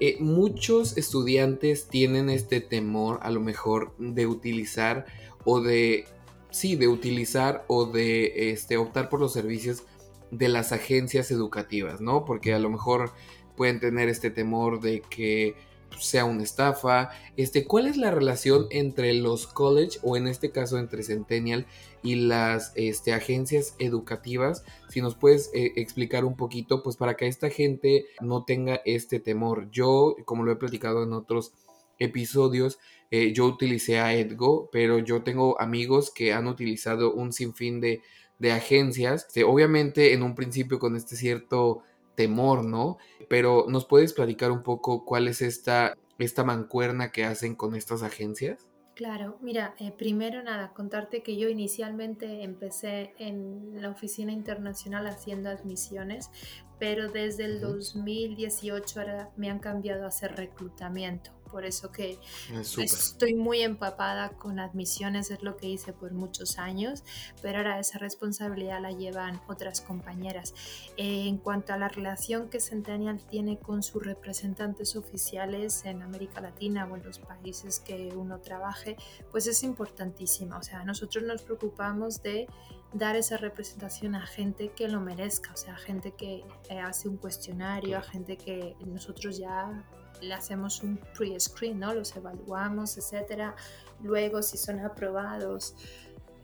eh, 0.00 0.16
muchos 0.18 0.98
estudiantes 0.98 1.86
tienen 1.86 2.28
este 2.28 2.60
temor 2.60 3.20
a 3.22 3.30
lo 3.30 3.40
mejor 3.40 3.94
de 3.98 4.26
utilizar 4.26 5.06
o 5.44 5.60
de, 5.60 6.06
sí, 6.50 6.74
de 6.74 6.88
utilizar 6.88 7.64
o 7.68 7.86
de 7.86 8.50
este, 8.50 8.76
optar 8.76 9.08
por 9.08 9.20
los 9.20 9.32
servicios 9.32 9.84
de 10.32 10.48
las 10.48 10.72
agencias 10.72 11.30
educativas, 11.30 12.00
¿no? 12.00 12.24
Porque 12.24 12.52
a 12.52 12.58
lo 12.58 12.68
mejor 12.68 13.12
pueden 13.56 13.78
tener 13.78 14.08
este 14.08 14.30
temor 14.30 14.80
de 14.80 15.02
que 15.02 15.54
sea 15.98 16.24
una 16.24 16.42
estafa. 16.42 17.10
Este, 17.36 17.64
¿Cuál 17.64 17.86
es 17.86 17.96
la 17.96 18.10
relación 18.10 18.66
entre 18.70 19.14
los 19.14 19.46
college 19.46 19.98
o 20.02 20.16
en 20.16 20.28
este 20.28 20.50
caso 20.50 20.78
entre 20.78 21.02
Centennial 21.02 21.66
y 22.02 22.16
las 22.16 22.72
este, 22.74 23.12
agencias 23.12 23.74
educativas? 23.78 24.64
Si 24.88 25.00
nos 25.00 25.14
puedes 25.14 25.50
eh, 25.54 25.72
explicar 25.76 26.24
un 26.24 26.36
poquito, 26.36 26.82
pues 26.82 26.96
para 26.96 27.14
que 27.14 27.26
esta 27.26 27.50
gente 27.50 28.06
no 28.20 28.44
tenga 28.44 28.80
este 28.84 29.20
temor. 29.20 29.70
Yo, 29.70 30.16
como 30.24 30.44
lo 30.44 30.52
he 30.52 30.56
platicado 30.56 31.02
en 31.02 31.12
otros 31.12 31.52
episodios, 31.98 32.78
eh, 33.10 33.32
yo 33.32 33.46
utilicé 33.46 34.00
a 34.00 34.14
Edgo, 34.14 34.68
pero 34.72 34.98
yo 34.98 35.22
tengo 35.22 35.60
amigos 35.60 36.10
que 36.10 36.32
han 36.32 36.46
utilizado 36.46 37.14
un 37.14 37.32
sinfín 37.32 37.80
de, 37.80 38.02
de 38.38 38.52
agencias. 38.52 39.26
Este, 39.28 39.44
obviamente 39.44 40.12
en 40.12 40.22
un 40.22 40.34
principio 40.34 40.78
con 40.78 40.96
este 40.96 41.16
cierto 41.16 41.82
temor, 42.16 42.64
¿no? 42.64 42.98
Pero 43.28 43.66
¿nos 43.68 43.84
puedes 43.84 44.12
platicar 44.12 44.50
un 44.50 44.64
poco 44.64 45.04
cuál 45.04 45.28
es 45.28 45.42
esta, 45.42 45.96
esta 46.18 46.42
mancuerna 46.42 47.12
que 47.12 47.24
hacen 47.24 47.54
con 47.54 47.76
estas 47.76 48.02
agencias? 48.02 48.66
Claro, 48.96 49.36
mira, 49.42 49.74
eh, 49.78 49.92
primero 49.92 50.42
nada, 50.42 50.72
contarte 50.72 51.22
que 51.22 51.36
yo 51.36 51.50
inicialmente 51.50 52.42
empecé 52.42 53.12
en 53.18 53.82
la 53.82 53.90
oficina 53.90 54.32
internacional 54.32 55.06
haciendo 55.06 55.50
admisiones, 55.50 56.30
pero 56.78 57.10
desde 57.10 57.44
el 57.44 57.60
2018 57.60 59.00
ahora 59.00 59.30
me 59.36 59.50
han 59.50 59.58
cambiado 59.58 60.04
a 60.04 60.08
hacer 60.08 60.34
reclutamiento 60.34 61.35
por 61.50 61.64
eso 61.64 61.90
que 61.92 62.18
ah, 62.52 62.60
estoy 62.60 63.34
muy 63.34 63.62
empapada 63.62 64.30
con 64.30 64.58
admisiones, 64.58 65.30
es 65.30 65.42
lo 65.42 65.56
que 65.56 65.68
hice 65.68 65.92
por 65.92 66.12
muchos 66.12 66.58
años, 66.58 67.04
pero 67.42 67.58
ahora 67.58 67.78
esa 67.78 67.98
responsabilidad 67.98 68.80
la 68.80 68.92
llevan 68.92 69.40
otras 69.48 69.80
compañeras. 69.80 70.54
Eh, 70.96 71.26
en 71.28 71.38
cuanto 71.38 71.72
a 71.72 71.78
la 71.78 71.88
relación 71.88 72.48
que 72.48 72.60
Centennial 72.60 73.24
tiene 73.26 73.58
con 73.58 73.82
sus 73.82 74.04
representantes 74.04 74.96
oficiales 74.96 75.84
en 75.84 76.02
América 76.02 76.40
Latina 76.40 76.88
o 76.90 76.96
en 76.96 77.04
los 77.04 77.18
países 77.18 77.80
que 77.80 78.12
uno 78.14 78.40
trabaje, 78.40 78.96
pues 79.30 79.46
es 79.46 79.62
importantísima. 79.62 80.58
O 80.58 80.62
sea, 80.62 80.84
nosotros 80.84 81.24
nos 81.24 81.42
preocupamos 81.42 82.22
de 82.22 82.46
dar 82.92 83.16
esa 83.16 83.36
representación 83.36 84.14
a 84.14 84.26
gente 84.26 84.70
que 84.70 84.88
lo 84.88 85.00
merezca, 85.00 85.52
o 85.52 85.56
sea, 85.56 85.74
a 85.74 85.78
gente 85.78 86.12
que 86.12 86.44
eh, 86.70 86.78
hace 86.78 87.08
un 87.08 87.16
cuestionario, 87.16 87.98
a 87.98 88.02
gente 88.02 88.36
que 88.36 88.76
nosotros 88.86 89.38
ya 89.38 89.84
le 90.20 90.34
hacemos 90.34 90.82
un 90.82 90.98
pre-screen, 91.16 91.78
¿no? 91.78 91.94
Los 91.94 92.16
evaluamos, 92.16 92.96
etcétera. 92.98 93.54
Luego, 94.02 94.42
si 94.42 94.56
son 94.56 94.80
aprobados, 94.80 95.74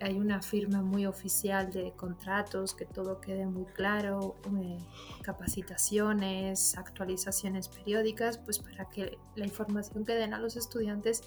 hay 0.02 0.18
una 0.18 0.42
firma 0.42 0.82
muy 0.82 1.06
oficial 1.06 1.70
de 1.70 1.92
contratos, 1.92 2.74
que 2.74 2.84
todo 2.84 3.20
quede 3.20 3.46
muy 3.46 3.66
claro, 3.66 4.36
eh, 4.60 4.78
capacitaciones, 5.22 6.76
actualizaciones 6.76 7.68
periódicas, 7.68 8.38
pues 8.38 8.58
para 8.58 8.88
que 8.88 9.18
la 9.36 9.44
información 9.44 10.04
que 10.04 10.14
den 10.14 10.34
a 10.34 10.40
los 10.40 10.56
estudiantes 10.56 11.22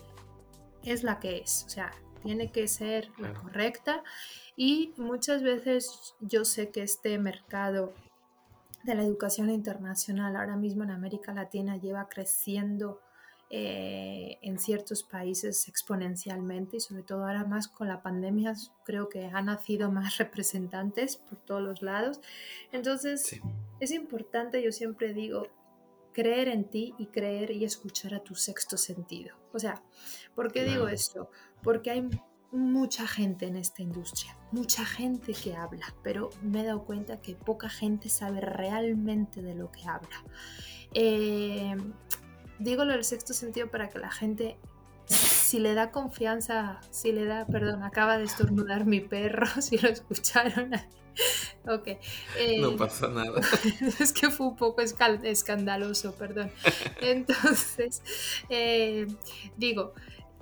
es 0.83 1.03
la 1.03 1.19
que 1.19 1.37
es, 1.37 1.63
o 1.65 1.69
sea, 1.69 1.91
tiene 2.21 2.51
que 2.51 2.67
ser 2.67 3.09
la 3.17 3.33
correcta 3.33 4.03
y 4.55 4.93
muchas 4.97 5.41
veces 5.41 6.15
yo 6.19 6.43
sé 6.43 6.71
que 6.71 6.81
este 6.81 7.17
mercado 7.17 7.93
de 8.85 8.95
la 8.95 9.03
educación 9.03 9.49
internacional 9.49 10.35
ahora 10.35 10.55
mismo 10.55 10.83
en 10.83 10.91
América 10.91 11.33
Latina 11.33 11.77
lleva 11.77 12.07
creciendo 12.07 13.01
eh, 13.49 14.37
en 14.41 14.59
ciertos 14.59 15.03
países 15.03 15.67
exponencialmente 15.67 16.77
y 16.77 16.79
sobre 16.79 17.03
todo 17.03 17.25
ahora 17.25 17.45
más 17.45 17.67
con 17.67 17.87
la 17.87 18.01
pandemia 18.01 18.53
creo 18.83 19.09
que 19.09 19.25
han 19.25 19.45
nacido 19.45 19.91
más 19.91 20.17
representantes 20.19 21.17
por 21.17 21.39
todos 21.39 21.61
los 21.61 21.81
lados. 21.81 22.21
Entonces 22.71 23.41
es 23.79 23.91
importante, 23.91 24.63
yo 24.63 24.71
siempre 24.71 25.13
digo, 25.13 25.47
creer 26.13 26.47
en 26.47 26.65
ti 26.65 26.93
y 26.97 27.07
creer 27.07 27.51
y 27.51 27.65
escuchar 27.65 28.13
a 28.13 28.23
tu 28.23 28.35
sexto 28.35 28.77
sentido. 28.77 29.35
O 29.51 29.59
sea, 29.59 29.83
¿por 30.33 30.51
qué 30.51 30.63
digo 30.63 30.87
esto? 30.87 31.29
Porque 31.61 31.91
hay 31.91 32.09
mucha 32.55 33.07
gente 33.07 33.45
en 33.45 33.57
esta 33.57 33.81
industria, 33.81 34.35
mucha 34.51 34.85
gente 34.85 35.33
que 35.33 35.55
habla, 35.55 35.93
pero 36.03 36.29
me 36.41 36.61
he 36.61 36.65
dado 36.65 36.85
cuenta 36.85 37.21
que 37.21 37.35
poca 37.35 37.69
gente 37.69 38.09
sabe 38.09 38.41
realmente 38.41 39.41
de 39.41 39.53
lo 39.55 39.71
que 39.71 39.87
habla. 39.87 40.23
Eh, 40.93 41.75
digo 42.59 42.85
lo 42.85 42.93
del 42.93 43.03
sexto 43.03 43.33
sentido 43.33 43.69
para 43.69 43.89
que 43.89 43.99
la 43.99 44.09
gente, 44.09 44.57
si 45.05 45.59
le 45.59 45.73
da 45.73 45.91
confianza, 45.91 46.79
si 46.89 47.11
le 47.11 47.25
da, 47.25 47.45
perdón, 47.45 47.83
acaba 47.83 48.17
de 48.17 48.23
estornudar 48.23 48.85
mi 48.85 49.01
perro, 49.01 49.45
si 49.61 49.77
lo 49.77 49.89
escucharon. 49.89 50.71
ok. 51.67 51.87
Eh, 52.37 52.61
no 52.61 52.75
pasa 52.77 53.09
nada. 53.09 53.41
es 53.99 54.13
que 54.13 54.31
fue 54.31 54.47
un 54.47 54.55
poco 54.55 54.81
escandaloso, 54.81 56.15
perdón. 56.15 56.51
Entonces, 57.01 58.01
eh, 58.49 59.07
digo 59.57 59.93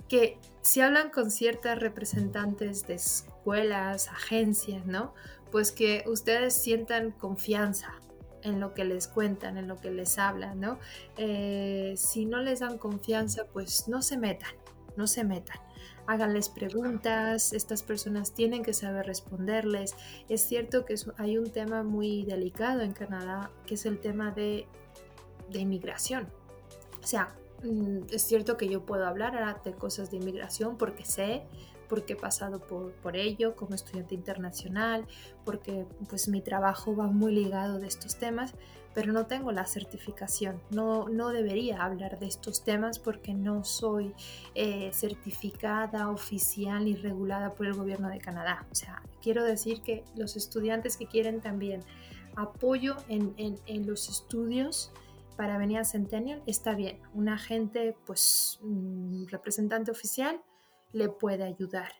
que 0.08 0.38
si 0.62 0.80
hablan 0.80 1.10
con 1.10 1.30
ciertas 1.30 1.78
representantes 1.78 2.86
de 2.86 2.94
escuelas, 2.94 4.08
agencias, 4.08 4.86
¿no? 4.86 5.14
Pues 5.50 5.72
que 5.72 6.04
ustedes 6.06 6.54
sientan 6.54 7.10
confianza 7.10 7.94
en 8.42 8.60
lo 8.60 8.74
que 8.74 8.84
les 8.84 9.08
cuentan, 9.08 9.56
en 9.56 9.68
lo 9.68 9.76
que 9.76 9.90
les 9.90 10.18
hablan, 10.18 10.60
¿no? 10.60 10.78
Eh, 11.16 11.94
si 11.96 12.26
no 12.26 12.40
les 12.40 12.60
dan 12.60 12.78
confianza, 12.78 13.46
pues 13.52 13.88
no 13.88 14.02
se 14.02 14.16
metan, 14.16 14.54
no 14.96 15.06
se 15.06 15.24
metan. 15.24 15.58
Háganles 16.06 16.50
preguntas, 16.50 17.54
estas 17.54 17.82
personas 17.82 18.34
tienen 18.34 18.62
que 18.62 18.74
saber 18.74 19.06
responderles. 19.06 19.96
Es 20.28 20.42
cierto 20.42 20.84
que 20.84 20.94
hay 21.16 21.38
un 21.38 21.50
tema 21.50 21.82
muy 21.82 22.24
delicado 22.24 22.82
en 22.82 22.92
Canadá, 22.92 23.50
que 23.66 23.74
es 23.74 23.86
el 23.86 23.98
tema 23.98 24.30
de, 24.30 24.66
de 25.50 25.58
inmigración. 25.60 26.28
O 27.02 27.06
sea, 27.06 27.34
es 28.10 28.22
cierto 28.22 28.56
que 28.56 28.68
yo 28.68 28.84
puedo 28.84 29.06
hablar 29.06 29.62
de 29.62 29.72
cosas 29.72 30.10
de 30.10 30.18
inmigración 30.18 30.76
porque 30.76 31.04
sé 31.04 31.44
porque 31.88 32.14
he 32.14 32.16
pasado 32.16 32.60
por, 32.60 32.92
por, 32.92 33.16
ello 33.16 33.54
como 33.54 33.74
estudiante 33.74 34.14
internacional, 34.14 35.06
porque 35.44 35.86
pues 36.08 36.28
mi 36.28 36.40
trabajo 36.40 36.96
va 36.96 37.06
muy 37.06 37.32
ligado 37.32 37.78
de 37.78 37.86
estos 37.86 38.16
temas, 38.16 38.54
pero 38.94 39.12
no 39.12 39.26
tengo 39.26 39.50
la 39.52 39.66
certificación, 39.66 40.60
no, 40.70 41.08
no 41.08 41.30
debería 41.30 41.82
hablar 41.82 42.18
de 42.18 42.26
estos 42.26 42.64
temas 42.64 42.98
porque 42.98 43.34
no 43.34 43.64
soy 43.64 44.14
eh, 44.54 44.90
certificada, 44.92 46.10
oficial 46.10 46.86
y 46.86 46.94
regulada 46.94 47.50
por 47.50 47.66
el 47.66 47.74
gobierno 47.74 48.08
de 48.08 48.18
Canadá. 48.18 48.66
O 48.70 48.74
sea, 48.74 49.02
quiero 49.20 49.42
decir 49.42 49.82
que 49.82 50.04
los 50.14 50.36
estudiantes 50.36 50.96
que 50.96 51.06
quieren 51.06 51.40
también 51.40 51.82
apoyo 52.36 52.96
en, 53.08 53.34
en, 53.36 53.58
en 53.66 53.86
los 53.86 54.08
estudios, 54.08 54.92
para 55.36 55.58
venir 55.58 55.78
a 55.78 55.84
Centennial 55.84 56.42
está 56.46 56.74
bien. 56.74 57.00
Un 57.12 57.28
agente, 57.28 57.96
pues, 58.06 58.58
un 58.62 59.26
representante 59.28 59.90
oficial, 59.90 60.42
le 60.92 61.08
puede 61.08 61.44
ayudar. 61.44 61.92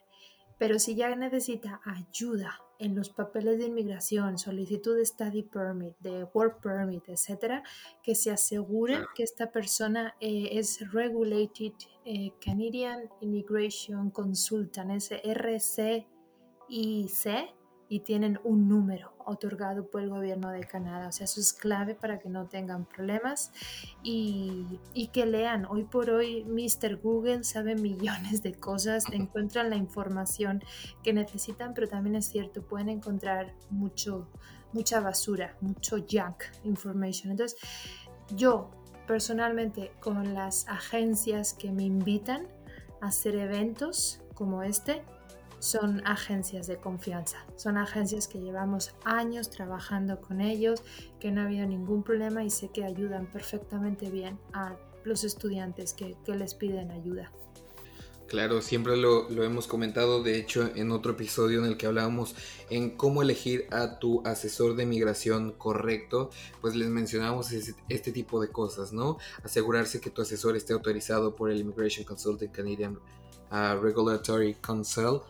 Pero 0.59 0.79
si 0.79 0.95
ya 0.95 1.15
necesita 1.17 1.81
ayuda 1.85 2.61
en 2.79 2.95
los 2.95 3.11
papeles 3.11 3.59
de 3.59 3.67
inmigración, 3.67 4.39
solicitud 4.39 4.97
de 4.97 5.05
study 5.05 5.43
permit, 5.43 5.95
de 6.01 6.25
work 6.33 6.61
permit, 6.61 7.09
etcétera, 7.09 7.63
que 8.03 8.15
se 8.15 8.31
asegure 8.31 9.05
que 9.15 9.23
esta 9.23 9.51
persona 9.51 10.15
eh, 10.21 10.51
es 10.53 10.93
regulated 10.93 11.73
eh, 12.05 12.33
Canadian 12.45 13.11
Immigration 13.21 14.11
Consultant, 14.11 14.91
es 14.93 15.11
RCIC, 15.11 16.07
y 17.89 18.01
tienen 18.01 18.39
un 18.45 18.69
número 18.69 19.13
otorgado 19.27 19.87
por 19.89 20.03
el 20.03 20.11
gobierno 20.11 20.51
de 20.51 20.65
Canadá. 20.65 21.09
O 21.09 21.13
sea, 21.13 21.25
eso 21.25 21.41
es 21.41 21.53
clave 21.53 21.95
para 21.95 22.19
que 22.19 22.29
no 22.29 22.47
tengan 22.47 22.85
problemas 22.85 23.53
y, 24.03 24.81
que 25.13 25.27
lean. 25.27 25.67
Hoy 25.67 25.85
por 25.85 26.11
hoy, 26.11 26.45
Mr. 26.45 26.97
Google 26.97 27.45
sabe 27.45 27.75
millones 27.77 28.43
de 28.43 28.55
cosas, 28.55 29.05
encuentran 29.13 29.71
la 29.71 29.77
información 29.77 30.63
que 31.03 31.13
necesitan, 31.13 31.75
pero 31.75 31.89
también 31.89 32.17
es 32.17 32.27
cierto, 32.27 32.63
pueden 32.63 32.89
encontrar 32.89 33.55
mucho, 33.71 34.29
mucha 34.73 35.01
basura, 35.01 35.57
mucho 35.61 35.99
junk 35.99 36.45
information. 36.65 37.31
Entonces, 37.31 37.59
yo 38.35 38.71
personalmente 39.07 39.93
con 40.01 40.35
las 40.35 40.67
agencias 40.69 41.53
que 41.53 41.71
me 41.71 41.85
invitan 41.85 42.49
a 43.01 43.09
hacer 43.09 43.37
eventos 43.37 44.23
como 44.35 44.63
este, 44.63 45.05
son 45.59 46.07
agencias 46.07 46.67
de 46.67 46.77
confianza. 46.77 47.45
Son 47.57 47.77
agencias 47.77 48.29
que 48.29 48.41
llevamos 48.41 48.95
años 49.05 49.51
trabajando 49.51 50.21
con 50.21 50.41
ellos, 50.41 50.83
que 51.21 51.31
no 51.31 51.41
ha 51.41 51.45
habido 51.45 51.67
ningún 51.67 52.03
problema 52.03 52.45
y 52.45 52.51
sé 52.51 52.69
que 52.69 52.85
ayudan 52.85 53.27
perfectamente 53.27 54.11
bien 54.11 54.39
a 54.53 54.77
los 55.05 55.25
estudiantes 55.25 55.93
que, 55.93 56.17
les 56.35 56.55
piden 56.55 56.91
ayuda. 56.91 57.31
Claro, 58.27 58.63
siempre 58.63 58.97
lo, 58.97 59.29
hemos 59.45 59.67
comentado, 59.67 60.23
de 60.23 60.39
hecho 60.39 60.71
en 60.75 60.91
otro 60.91 61.13
episodio 61.13 61.61
en 61.61 61.67
el 61.67 61.77
que 61.77 61.87
hablábamos 61.87 62.35
en 62.71 62.97
cómo 62.97 63.23
elegir 63.23 63.67
a 63.71 63.99
tu 63.99 64.23
asesor 64.27 64.77
de 64.77 64.87
migración 64.87 65.53
correcto, 65.53 66.31
pues 66.61 66.75
les 66.75 66.89
mencionamos 66.89 67.53
este 67.53 68.13
tipo 68.13 68.41
de 68.41 68.49
cosas, 68.49 68.93
¿no? 68.93 69.19
Asegurarse 69.45 70.01
que 70.01 70.11
tu 70.11 70.23
asesor 70.23 70.57
esté 70.57 70.73
autorizado 70.73 71.37
por 71.37 71.51
el 71.51 71.61
Immigration 71.61 72.05
Consulting 72.05 72.49
Canadian 72.49 72.99
uh, 73.55 73.81
Regulatory 73.81 74.55
Council 74.61 75.21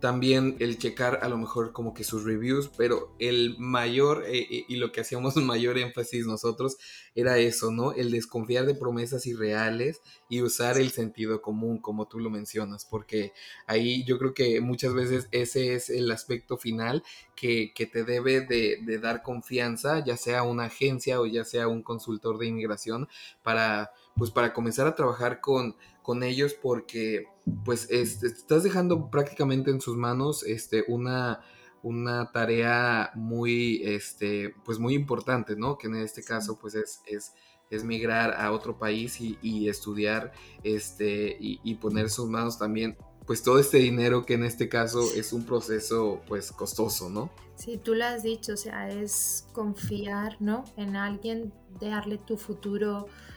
también 0.00 0.56
el 0.58 0.78
checar 0.78 1.20
a 1.22 1.28
lo 1.28 1.38
mejor 1.38 1.72
como 1.72 1.94
que 1.94 2.04
sus 2.04 2.24
reviews, 2.24 2.70
pero 2.76 3.14
el 3.18 3.56
mayor 3.58 4.24
eh, 4.26 4.46
eh, 4.50 4.64
y 4.66 4.76
lo 4.76 4.90
que 4.90 5.02
hacíamos 5.02 5.36
mayor 5.36 5.78
énfasis 5.78 6.26
nosotros 6.26 6.78
era 7.14 7.38
eso, 7.38 7.70
¿no? 7.70 7.92
El 7.92 8.10
desconfiar 8.10 8.66
de 8.66 8.74
promesas 8.74 9.26
irreales 9.26 10.00
y 10.28 10.42
usar 10.42 10.78
el 10.78 10.90
sentido 10.90 11.42
común, 11.42 11.78
como 11.78 12.08
tú 12.08 12.18
lo 12.18 12.30
mencionas, 12.30 12.84
porque 12.84 13.32
ahí 13.66 14.04
yo 14.04 14.18
creo 14.18 14.34
que 14.34 14.60
muchas 14.60 14.94
veces 14.94 15.28
ese 15.30 15.74
es 15.74 15.90
el 15.90 16.10
aspecto 16.10 16.56
final 16.56 17.02
que, 17.36 17.72
te 17.74 18.04
debe 18.04 18.40
de, 18.40 18.78
de, 18.82 18.98
dar 18.98 19.22
confianza, 19.22 20.04
ya 20.04 20.16
sea 20.16 20.42
una 20.42 20.64
agencia 20.64 21.20
o 21.20 21.26
ya 21.26 21.44
sea 21.44 21.68
un 21.68 21.82
consultor 21.82 22.38
de 22.38 22.46
inmigración, 22.46 23.08
para, 23.42 23.90
pues 24.20 24.30
para 24.30 24.52
comenzar 24.52 24.86
a 24.86 24.94
trabajar 24.94 25.40
con, 25.40 25.74
con 26.02 26.22
ellos 26.22 26.52
porque 26.52 27.24
pues 27.64 27.88
este, 27.90 28.26
estás 28.26 28.62
dejando 28.62 29.10
prácticamente 29.10 29.70
en 29.70 29.80
sus 29.80 29.96
manos 29.96 30.42
este, 30.42 30.84
una, 30.88 31.40
una 31.82 32.30
tarea 32.30 33.12
muy, 33.14 33.80
este, 33.82 34.54
pues 34.62 34.78
muy 34.78 34.92
importante, 34.92 35.56
¿no? 35.56 35.78
Que 35.78 35.86
en 35.86 35.94
este 35.94 36.22
caso 36.22 36.58
pues 36.60 36.74
es, 36.74 37.00
es, 37.06 37.32
es 37.70 37.82
migrar 37.82 38.34
a 38.34 38.52
otro 38.52 38.78
país 38.78 39.18
y, 39.22 39.68
estudiar 39.70 40.32
este, 40.64 41.38
y, 41.40 41.58
y, 41.64 41.76
poner 41.76 42.10
sus 42.10 42.28
manos 42.28 42.58
también 42.58 42.98
pues 43.26 43.42
todo 43.42 43.58
este 43.58 43.78
dinero 43.78 44.26
que 44.26 44.34
en 44.34 44.44
este 44.44 44.68
caso 44.68 45.00
es 45.16 45.32
un 45.32 45.46
proceso 45.46 46.20
pues 46.28 46.52
costoso, 46.52 47.08
¿no? 47.08 47.30
Sí, 47.54 47.80
tú 47.82 47.94
lo 47.94 48.04
has 48.04 48.22
dicho, 48.22 48.52
o 48.52 48.56
sea, 48.58 48.90
es 48.90 49.46
confiar, 49.54 50.36
¿no? 50.40 50.64
En 50.76 50.94
alguien, 50.94 51.54
darle 51.80 52.18
tu 52.18 52.36
futuro 52.36 53.06
y 53.06 53.29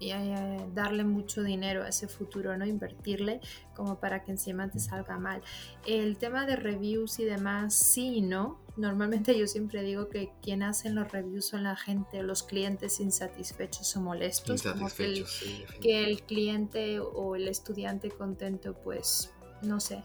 eh, 0.00 0.66
darle 0.74 1.04
mucho 1.04 1.42
dinero 1.42 1.84
a 1.84 1.88
ese 1.88 2.08
futuro, 2.08 2.56
no 2.56 2.66
invertirle 2.66 3.40
como 3.74 4.00
para 4.00 4.22
que 4.24 4.32
encima 4.32 4.68
te 4.68 4.78
salga 4.78 5.18
mal. 5.18 5.42
El 5.86 6.16
tema 6.16 6.46
de 6.46 6.56
reviews 6.56 7.18
y 7.20 7.24
demás, 7.24 7.74
sí, 7.74 8.20
¿no? 8.20 8.60
Normalmente 8.76 9.36
yo 9.38 9.46
siempre 9.46 9.82
digo 9.82 10.08
que 10.08 10.32
quien 10.42 10.62
hacen 10.62 10.94
los 10.94 11.10
reviews 11.12 11.46
son 11.46 11.64
la 11.64 11.76
gente, 11.76 12.22
los 12.22 12.42
clientes 12.42 13.00
insatisfechos 13.00 13.96
o 13.96 14.00
molestos, 14.00 14.62
que 14.96 15.04
el, 15.04 15.24
que 15.80 16.04
el 16.04 16.22
cliente 16.22 17.00
o 17.00 17.36
el 17.36 17.48
estudiante 17.48 18.10
contento, 18.10 18.74
pues, 18.74 19.32
no 19.62 19.80
sé, 19.80 20.02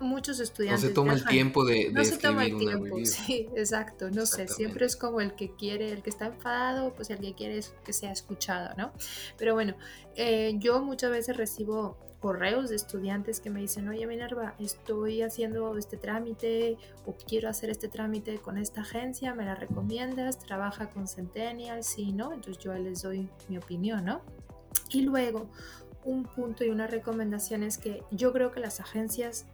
muchos 0.00 0.40
estudiantes. 0.40 0.82
No 0.82 0.88
se 0.88 0.94
toma 0.94 1.14
el 1.14 1.24
tiempo 1.24 1.64
de, 1.64 1.90
No 1.92 2.04
se 2.04 2.18
toma 2.18 2.44
el 2.44 2.56
tiempo, 2.56 2.96
sí, 3.04 3.48
exacto. 3.56 4.10
No 4.10 4.26
sé, 4.26 4.48
siempre 4.48 4.86
es 4.86 4.96
como 4.96 5.20
el 5.20 5.34
que 5.34 5.54
quiere, 5.54 5.90
el 5.92 6.02
que 6.02 6.10
está 6.10 6.26
enfadado, 6.26 6.94
pues 6.94 7.10
el 7.10 7.18
que 7.18 7.34
quiere 7.34 7.58
es 7.58 7.74
que 7.84 7.92
sea 7.92 8.12
escuchado, 8.12 8.74
¿no? 8.76 8.92
Pero 9.38 9.54
bueno, 9.54 9.74
eh, 10.16 10.54
yo 10.58 10.82
muchas 10.82 11.10
veces 11.10 11.36
recibo 11.36 11.98
correos 12.24 12.70
de 12.70 12.76
estudiantes 12.76 13.38
que 13.38 13.50
me 13.50 13.60
dicen, 13.60 13.86
oye 13.86 14.06
Minerva, 14.06 14.54
estoy 14.58 15.20
haciendo 15.20 15.76
este 15.76 15.98
trámite 15.98 16.78
o 17.04 17.14
quiero 17.14 17.50
hacer 17.50 17.68
este 17.68 17.88
trámite 17.88 18.38
con 18.38 18.56
esta 18.56 18.80
agencia, 18.80 19.34
¿me 19.34 19.44
la 19.44 19.54
recomiendas? 19.54 20.38
¿Trabaja 20.38 20.88
con 20.88 21.06
Centennial? 21.06 21.84
Sí, 21.84 22.12
¿no? 22.12 22.32
Entonces 22.32 22.64
yo 22.64 22.72
les 22.72 23.02
doy 23.02 23.28
mi 23.50 23.58
opinión, 23.58 24.06
¿no? 24.06 24.22
Y 24.88 25.02
luego, 25.02 25.50
un 26.04 26.24
punto 26.24 26.64
y 26.64 26.70
una 26.70 26.86
recomendación 26.86 27.62
es 27.62 27.76
que 27.76 28.02
yo 28.10 28.32
creo 28.32 28.52
que 28.52 28.60
las 28.60 28.80
agencias 28.80 29.44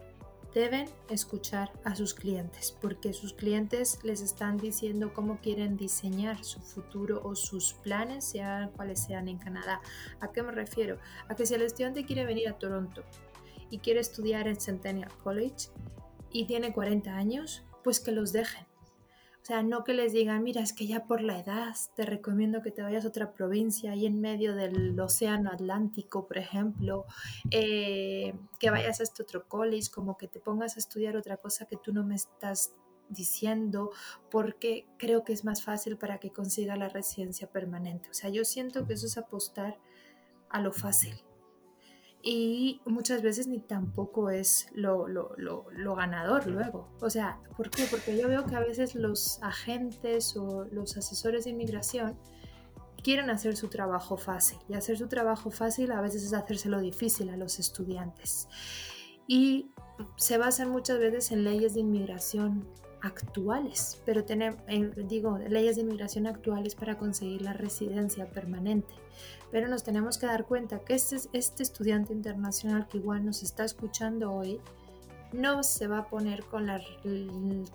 deben 0.54 0.88
escuchar 1.08 1.70
a 1.84 1.94
sus 1.94 2.14
clientes 2.14 2.76
porque 2.80 3.12
sus 3.12 3.32
clientes 3.32 3.98
les 4.02 4.20
están 4.20 4.56
diciendo 4.56 5.12
cómo 5.14 5.38
quieren 5.40 5.76
diseñar 5.76 6.44
su 6.44 6.60
futuro 6.60 7.20
o 7.24 7.34
sus 7.34 7.74
planes, 7.74 8.24
sean 8.24 8.70
cuales 8.70 9.00
sean 9.00 9.28
en 9.28 9.38
Canadá. 9.38 9.80
¿A 10.20 10.32
qué 10.32 10.42
me 10.42 10.52
refiero? 10.52 10.98
A 11.28 11.34
que 11.34 11.46
si 11.46 11.54
el 11.54 11.62
estudiante 11.62 12.04
quiere 12.04 12.24
venir 12.24 12.48
a 12.48 12.58
Toronto 12.58 13.02
y 13.70 13.78
quiere 13.78 14.00
estudiar 14.00 14.48
en 14.48 14.60
Centennial 14.60 15.12
College 15.22 15.68
y 16.32 16.46
tiene 16.46 16.72
40 16.72 17.14
años, 17.14 17.62
pues 17.82 18.00
que 18.00 18.12
los 18.12 18.32
dejen. 18.32 18.69
O 19.42 19.44
sea, 19.44 19.62
no 19.62 19.84
que 19.84 19.94
les 19.94 20.12
digan, 20.12 20.42
mira, 20.42 20.60
es 20.60 20.72
que 20.72 20.86
ya 20.86 21.06
por 21.06 21.22
la 21.22 21.38
edad 21.38 21.74
te 21.96 22.04
recomiendo 22.04 22.60
que 22.62 22.70
te 22.70 22.82
vayas 22.82 23.04
a 23.04 23.08
otra 23.08 23.32
provincia, 23.32 23.92
ahí 23.92 24.04
en 24.04 24.20
medio 24.20 24.54
del 24.54 24.98
océano 25.00 25.50
Atlántico, 25.50 26.26
por 26.26 26.36
ejemplo, 26.36 27.06
eh, 27.50 28.34
que 28.58 28.70
vayas 28.70 29.00
a 29.00 29.02
este 29.02 29.22
otro 29.22 29.48
college, 29.48 29.90
como 29.90 30.18
que 30.18 30.28
te 30.28 30.40
pongas 30.40 30.76
a 30.76 30.78
estudiar 30.78 31.16
otra 31.16 31.38
cosa 31.38 31.64
que 31.64 31.76
tú 31.76 31.92
no 31.92 32.04
me 32.04 32.16
estás 32.16 32.74
diciendo 33.08 33.90
porque 34.30 34.86
creo 34.96 35.24
que 35.24 35.32
es 35.32 35.44
más 35.44 35.62
fácil 35.62 35.96
para 35.96 36.18
que 36.18 36.30
consiga 36.30 36.76
la 36.76 36.88
residencia 36.88 37.50
permanente. 37.50 38.08
O 38.10 38.14
sea, 38.14 38.30
yo 38.30 38.44
siento 38.44 38.86
que 38.86 38.94
eso 38.94 39.06
es 39.06 39.18
apostar 39.18 39.78
a 40.48 40.60
lo 40.60 40.72
fácil. 40.72 41.14
Y 42.22 42.82
muchas 42.84 43.22
veces 43.22 43.46
ni 43.46 43.60
tampoco 43.60 44.28
es 44.28 44.68
lo, 44.74 45.08
lo, 45.08 45.34
lo, 45.38 45.94
ganador 45.94 46.46
luego. 46.46 46.88
O 47.00 47.08
sea, 47.08 47.40
¿por 47.56 47.70
qué? 47.70 47.84
Porque 47.90 48.18
yo 48.18 48.28
veo 48.28 48.44
que 48.44 48.56
a 48.56 48.60
veces 48.60 48.94
los 48.94 49.42
agentes 49.42 50.36
o 50.36 50.64
los 50.70 50.98
asesores 50.98 51.44
de 51.44 51.50
inmigración 51.50 52.18
quieren 53.02 53.30
hacer 53.30 53.56
su 53.56 53.68
trabajo 53.68 54.18
fácil. 54.18 54.58
Y 54.68 54.74
hacer 54.74 54.98
su 54.98 55.08
trabajo 55.08 55.50
fácil 55.50 55.92
a 55.92 56.02
veces 56.02 56.22
es 56.24 56.34
hacérselo 56.34 56.80
difícil 56.80 57.30
a 57.30 57.38
los 57.38 57.58
estudiantes. 57.58 58.48
Y 59.26 59.70
se 60.16 60.36
basan 60.36 60.70
muchas 60.70 60.98
veces 60.98 61.32
en 61.32 61.44
leyes 61.44 61.72
de 61.72 61.80
inmigración 61.80 62.68
actuales, 63.02 64.00
pero 64.04 64.24
tenemos, 64.24 64.58
digo, 65.08 65.38
leyes 65.38 65.76
de 65.76 65.82
inmigración 65.82 66.26
actuales 66.26 66.74
para 66.74 66.98
conseguir 66.98 67.42
la 67.42 67.52
residencia 67.52 68.26
permanente. 68.30 68.94
Pero 69.50 69.68
nos 69.68 69.82
tenemos 69.82 70.18
que 70.18 70.26
dar 70.26 70.46
cuenta 70.46 70.80
que 70.80 70.94
este, 70.94 71.16
este 71.32 71.62
estudiante 71.62 72.12
internacional 72.12 72.86
que 72.88 72.98
igual 72.98 73.24
nos 73.24 73.42
está 73.42 73.64
escuchando 73.64 74.32
hoy, 74.32 74.60
no 75.32 75.62
se 75.62 75.86
va 75.86 75.98
a 75.98 76.08
poner 76.08 76.44
con 76.44 76.66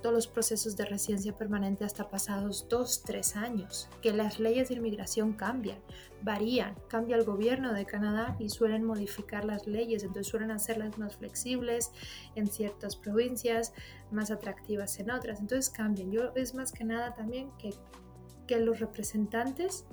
todos 0.02 0.14
los 0.14 0.28
procesos 0.28 0.76
de 0.76 0.86
residencia 0.86 1.36
permanente 1.38 1.86
hasta 1.86 2.10
pasados 2.10 2.68
dos, 2.70 3.04
tres 3.04 3.36
años, 3.36 3.90
que 4.02 4.12
las 4.12 4.40
leyes 4.40 4.70
de 4.70 4.76
inmigración 4.76 5.34
cambian, 5.34 5.80
varían, 6.22 6.76
cambia 6.88 7.16
el 7.16 7.24
gobierno 7.24 7.74
de 7.74 7.86
Canadá 7.86 8.36
y 8.40 8.50
suelen 8.50 8.84
modificar 8.84 9.46
las 9.46 9.68
leyes, 9.68 10.04
entonces 10.04 10.28
suelen 10.28 10.52
hacerlas 10.52 10.98
más 10.98 11.16
flexibles 11.16 11.92
en 12.36 12.48
ciertas 12.48 12.96
provincias, 12.96 13.74
más 14.12 14.32
atractivas 14.32 15.00
en 15.00 15.12
otras, 15.12 15.40
entonces 15.40 15.70
cambian. 15.70 16.12
Yo 16.12 16.34
es 16.36 16.56
más 16.56 16.72
que 16.72 16.84
nada 16.84 17.14
también 17.14 17.52
que, 17.58 17.74
que 18.48 18.60
los 18.60 18.80
representantes 18.80 19.86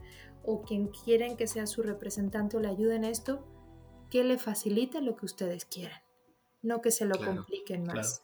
o 0.45 0.63
quien 0.63 0.89
quieren 0.89 1.37
que 1.37 1.47
sea 1.47 1.67
su 1.67 1.83
representante 1.83 2.57
o 2.57 2.61
le 2.61 2.69
ayuden 2.69 3.05
esto, 3.05 3.47
que 4.11 4.25
le 4.25 4.37
facilite 4.39 5.01
lo 5.01 5.17
que 5.17 5.27
ustedes 5.27 5.65
quieran 5.65 6.03
no 6.63 6.81
que 6.81 6.91
se 6.91 7.05
lo 7.05 7.19
compliquen 7.19 7.85
más. 7.85 8.23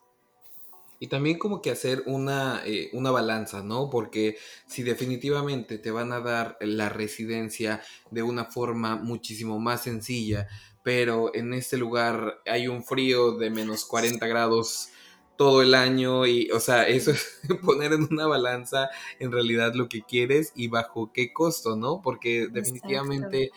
Y 1.01 1.07
también 1.07 1.38
como 1.38 1.62
que 1.62 1.70
hacer 1.70 2.03
una, 2.07 2.62
eh, 2.64 2.90
una 2.92 3.11
balanza, 3.11 3.62
¿no? 3.62 3.88
Porque 3.88 4.37
si 4.66 4.83
definitivamente 4.83 5.79
te 5.79 5.92
van 5.92 6.12
a 6.12 6.20
dar 6.20 6.57
la 6.61 6.88
residencia 6.88 7.81
de 8.11 8.22
una 8.22 8.46
forma 8.46 8.96
muchísimo 8.96 9.61
más 9.61 9.83
sencilla, 9.83 10.48
pero 10.83 11.33
en 11.35 11.55
este 11.55 11.77
lugar 11.77 12.40
hay 12.46 12.66
un 12.66 12.83
frío 12.83 13.37
de 13.37 13.51
menos 13.51 13.85
40 13.85 14.27
grados 14.27 14.88
todo 15.37 15.62
el 15.62 15.74
año 15.74 16.27
y, 16.27 16.51
o 16.51 16.59
sea, 16.59 16.88
eso 16.88 17.12
es 17.12 17.40
poner 17.64 17.92
en 17.92 18.09
una 18.11 18.27
balanza 18.27 18.90
en 19.20 19.31
realidad 19.31 19.74
lo 19.74 19.88
que 19.88 20.03
quieres 20.03 20.53
y 20.57 20.66
bajo 20.66 21.12
qué 21.12 21.33
costo, 21.33 21.77
¿no? 21.77 22.03
Porque 22.03 22.48
definitivamente 22.51 23.53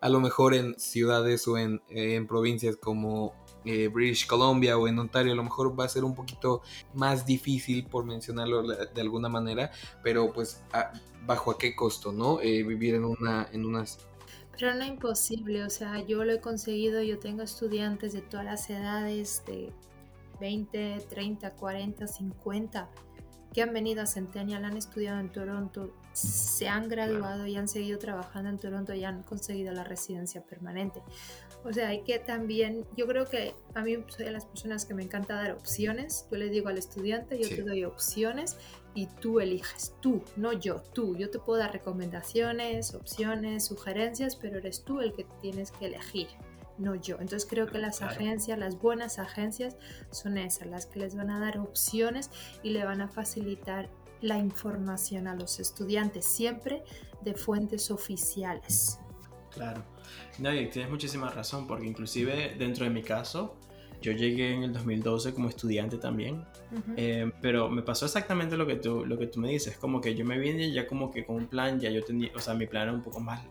a 0.00 0.08
lo 0.08 0.20
mejor 0.20 0.54
en 0.54 0.78
ciudades 0.78 1.46
o 1.46 1.58
en, 1.58 1.82
en 1.90 2.26
provincias 2.26 2.76
como 2.76 3.34
eh, 3.64 3.88
British 3.88 4.26
Columbia 4.26 4.78
o 4.78 4.88
en 4.88 4.98
Ontario 4.98 5.32
a 5.32 5.36
lo 5.36 5.44
mejor 5.44 5.78
va 5.78 5.84
a 5.84 5.88
ser 5.88 6.04
un 6.04 6.14
poquito 6.14 6.62
más 6.94 7.26
difícil 7.26 7.84
por 7.84 8.04
mencionarlo 8.04 8.62
de 8.62 9.00
alguna 9.00 9.28
manera, 9.28 9.70
pero 10.02 10.32
pues 10.32 10.62
bajo 11.26 11.50
a 11.50 11.58
qué 11.58 11.74
costo, 11.74 12.12
¿no? 12.12 12.40
Eh, 12.40 12.62
vivir 12.62 12.94
en 12.94 13.04
una, 13.04 13.48
en 13.52 13.64
unas... 13.64 13.98
Pero 14.58 14.74
no 14.74 14.84
imposible, 14.84 15.64
o 15.64 15.70
sea, 15.70 16.04
yo 16.06 16.24
lo 16.24 16.32
he 16.32 16.40
conseguido, 16.40 17.02
yo 17.02 17.18
tengo 17.18 17.42
estudiantes 17.42 18.12
de 18.12 18.20
todas 18.20 18.44
las 18.44 18.68
edades, 18.68 19.42
de 19.46 19.72
20, 20.38 21.06
30, 21.08 21.50
40, 21.52 22.06
50, 22.06 22.90
que 23.54 23.62
han 23.62 23.72
venido 23.72 24.02
a 24.02 24.06
Centennial, 24.06 24.64
han 24.64 24.76
estudiado 24.76 25.18
en 25.20 25.30
Toronto, 25.30 25.94
se 26.12 26.68
han 26.68 26.88
graduado 26.88 27.46
y 27.46 27.56
han 27.56 27.68
seguido 27.68 27.98
trabajando 27.98 28.50
en 28.50 28.58
Toronto 28.58 28.94
y 28.94 29.04
han 29.04 29.22
conseguido 29.22 29.72
la 29.72 29.84
residencia 29.84 30.42
permanente. 30.42 31.02
O 31.62 31.72
sea, 31.72 31.88
hay 31.88 32.02
que 32.02 32.18
también, 32.18 32.86
yo 32.96 33.06
creo 33.06 33.26
que 33.26 33.54
a 33.74 33.82
mí 33.82 34.02
soy 34.08 34.24
de 34.24 34.32
las 34.32 34.46
personas 34.46 34.86
que 34.86 34.94
me 34.94 35.02
encanta 35.02 35.34
dar 35.34 35.52
opciones. 35.52 36.26
Yo 36.30 36.38
le 36.38 36.48
digo 36.48 36.68
al 36.68 36.78
estudiante, 36.78 37.38
yo 37.38 37.48
te 37.48 37.62
doy 37.62 37.84
opciones 37.84 38.56
y 38.94 39.06
tú 39.06 39.40
eliges, 39.40 39.94
tú, 40.00 40.22
no 40.36 40.52
yo, 40.52 40.82
tú. 40.94 41.16
Yo 41.16 41.30
te 41.30 41.38
puedo 41.38 41.58
dar 41.58 41.72
recomendaciones, 41.72 42.94
opciones, 42.94 43.66
sugerencias, 43.66 44.36
pero 44.36 44.58
eres 44.58 44.84
tú 44.84 45.00
el 45.00 45.12
que 45.12 45.26
tienes 45.42 45.70
que 45.70 45.86
elegir, 45.86 46.28
no 46.78 46.94
yo. 46.94 47.16
Entonces 47.20 47.46
creo 47.48 47.66
que 47.66 47.78
las 47.78 48.00
agencias, 48.00 48.58
las 48.58 48.78
buenas 48.78 49.18
agencias 49.18 49.76
son 50.10 50.38
esas, 50.38 50.66
las 50.66 50.86
que 50.86 51.00
les 51.00 51.14
van 51.14 51.30
a 51.30 51.40
dar 51.40 51.58
opciones 51.58 52.30
y 52.62 52.70
le 52.70 52.84
van 52.84 53.02
a 53.02 53.08
facilitar 53.08 53.90
la 54.20 54.38
información 54.38 55.26
a 55.26 55.34
los 55.34 55.60
estudiantes, 55.60 56.24
siempre 56.24 56.82
de 57.22 57.34
fuentes 57.34 57.90
oficiales. 57.90 58.98
Claro. 59.50 59.82
No, 60.38 60.54
y 60.54 60.68
tienes 60.68 60.90
muchísima 60.90 61.30
razón, 61.30 61.66
porque 61.66 61.86
inclusive 61.86 62.54
dentro 62.58 62.84
de 62.84 62.90
mi 62.90 63.02
caso, 63.02 63.56
yo 64.00 64.12
llegué 64.12 64.54
en 64.54 64.62
el 64.62 64.72
2012 64.72 65.34
como 65.34 65.48
estudiante 65.48 65.98
también, 65.98 66.44
eh, 66.96 67.30
pero 67.42 67.68
me 67.68 67.82
pasó 67.82 68.06
exactamente 68.06 68.56
lo 68.56 68.66
que, 68.66 68.76
tú, 68.76 69.04
lo 69.04 69.18
que 69.18 69.26
tú 69.26 69.40
me 69.40 69.50
dices, 69.50 69.76
como 69.76 70.00
que 70.00 70.14
yo 70.14 70.24
me 70.24 70.38
vine 70.38 70.72
ya 70.72 70.86
como 70.86 71.10
que 71.10 71.26
con 71.26 71.36
un 71.36 71.46
plan, 71.46 71.78
ya 71.78 71.90
yo 71.90 72.02
tenía, 72.02 72.30
o 72.34 72.38
sea, 72.38 72.54
mi 72.54 72.66
plan 72.66 72.84
era 72.84 72.92
un 72.92 73.02
poco 73.02 73.20
más 73.20 73.42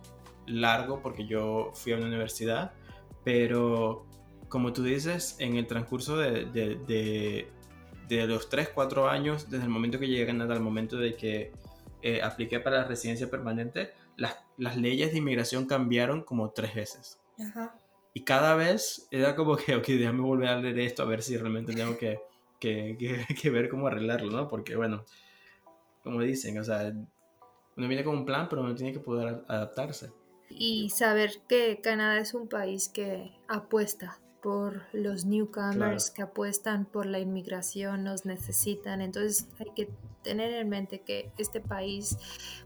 largo 0.48 1.02
porque 1.02 1.28
yo 1.28 1.72
fui 1.76 1.94
a 1.94 1.98
una 1.98 2.08
universidad, 2.08 2.74
pero 3.24 4.06
como 4.48 4.74
tú 4.74 4.84
dices, 4.84 5.36
en 5.40 5.56
el 5.56 5.68
transcurso 5.68 6.18
de, 6.18 6.46
de, 6.46 6.76
de, 6.88 7.52
los 8.10 8.50
3, 8.50 8.70
4 8.70 9.10
años, 9.10 9.50
desde 9.50 9.66
el 9.66 9.70
momento 9.70 10.00
que 10.00 10.08
llegué 10.08 10.24
a 10.24 10.28
Canadá 10.28 10.56
al 10.56 10.62
momento 10.62 10.98
de 10.98 11.16
que 11.16 11.52
eh, 12.02 12.22
apliqué 12.22 12.60
para 12.60 12.78
la 12.78 12.84
residencia 12.86 13.30
permanente, 13.30 13.92
las, 14.16 14.38
las 14.58 14.78
leyes 14.78 15.12
de 15.12 15.18
inmigración 15.18 15.66
cambiaron 15.66 16.24
como 16.24 16.52
tres 16.52 16.74
veces. 16.74 17.20
Y 18.14 18.24
cada 18.24 18.56
vez 18.56 19.08
era 19.12 19.36
como 19.36 19.56
que, 19.56 19.76
ok, 19.76 19.86
déjame 19.88 20.22
volver 20.22 20.50
a 20.50 20.60
leer 20.60 20.80
esto 20.80 21.04
a 21.04 21.06
ver 21.06 21.22
si 21.22 21.38
realmente 21.38 21.74
tengo 21.74 21.98
que, 21.98 22.20
que, 22.60 23.26
que, 23.42 23.50
ver 23.50 23.70
cómo 23.70 23.88
arreglarlo, 23.88 24.32
¿no? 24.32 24.48
Porque, 24.48 24.76
bueno, 24.76 25.06
como 26.04 26.22
dicen, 26.22 26.58
o 26.60 26.64
sea, 26.64 26.94
uno 27.78 27.88
viene 27.88 28.04
con 28.04 28.18
un 28.18 28.26
plan, 28.26 28.48
pero 28.50 28.62
uno 28.62 28.76
tiene 28.76 28.94
que 28.94 29.00
poder 29.00 29.44
adaptarse. 29.48 30.12
Y 30.50 30.90
saber 30.90 31.42
que 31.48 31.80
Canadá 31.82 32.20
es 32.20 32.34
un 32.34 32.48
país 32.48 32.90
que 32.90 33.32
apuesta 33.48 34.20
por 34.42 34.84
los 34.94 35.26
newcomers, 35.26 36.12
que 36.12 36.22
apuestan 36.22 36.86
por 36.86 37.06
la 37.06 37.20
inmigración, 37.20 38.04
nos 38.04 38.26
necesitan. 38.26 39.02
Entonces 39.02 39.48
hay 39.60 39.72
que 39.76 39.90
tener 40.24 40.54
en 40.54 40.70
mente 40.70 41.02
que 41.02 41.32
este 41.38 41.62
país 41.62 42.18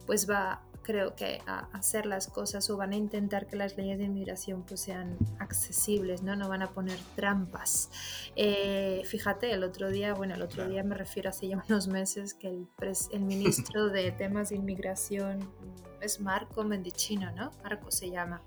pues 0.05 0.29
va 0.29 0.61
creo 0.83 1.15
que 1.15 1.41
a 1.47 1.69
hacer 1.73 2.05
las 2.05 2.27
cosas 2.27 2.69
o 2.69 2.77
van 2.77 2.91
a 2.91 2.95
intentar 2.95 3.47
que 3.47 3.55
las 3.55 3.75
leyes 3.77 3.97
de 3.97 4.03
inmigración 4.03 4.63
pues 4.63 4.81
sean 4.81 5.17
accesibles, 5.39 6.21
¿no? 6.21 6.35
No 6.35 6.49
van 6.49 6.61
a 6.61 6.69
poner 6.69 6.99
trampas. 7.15 7.89
Eh, 8.35 9.01
fíjate, 9.05 9.51
el 9.51 9.63
otro 9.63 9.89
día, 9.89 10.13
bueno, 10.13 10.35
el 10.35 10.41
otro 10.41 10.67
día 10.67 10.83
me 10.83 10.95
refiero 10.95 11.29
hace 11.29 11.47
ya 11.47 11.63
unos 11.69 11.87
meses 11.87 12.33
que 12.33 12.49
el, 12.49 12.67
el 13.11 13.21
ministro 13.21 13.87
de 13.89 14.11
temas 14.17 14.49
de 14.49 14.57
inmigración 14.57 15.49
es 16.01 16.19
Marco 16.19 16.63
Mendicino, 16.63 17.31
¿no? 17.31 17.51
Marco 17.63 17.89
se 17.89 18.11
llama. 18.11 18.41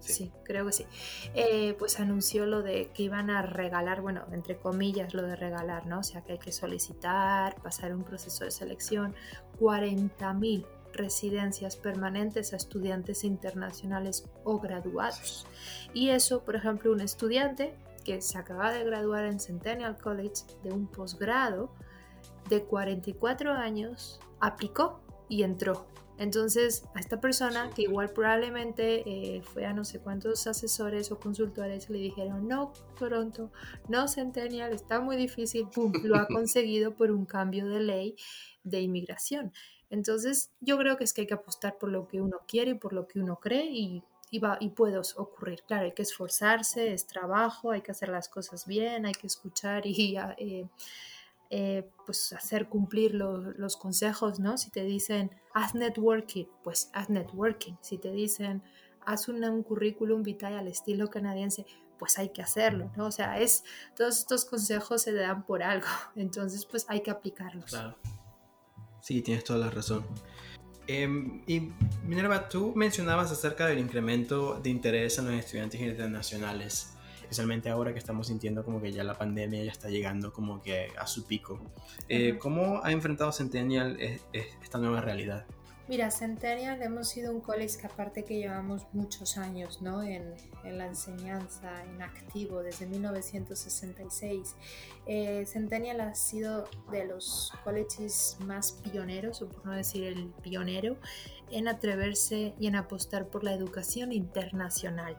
Sí. 0.00 0.32
creo 0.44 0.66
que 0.66 0.72
sí. 0.72 0.86
Eh, 1.34 1.74
pues 1.78 2.00
anunció 2.00 2.46
lo 2.46 2.62
de 2.62 2.90
que 2.94 3.04
iban 3.04 3.30
a 3.30 3.42
regalar, 3.42 4.00
bueno, 4.00 4.24
entre 4.32 4.56
comillas, 4.56 5.14
lo 5.14 5.22
de 5.22 5.36
regalar, 5.36 5.86
¿no? 5.86 6.00
O 6.00 6.02
sea, 6.02 6.22
que 6.22 6.32
hay 6.32 6.38
que 6.38 6.52
solicitar, 6.52 7.60
pasar 7.62 7.94
un 7.94 8.02
proceso 8.02 8.44
de 8.44 8.50
selección, 8.50 9.14
40 9.58 10.32
mil 10.34 10.66
residencias 10.92 11.76
permanentes 11.76 12.52
a 12.52 12.56
estudiantes 12.56 13.24
internacionales 13.24 14.28
o 14.44 14.58
graduados. 14.58 15.46
Y 15.94 16.10
eso, 16.10 16.42
por 16.42 16.56
ejemplo, 16.56 16.92
un 16.92 17.00
estudiante 17.00 17.74
que 18.04 18.20
se 18.22 18.38
acaba 18.38 18.72
de 18.72 18.84
graduar 18.84 19.24
en 19.24 19.40
Centennial 19.40 19.96
College 19.98 20.44
de 20.62 20.72
un 20.72 20.86
posgrado 20.86 21.70
de 22.48 22.64
44 22.64 23.52
años 23.52 24.20
aplicó 24.40 25.00
y 25.28 25.42
entró. 25.42 25.86
Entonces, 26.20 26.84
a 26.94 27.00
esta 27.00 27.18
persona, 27.18 27.70
que 27.74 27.82
igual 27.82 28.10
probablemente 28.10 29.02
eh, 29.08 29.40
fue 29.40 29.64
a 29.64 29.72
no 29.72 29.84
sé 29.86 30.00
cuántos 30.00 30.46
asesores 30.46 31.10
o 31.10 31.18
consultores, 31.18 31.88
le 31.88 31.98
dijeron, 31.98 32.46
no, 32.46 32.74
Toronto, 32.98 33.50
no 33.88 34.06
Centennial, 34.06 34.74
está 34.74 35.00
muy 35.00 35.16
difícil, 35.16 35.66
¡pum!, 35.68 35.90
lo 36.04 36.16
ha 36.16 36.26
conseguido 36.28 36.94
por 36.94 37.10
un 37.10 37.24
cambio 37.24 37.66
de 37.66 37.80
ley 37.80 38.16
de 38.64 38.82
inmigración. 38.82 39.54
Entonces, 39.88 40.50
yo 40.60 40.76
creo 40.76 40.98
que 40.98 41.04
es 41.04 41.14
que 41.14 41.22
hay 41.22 41.26
que 41.26 41.32
apostar 41.32 41.78
por 41.78 41.90
lo 41.90 42.06
que 42.06 42.20
uno 42.20 42.40
quiere 42.46 42.72
y 42.72 42.74
por 42.74 42.92
lo 42.92 43.08
que 43.08 43.18
uno 43.18 43.36
cree 43.40 43.70
y, 43.70 44.38
va, 44.40 44.58
y 44.60 44.68
puede 44.68 44.98
ocurrir. 44.98 45.62
Claro, 45.62 45.86
hay 45.86 45.92
que 45.92 46.02
esforzarse, 46.02 46.92
es 46.92 47.06
trabajo, 47.06 47.70
hay 47.70 47.80
que 47.80 47.92
hacer 47.92 48.10
las 48.10 48.28
cosas 48.28 48.66
bien, 48.66 49.06
hay 49.06 49.14
que 49.14 49.26
escuchar 49.26 49.86
y... 49.86 50.18
Eh, 50.36 50.68
eh, 51.50 51.90
pues 52.06 52.32
hacer 52.32 52.68
cumplir 52.68 53.14
los 53.14 53.76
consejos, 53.76 54.38
¿no? 54.38 54.56
Si 54.56 54.70
te 54.70 54.84
dicen, 54.84 55.30
haz 55.52 55.74
networking, 55.74 56.46
pues 56.62 56.90
haz 56.92 57.10
networking. 57.10 57.74
Si 57.80 57.98
te 57.98 58.12
dicen, 58.12 58.62
haz 59.04 59.28
un 59.28 59.62
currículum 59.62 60.22
vitae 60.22 60.56
al 60.56 60.68
estilo 60.68 61.10
canadiense, 61.10 61.66
pues 61.98 62.18
hay 62.18 62.30
que 62.30 62.40
hacerlo, 62.40 62.90
¿no? 62.96 63.06
O 63.06 63.12
sea, 63.12 63.40
es, 63.40 63.64
todos 63.96 64.18
estos 64.18 64.44
consejos 64.44 65.02
se 65.02 65.12
dan 65.12 65.44
por 65.44 65.62
algo, 65.62 65.86
entonces 66.16 66.64
pues 66.64 66.86
hay 66.88 67.02
que 67.02 67.10
aplicarlos. 67.10 67.66
Claro. 67.66 67.96
Sí, 69.02 69.20
tienes 69.22 69.44
toda 69.44 69.58
la 69.58 69.70
razón. 69.70 70.04
Em, 70.86 71.42
y 71.46 71.72
Minerva, 72.06 72.48
tú 72.48 72.72
mencionabas 72.74 73.30
acerca 73.30 73.66
del 73.66 73.78
incremento 73.78 74.58
de 74.60 74.70
interés 74.70 75.18
en 75.18 75.26
los 75.26 75.34
estudiantes 75.34 75.80
internacionales, 75.80 76.94
especialmente 77.30 77.70
ahora 77.70 77.92
que 77.92 78.00
estamos 78.00 78.26
sintiendo 78.26 78.64
como 78.64 78.82
que 78.82 78.90
ya 78.90 79.04
la 79.04 79.14
pandemia 79.14 79.62
ya 79.62 79.70
está 79.70 79.88
llegando 79.88 80.32
como 80.32 80.60
que 80.60 80.88
a 80.98 81.06
su 81.06 81.26
pico. 81.26 81.60
Eh, 82.08 82.38
¿Cómo 82.38 82.80
ha 82.82 82.90
enfrentado 82.90 83.30
Centennial 83.30 83.96
esta 84.32 84.78
nueva 84.78 85.00
realidad? 85.00 85.46
Mira, 85.86 86.10
Centennial 86.10 86.82
hemos 86.82 87.08
sido 87.08 87.32
un 87.32 87.40
college 87.40 87.78
que 87.78 87.86
aparte 87.86 88.24
que 88.24 88.36
llevamos 88.36 88.86
muchos 88.92 89.36
años 89.36 89.80
¿no? 89.80 90.02
en, 90.02 90.34
en 90.64 90.78
la 90.78 90.86
enseñanza 90.86 91.84
en 91.84 92.02
activo 92.02 92.62
desde 92.62 92.86
1966. 92.86 94.56
Eh, 95.06 95.44
Centennial 95.46 96.00
ha 96.00 96.14
sido 96.14 96.68
de 96.90 97.06
los 97.06 97.52
colleges 97.64 98.36
más 98.44 98.72
pioneros, 98.72 99.42
o 99.42 99.48
por 99.48 99.66
no 99.66 99.72
decir 99.72 100.04
el 100.04 100.26
pionero, 100.42 100.96
en 101.50 101.68
atreverse 101.68 102.54
y 102.58 102.68
en 102.68 102.76
apostar 102.76 103.26
por 103.26 103.44
la 103.44 103.52
educación 103.52 104.12
internacional. 104.12 105.16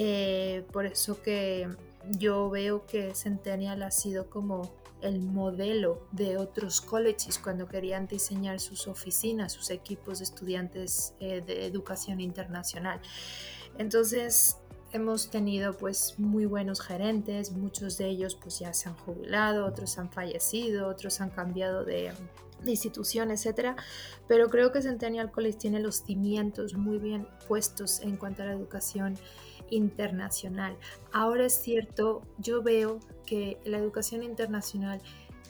Eh, 0.00 0.64
por 0.70 0.86
eso 0.86 1.20
que 1.20 1.68
yo 2.08 2.48
veo 2.50 2.86
que 2.86 3.16
Centennial 3.16 3.82
ha 3.82 3.90
sido 3.90 4.30
como 4.30 4.70
el 5.02 5.18
modelo 5.18 6.06
de 6.12 6.36
otros 6.36 6.80
colleges 6.80 7.36
cuando 7.36 7.66
querían 7.66 8.06
diseñar 8.06 8.60
sus 8.60 8.86
oficinas, 8.86 9.52
sus 9.52 9.70
equipos 9.70 10.18
de 10.18 10.24
estudiantes 10.24 11.14
eh, 11.18 11.42
de 11.44 11.66
educación 11.66 12.20
internacional. 12.20 13.00
Entonces, 13.76 14.58
hemos 14.92 15.30
tenido 15.30 15.76
pues 15.76 16.14
muy 16.16 16.46
buenos 16.46 16.80
gerentes, 16.80 17.50
muchos 17.50 17.98
de 17.98 18.06
ellos 18.06 18.36
pues 18.36 18.60
ya 18.60 18.72
se 18.74 18.88
han 18.88 18.94
jubilado, 18.98 19.66
otros 19.66 19.98
han 19.98 20.12
fallecido, 20.12 20.86
otros 20.86 21.20
han 21.20 21.30
cambiado 21.30 21.84
de, 21.84 22.12
de 22.62 22.70
institución, 22.70 23.32
etcétera, 23.32 23.74
pero 24.28 24.48
creo 24.48 24.70
que 24.70 24.80
Centennial 24.80 25.32
College 25.32 25.58
tiene 25.58 25.80
los 25.80 26.04
cimientos 26.04 26.74
muy 26.74 26.98
bien 26.98 27.26
puestos 27.48 27.98
en 27.98 28.16
cuanto 28.16 28.44
a 28.44 28.46
la 28.46 28.52
educación 28.52 29.18
internacional. 29.70 30.76
Ahora 31.12 31.46
es 31.46 31.54
cierto, 31.54 32.22
yo 32.38 32.62
veo 32.62 33.00
que 33.26 33.58
la 33.64 33.78
educación 33.78 34.22
internacional 34.22 35.00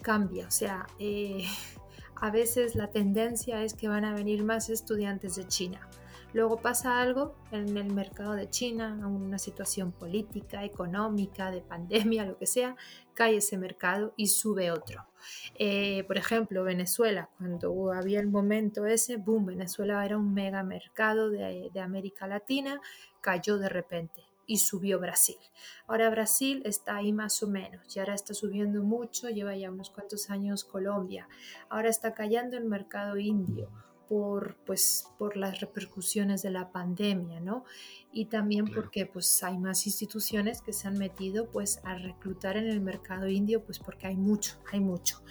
cambia, 0.03 0.47
o 0.47 0.51
sea, 0.51 0.87
eh, 0.99 1.45
a 2.16 2.31
veces 2.31 2.75
la 2.75 2.91
tendencia 2.91 3.62
es 3.62 3.75
que 3.75 3.89
van 3.89 4.05
a 4.05 4.14
venir 4.14 4.45
más 4.45 4.71
estudiantes 4.71 5.37
de 5.37 5.47
China. 5.47 5.89
Luego 6.35 6.59
pasa 6.59 7.01
algo 7.01 7.35
en 7.53 7.74
el 7.79 7.91
mercado 7.93 8.35
de 8.35 8.51
China, 8.51 8.99
una 9.07 9.39
situación 9.39 9.93
política, 9.93 10.62
económica, 10.62 11.51
de 11.51 11.62
pandemia, 11.62 12.26
lo 12.26 12.37
que 12.37 12.47
sea, 12.47 12.76
cae 13.14 13.37
ese 13.37 13.57
mercado 13.57 14.12
y 14.14 14.26
sube 14.26 14.70
otro. 14.70 15.07
Eh, 15.55 16.05
por 16.05 16.18
ejemplo, 16.18 16.64
Venezuela, 16.64 17.31
cuando 17.39 17.93
había 17.93 18.20
el 18.20 18.29
momento 18.29 18.85
ese, 18.85 19.16
boom, 19.16 19.47
Venezuela 19.47 20.05
era 20.05 20.18
un 20.18 20.35
mega 20.35 20.62
mercado 20.62 21.31
de, 21.31 21.70
de 21.72 21.81
América 21.81 22.26
Latina, 22.26 22.81
cayó 23.22 23.57
de 23.57 23.70
repente 23.70 24.22
y 24.47 24.59
subió 24.59 24.99
Brasil. 24.99 25.39
Ahora 25.87 26.11
Brasil 26.11 26.62
está 26.66 26.97
ahí 26.97 27.12
más 27.12 27.43
o 27.43 27.49
menos, 27.49 27.97
y 27.97 28.01
ahora 28.01 28.14
está 28.14 28.35
subiendo 28.35 28.83
mucho, 28.83 29.31
lleva 29.31 29.57
ya 29.57 29.70
unos 29.70 29.91
cuantos 29.91 30.29
años 30.29 30.64
Colombia, 30.64 31.26
ahora 31.70 31.89
está 31.89 32.12
cayendo 32.12 32.59
el 32.59 32.64
mercado 32.64 33.16
indio 33.16 33.70
por, 34.09 34.57
pues, 34.65 35.07
por 35.19 35.37
las 35.37 35.61
repercusiones 35.61 36.43
de 36.43 36.51
la 36.51 36.73
pandemia, 36.73 37.41
¿no? 37.41 37.65
Y 38.13 38.27
también 38.27 38.67
porque 38.67 39.07
pues, 39.07 39.43
hay 39.43 39.59
más 39.59 39.87
instituciones 39.87 40.63
que 40.63 40.73
se 40.73 40.89
han 40.89 40.99
metido 40.99 41.47
pues, 41.51 41.81
a 41.85 41.95
reclutar 41.95 42.57
en 42.57 42.69
el 42.69 42.81
mercado 42.81 43.29
indio, 43.29 43.63
pues 43.63 43.79
porque 43.79 44.07
hay 44.07 44.17
mucho, 44.17 44.57
hay 44.73 44.81
mucho. 44.81 45.23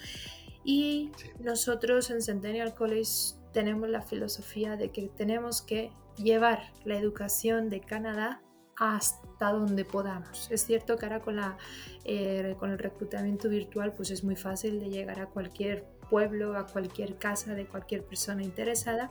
Y 0.64 1.10
nosotros 1.40 2.10
en 2.10 2.22
Centennial 2.22 2.74
College 2.74 3.34
tenemos 3.52 3.88
la 3.88 4.02
filosofía 4.02 4.76
de 4.76 4.90
que 4.90 5.08
tenemos 5.08 5.62
que 5.62 5.90
llevar 6.16 6.72
la 6.84 6.96
educación 6.96 7.70
de 7.70 7.80
Canadá 7.80 8.42
hasta 8.76 9.52
donde 9.52 9.84
podamos. 9.84 10.48
Es 10.50 10.64
cierto 10.64 10.96
que 10.96 11.06
ahora 11.06 11.20
con, 11.20 11.36
la, 11.36 11.56
eh, 12.04 12.54
con 12.58 12.70
el 12.70 12.78
reclutamiento 12.78 13.48
virtual 13.48 13.94
pues 13.94 14.10
es 14.10 14.22
muy 14.22 14.36
fácil 14.36 14.78
de 14.78 14.88
llegar 14.88 15.20
a 15.20 15.26
cualquier 15.26 15.86
pueblo, 16.08 16.56
a 16.56 16.66
cualquier 16.66 17.18
casa 17.18 17.54
de 17.54 17.66
cualquier 17.66 18.04
persona 18.04 18.42
interesada, 18.42 19.10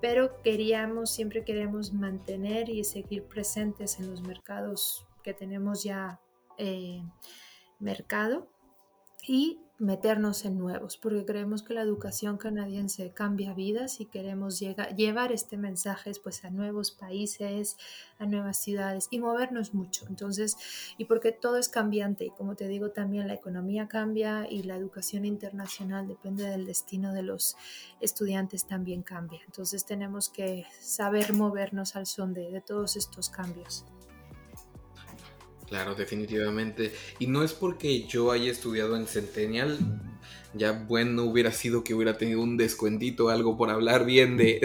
pero 0.00 0.42
queríamos, 0.42 1.10
siempre 1.10 1.44
queremos 1.44 1.92
mantener 1.92 2.68
y 2.68 2.84
seguir 2.84 3.24
presentes 3.24 3.98
en 4.00 4.10
los 4.10 4.22
mercados 4.22 5.06
que 5.22 5.34
tenemos 5.34 5.84
ya 5.84 6.20
eh, 6.58 7.02
mercado. 7.78 8.48
Y 9.26 9.60
meternos 9.82 10.44
en 10.44 10.58
nuevos, 10.58 10.96
porque 10.96 11.24
creemos 11.24 11.64
que 11.64 11.74
la 11.74 11.82
educación 11.82 12.38
canadiense 12.38 13.10
cambia 13.10 13.52
vidas 13.52 14.00
y 14.00 14.06
queremos 14.06 14.60
llevar 14.60 15.32
este 15.32 15.56
mensaje 15.56 16.12
pues, 16.22 16.44
a 16.44 16.50
nuevos 16.50 16.92
países, 16.92 17.76
a 18.20 18.26
nuevas 18.26 18.62
ciudades 18.62 19.08
y 19.10 19.18
movernos 19.18 19.74
mucho. 19.74 20.06
Entonces, 20.08 20.56
y 20.98 21.06
porque 21.06 21.32
todo 21.32 21.56
es 21.56 21.68
cambiante 21.68 22.26
y 22.26 22.30
como 22.30 22.54
te 22.54 22.68
digo 22.68 22.90
también 22.90 23.26
la 23.26 23.34
economía 23.34 23.88
cambia 23.88 24.46
y 24.48 24.62
la 24.62 24.76
educación 24.76 25.24
internacional 25.24 26.06
depende 26.06 26.44
del 26.44 26.64
destino 26.64 27.12
de 27.12 27.24
los 27.24 27.56
estudiantes 28.00 28.66
también 28.66 29.02
cambia. 29.02 29.40
Entonces 29.46 29.84
tenemos 29.84 30.28
que 30.28 30.64
saber 30.80 31.32
movernos 31.32 31.96
al 31.96 32.06
son 32.06 32.34
de 32.34 32.62
todos 32.64 32.96
estos 32.96 33.28
cambios. 33.28 33.84
Claro, 35.72 35.94
definitivamente. 35.94 36.92
Y 37.18 37.28
no 37.28 37.42
es 37.42 37.54
porque 37.54 38.02
yo 38.06 38.30
haya 38.30 38.52
estudiado 38.52 38.94
en 38.94 39.06
Centennial, 39.06 39.78
ya 40.52 40.72
bueno 40.72 41.22
hubiera 41.22 41.50
sido 41.50 41.82
que 41.82 41.94
hubiera 41.94 42.18
tenido 42.18 42.42
un 42.42 42.58
descuentito, 42.58 43.30
algo 43.30 43.56
por 43.56 43.70
hablar 43.70 44.04
bien 44.04 44.36
de, 44.36 44.60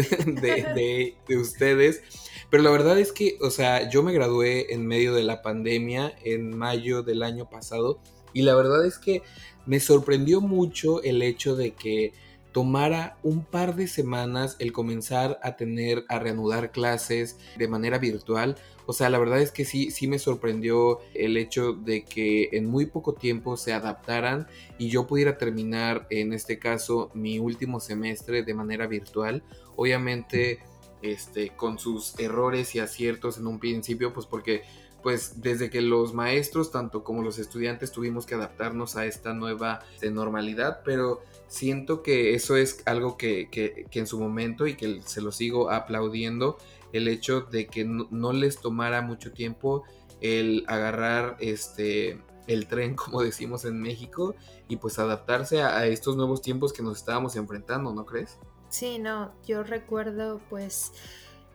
de, 1.26 1.38
ustedes. 1.38 2.01
Pero 2.49 2.62
la 2.62 2.72
verdad 2.72 2.99
es 2.99 3.14
que, 3.14 3.38
o 3.39 3.51
sea, 3.51 3.89
yo 3.89 4.03
me 4.03 4.12
gradué 4.12 4.74
en 4.74 4.86
medio 4.86 5.14
de 5.14 5.24
la 5.24 5.41
pandemia 5.41 6.14
en 6.26 6.53
mayo 6.58 7.03
del 7.03 7.24
año 7.24 7.49
pasado 7.49 8.01
y 8.34 8.41
la 8.41 8.53
verdad 8.53 8.86
es 8.86 8.97
que 8.97 9.22
me 9.66 9.80
sorprendió 9.80 10.41
mucho 10.41 11.01
el 11.03 11.22
hecho 11.22 11.55
de 11.55 11.72
que 11.72 12.12
tomara 12.52 13.18
un 13.24 13.43
par 13.43 13.76
de 13.76 13.88
semanas 13.88 14.56
el 14.60 14.72
comenzar 14.72 15.39
a 15.43 15.56
tener, 15.56 16.06
a 16.10 16.20
reanudar 16.20 16.72
clases 16.72 17.38
de 17.58 17.68
manera 17.68 17.98
virtual 18.00 18.56
o 18.89 18.93
sea, 18.93 19.10
la 19.10 19.20
verdad 19.20 19.41
es 19.41 19.52
que 19.52 19.66
sí, 19.66 19.91
sí 19.91 20.08
me 20.08 20.18
sorprendió 20.18 21.02
el 21.14 21.36
hecho 21.36 21.74
de 21.74 22.06
que 22.06 22.50
en 22.54 22.68
muy 22.68 22.86
poco 22.86 23.14
tiempo 23.14 23.58
se 23.58 23.74
adaptaran 23.74 24.48
y 24.78 24.88
yo 24.88 25.08
pudiera 25.08 25.38
terminar, 25.38 26.08
en 26.10 26.32
este 26.32 26.58
caso, 26.58 27.12
mi 27.14 27.38
último 27.38 27.82
semestre 27.82 28.43
de 28.43 28.54
manera 28.54 28.88
virtual. 28.88 29.43
Obviamente, 29.76 30.60
este, 31.02 31.50
con 31.50 31.80
sus 31.80 32.18
errores 32.18 32.76
y 32.76 32.80
aciertos 32.80 33.38
en 33.38 33.48
un 33.48 33.60
principio, 33.60 34.14
pues 34.14 34.26
porque 34.26 34.64
pues 35.04 35.41
desde 35.41 35.70
que 35.70 35.82
los 35.82 36.14
maestros, 36.14 36.72
tanto 36.72 37.04
como 37.04 37.22
los 37.22 37.39
estudiantes, 37.39 37.91
tuvimos 37.91 38.26
que 38.26 38.36
adaptarnos 38.36 38.95
a 38.95 39.06
esta 39.06 39.34
nueva 39.34 39.80
este, 39.93 40.12
normalidad, 40.12 40.82
pero 40.86 41.22
siento 41.48 42.04
que 42.04 42.36
eso 42.36 42.56
es 42.58 42.84
algo 42.86 43.18
que, 43.18 43.50
que, 43.50 43.88
en 43.91 44.08
su 44.08 44.20
momento 44.20 44.68
y 44.68 44.76
que 44.76 45.02
se 45.02 45.22
lo 45.22 45.32
sigo 45.32 45.72
aplaudiendo, 45.72 46.58
el 46.93 47.08
hecho 47.08 47.41
de 47.41 47.68
que 47.68 47.86
no, 47.86 48.34
les 48.34 48.60
tomara 48.60 49.02
mucho 49.02 49.32
tiempo 49.32 49.84
el 50.22 50.64
agarrar 50.68 51.38
este 51.39 52.22
el 52.48 52.68
tren, 52.68 52.95
como 52.95 53.22
decimos 53.22 53.66
en 53.66 53.82
México, 53.82 54.36
y 54.70 54.78
pues 54.78 55.00
adaptarse 55.00 55.62
a, 55.62 55.86
estos 55.86 56.16
nuevos 56.16 56.41
tiempos 56.41 56.72
que 56.72 56.82
nos 56.82 56.98
estábamos 56.98 57.36
enfrentando, 57.36 57.93
¿no 57.93 58.06
crees? 58.06 58.38
Sí, 58.70 59.00
no, 59.00 59.34
yo 59.45 59.64
recuerdo 59.64 60.39
pues, 60.50 60.91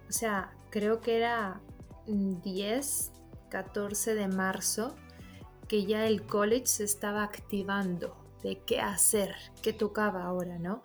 o 0.09 0.12
sea, 0.12 0.55
creo 0.70 1.01
que 1.01 1.16
era 1.16 1.61
10, 2.07 3.12
14 3.51 4.14
de 4.14 4.28
marzo, 4.28 4.95
que 5.68 5.86
ya 5.86 6.07
el 6.07 6.26
college 6.26 6.66
se 6.66 6.84
estaba 6.84 7.22
activando 7.22 8.21
de 8.43 8.62
qué 8.66 8.80
hacer, 8.80 9.34
qué 9.62 9.72
tocaba 9.72 10.24
ahora, 10.24 10.59
¿no? 10.59 10.82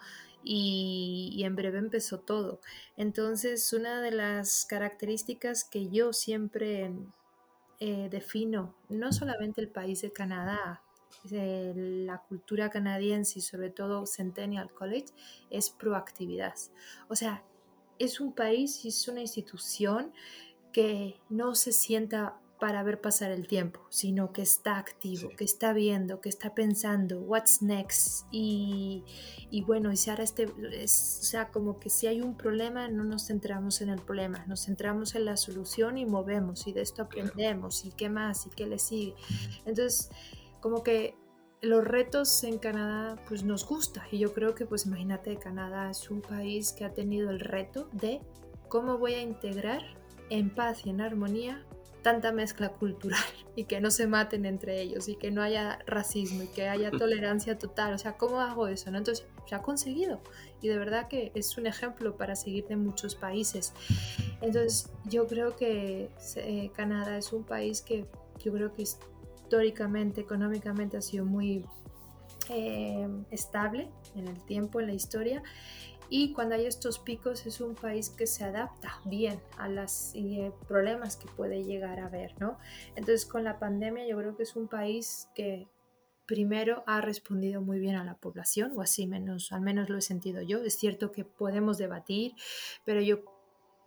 y, 0.49 1.43
en 1.43 1.55
breve 1.55 1.77
empezó 1.77 2.19
todo. 2.19 2.61
Entonces, 2.95 3.73
una 3.73 4.01
de 4.01 4.11
las 4.11 4.65
características 4.65 5.65
que 5.65 5.89
yo 5.89 6.13
siempre 6.13 6.93
eh, 7.79 8.07
defino, 8.09 8.75
no 8.87 9.11
solamente 9.11 9.59
el 9.59 9.69
país 9.69 10.01
de 10.01 10.13
Canadá, 10.13 10.83
la 11.29 12.19
cultura 12.29 12.69
canadiense 12.69 13.39
y 13.39 13.41
sobre 13.41 13.69
todo 13.69 14.05
Centennial 14.05 14.71
College, 14.73 15.07
es 15.49 15.69
proactividad. 15.69 16.53
O 17.09 17.15
sea, 17.15 17.43
es 17.99 18.21
un 18.21 18.33
país 18.33 18.85
y 18.85 18.89
es 18.89 19.07
una 19.09 19.21
institución 19.21 20.13
que 20.71 21.19
no 21.29 21.55
se 21.55 21.73
sienta 21.73 22.39
para 22.59 22.81
ver 22.83 23.01
pasar 23.01 23.31
el 23.31 23.47
tiempo, 23.47 23.81
sino 23.89 24.33
que 24.33 24.41
está 24.41 24.77
activo, 24.77 25.29
que 25.37 25.43
está 25.43 25.73
viendo, 25.73 26.21
que 26.21 26.29
está 26.29 26.55
pensando, 26.55 27.19
what's 27.21 27.61
next. 27.61 28.25
Y, 28.31 29.03
y 29.49 29.61
bueno, 29.61 29.91
y 29.91 29.97
si 29.97 30.09
ahora 30.09 30.23
este, 30.23 30.47
es, 30.71 31.19
o 31.21 31.25
sea, 31.25 31.49
como 31.49 31.79
que 31.79 31.89
si 31.89 32.07
hay 32.07 32.21
un 32.21 32.35
problema, 32.35 32.87
no 32.87 33.03
nos 33.03 33.27
centramos 33.27 33.81
en 33.81 33.89
el 33.89 34.01
problema, 34.01 34.45
nos 34.47 34.65
centramos 34.65 35.15
en 35.15 35.25
la 35.25 35.37
solución 35.37 35.97
y 35.97 36.05
movemos, 36.05 36.67
y 36.67 36.73
de 36.73 36.81
esto 36.81 37.03
aprendemos, 37.03 37.85
y 37.85 37.91
qué 37.91 38.09
más, 38.09 38.47
y 38.47 38.49
qué 38.49 38.65
le 38.65 38.79
sigue. 38.79 39.13
Entonces, 39.65 40.09
como 40.59 40.83
que 40.83 41.15
los 41.61 41.83
retos 41.83 42.43
en 42.43 42.59
Canadá 42.59 43.15
pues 43.27 43.43
nos 43.43 43.65
gusta 43.65 44.05
y 44.11 44.19
yo 44.19 44.31
creo 44.31 44.53
que 44.53 44.67
pues 44.67 44.85
imagínate 44.85 45.37
Canadá 45.37 45.89
es 45.89 46.11
un 46.11 46.21
país 46.21 46.71
que 46.71 46.85
ha 46.85 46.93
tenido 46.93 47.31
el 47.31 47.39
reto 47.39 47.89
de 47.93 48.21
cómo 48.67 48.99
voy 48.99 49.15
a 49.15 49.21
integrar 49.21 49.81
en 50.29 50.53
paz 50.53 50.85
y 50.85 50.91
en 50.91 51.01
armonía 51.01 51.65
tanta 52.01 52.31
mezcla 52.31 52.69
cultural 52.69 53.19
y 53.55 53.65
que 53.65 53.81
no 53.81 53.91
se 53.91 54.07
maten 54.07 54.45
entre 54.45 54.81
ellos 54.81 55.07
y 55.09 55.15
que 55.15 55.31
no 55.31 55.41
haya 55.41 55.79
racismo 55.85 56.43
y 56.43 56.47
que 56.47 56.67
haya 56.67 56.91
tolerancia 56.91 57.57
total. 57.57 57.93
O 57.93 57.97
sea, 57.97 58.17
¿cómo 58.17 58.39
hago 58.39 58.67
eso? 58.67 58.91
¿no? 58.91 58.97
Entonces, 58.97 59.25
se 59.47 59.55
ha 59.55 59.61
conseguido 59.61 60.21
y 60.61 60.67
de 60.67 60.77
verdad 60.77 61.07
que 61.07 61.31
es 61.35 61.57
un 61.57 61.67
ejemplo 61.67 62.17
para 62.17 62.35
seguir 62.35 62.67
de 62.67 62.75
muchos 62.75 63.15
países. 63.15 63.73
Entonces, 64.41 64.91
yo 65.05 65.27
creo 65.27 65.55
que 65.55 66.09
eh, 66.35 66.71
Canadá 66.75 67.17
es 67.17 67.31
un 67.33 67.43
país 67.43 67.81
que 67.81 68.05
yo 68.43 68.51
creo 68.53 68.73
que 68.73 68.83
históricamente, 68.83 70.21
económicamente 70.21 70.97
ha 70.97 71.01
sido 71.01 71.25
muy 71.25 71.65
eh, 72.49 73.07
estable 73.31 73.89
en 74.15 74.27
el 74.27 74.39
tiempo, 74.45 74.79
en 74.79 74.87
la 74.87 74.93
historia 74.93 75.43
y 76.09 76.33
cuando 76.33 76.55
hay 76.55 76.65
estos 76.65 76.99
picos 76.99 77.45
es 77.45 77.61
un 77.61 77.75
país 77.75 78.09
que 78.09 78.27
se 78.27 78.43
adapta 78.43 78.99
bien 79.05 79.39
a 79.57 79.67
los 79.67 80.11
eh, 80.15 80.51
problemas 80.67 81.17
que 81.17 81.27
puede 81.27 81.63
llegar 81.63 81.99
a 81.99 82.05
haber, 82.05 82.39
¿no? 82.39 82.57
Entonces 82.95 83.25
con 83.25 83.43
la 83.43 83.59
pandemia 83.59 84.07
yo 84.07 84.17
creo 84.17 84.35
que 84.35 84.43
es 84.43 84.55
un 84.55 84.67
país 84.67 85.29
que 85.35 85.67
primero 86.25 86.83
ha 86.85 87.01
respondido 87.01 87.61
muy 87.61 87.79
bien 87.79 87.95
a 87.95 88.03
la 88.03 88.15
población, 88.15 88.73
o 88.75 88.81
así 88.81 89.07
menos, 89.07 89.51
al 89.51 89.61
menos 89.61 89.89
lo 89.89 89.97
he 89.97 90.01
sentido 90.01 90.41
yo. 90.41 90.63
Es 90.63 90.77
cierto 90.77 91.11
que 91.11 91.23
podemos 91.23 91.77
debatir, 91.77 92.33
pero 92.85 93.01
yo 93.01 93.23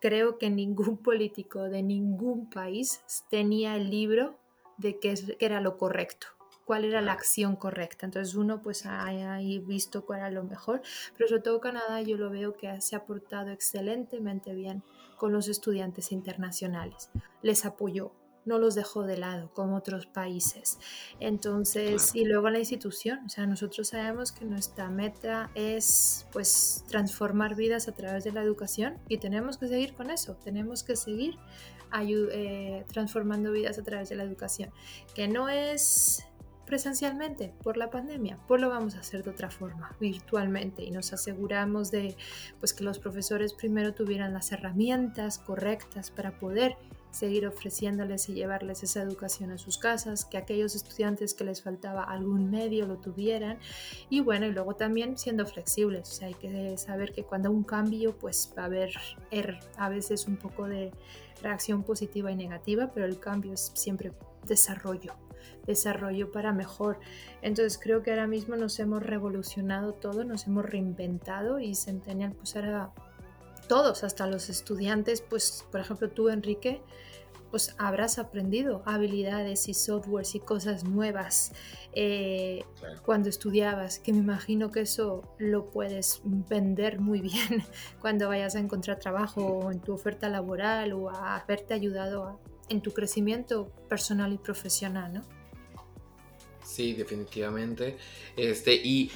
creo 0.00 0.38
que 0.38 0.50
ningún 0.50 0.96
político 1.02 1.64
de 1.64 1.82
ningún 1.82 2.50
país 2.50 3.02
tenía 3.30 3.76
el 3.76 3.90
libro 3.90 4.38
de 4.78 4.98
qué 4.98 5.14
era 5.38 5.60
lo 5.60 5.76
correcto 5.76 6.39
cuál 6.70 6.84
era 6.84 7.00
la 7.00 7.10
acción 7.10 7.56
correcta. 7.56 8.06
Entonces 8.06 8.36
uno 8.36 8.62
pues 8.62 8.86
ha, 8.86 9.04
ahí 9.04 9.58
visto 9.58 10.06
cuál 10.06 10.20
era 10.20 10.30
lo 10.30 10.44
mejor, 10.44 10.82
pero 11.16 11.28
sobre 11.28 11.42
todo 11.42 11.60
Canadá 11.60 12.00
yo 12.00 12.16
lo 12.16 12.30
veo 12.30 12.56
que 12.56 12.80
se 12.80 12.94
ha 12.94 13.04
portado 13.06 13.50
excelentemente 13.50 14.54
bien 14.54 14.84
con 15.16 15.32
los 15.32 15.48
estudiantes 15.48 16.12
internacionales. 16.12 17.10
Les 17.42 17.66
apoyó, 17.66 18.12
no 18.44 18.60
los 18.60 18.76
dejó 18.76 19.02
de 19.02 19.16
lado 19.16 19.50
como 19.52 19.74
otros 19.74 20.06
países. 20.06 20.78
Entonces, 21.18 22.14
y 22.14 22.24
luego 22.24 22.50
la 22.50 22.60
institución, 22.60 23.18
o 23.26 23.28
sea, 23.28 23.48
nosotros 23.48 23.88
sabemos 23.88 24.30
que 24.30 24.44
nuestra 24.44 24.90
meta 24.90 25.50
es 25.56 26.28
pues 26.30 26.84
transformar 26.86 27.56
vidas 27.56 27.88
a 27.88 27.94
través 27.96 28.22
de 28.22 28.30
la 28.30 28.44
educación 28.44 28.96
y 29.08 29.18
tenemos 29.18 29.58
que 29.58 29.66
seguir 29.66 29.94
con 29.94 30.08
eso, 30.08 30.36
tenemos 30.36 30.84
que 30.84 30.94
seguir 30.94 31.36
eh, 31.92 32.84
transformando 32.92 33.50
vidas 33.50 33.76
a 33.80 33.82
través 33.82 34.08
de 34.08 34.14
la 34.14 34.22
educación, 34.22 34.70
que 35.16 35.26
no 35.26 35.48
es 35.48 36.29
presencialmente 36.66 37.52
por 37.62 37.76
la 37.76 37.90
pandemia, 37.90 38.38
pues 38.46 38.60
lo 38.60 38.68
vamos 38.68 38.94
a 38.94 39.00
hacer 39.00 39.24
de 39.24 39.30
otra 39.30 39.50
forma, 39.50 39.96
virtualmente, 40.00 40.84
y 40.84 40.90
nos 40.90 41.12
aseguramos 41.12 41.90
de 41.90 42.16
pues, 42.60 42.72
que 42.72 42.84
los 42.84 42.98
profesores 42.98 43.52
primero 43.52 43.92
tuvieran 43.92 44.32
las 44.32 44.52
herramientas 44.52 45.38
correctas 45.38 46.10
para 46.10 46.38
poder 46.38 46.76
seguir 47.10 47.46
ofreciéndoles 47.46 48.28
y 48.28 48.34
llevarles 48.34 48.82
esa 48.82 49.02
educación 49.02 49.50
a 49.50 49.58
sus 49.58 49.78
casas, 49.78 50.24
que 50.24 50.38
aquellos 50.38 50.74
estudiantes 50.74 51.34
que 51.34 51.44
les 51.44 51.62
faltaba 51.62 52.04
algún 52.04 52.50
medio 52.50 52.86
lo 52.86 52.98
tuvieran. 52.98 53.58
Y 54.08 54.20
bueno, 54.20 54.46
y 54.46 54.52
luego 54.52 54.74
también 54.74 55.18
siendo 55.18 55.46
flexibles, 55.46 56.08
o 56.08 56.12
sea, 56.12 56.28
hay 56.28 56.34
que 56.34 56.76
saber 56.78 57.12
que 57.12 57.24
cuando 57.24 57.50
un 57.50 57.64
cambio 57.64 58.16
pues 58.16 58.52
va 58.56 58.62
a 58.62 58.66
haber 58.66 58.92
er, 59.30 59.58
a 59.76 59.88
veces 59.88 60.26
un 60.26 60.36
poco 60.36 60.66
de 60.66 60.92
reacción 61.42 61.82
positiva 61.82 62.30
y 62.30 62.36
negativa, 62.36 62.92
pero 62.94 63.06
el 63.06 63.18
cambio 63.18 63.54
es 63.54 63.72
siempre 63.74 64.12
desarrollo 64.46 65.14
desarrollo 65.66 66.30
para 66.32 66.52
mejor. 66.52 66.98
Entonces 67.42 67.78
creo 67.82 68.02
que 68.02 68.10
ahora 68.10 68.26
mismo 68.26 68.56
nos 68.56 68.78
hemos 68.78 69.02
revolucionado 69.02 69.94
todo, 69.94 70.24
nos 70.24 70.46
hemos 70.46 70.64
reinventado 70.64 71.58
y 71.58 71.74
Centennial 71.74 72.32
pues 72.32 72.56
ahora 72.56 72.92
todos, 73.68 74.02
hasta 74.02 74.26
los 74.26 74.50
estudiantes, 74.50 75.20
pues 75.20 75.64
por 75.70 75.80
ejemplo 75.80 76.10
tú 76.10 76.28
Enrique, 76.28 76.82
pues 77.50 77.74
habrás 77.78 78.18
aprendido 78.18 78.82
habilidades 78.86 79.68
y 79.68 79.74
softwares 79.74 80.34
y 80.34 80.40
cosas 80.40 80.84
nuevas 80.84 81.52
eh, 81.92 82.64
cuando 83.04 83.28
estudiabas, 83.28 83.98
que 83.98 84.12
me 84.12 84.18
imagino 84.18 84.70
que 84.70 84.80
eso 84.82 85.22
lo 85.38 85.70
puedes 85.70 86.20
vender 86.24 87.00
muy 87.00 87.20
bien 87.20 87.64
cuando 88.00 88.28
vayas 88.28 88.54
a 88.54 88.60
encontrar 88.60 88.98
trabajo 88.98 89.44
o 89.44 89.70
en 89.72 89.80
tu 89.80 89.92
oferta 89.92 90.28
laboral 90.28 90.92
o 90.92 91.10
a 91.10 91.36
haberte 91.36 91.74
ayudado 91.74 92.40
en 92.68 92.80
tu 92.80 92.92
crecimiento 92.92 93.66
personal 93.88 94.32
y 94.32 94.38
profesional, 94.38 95.12
¿no? 95.12 95.39
Sí, 96.62 96.94
definitivamente. 96.94 97.96
Este, 98.36 98.74
y, 98.74 99.10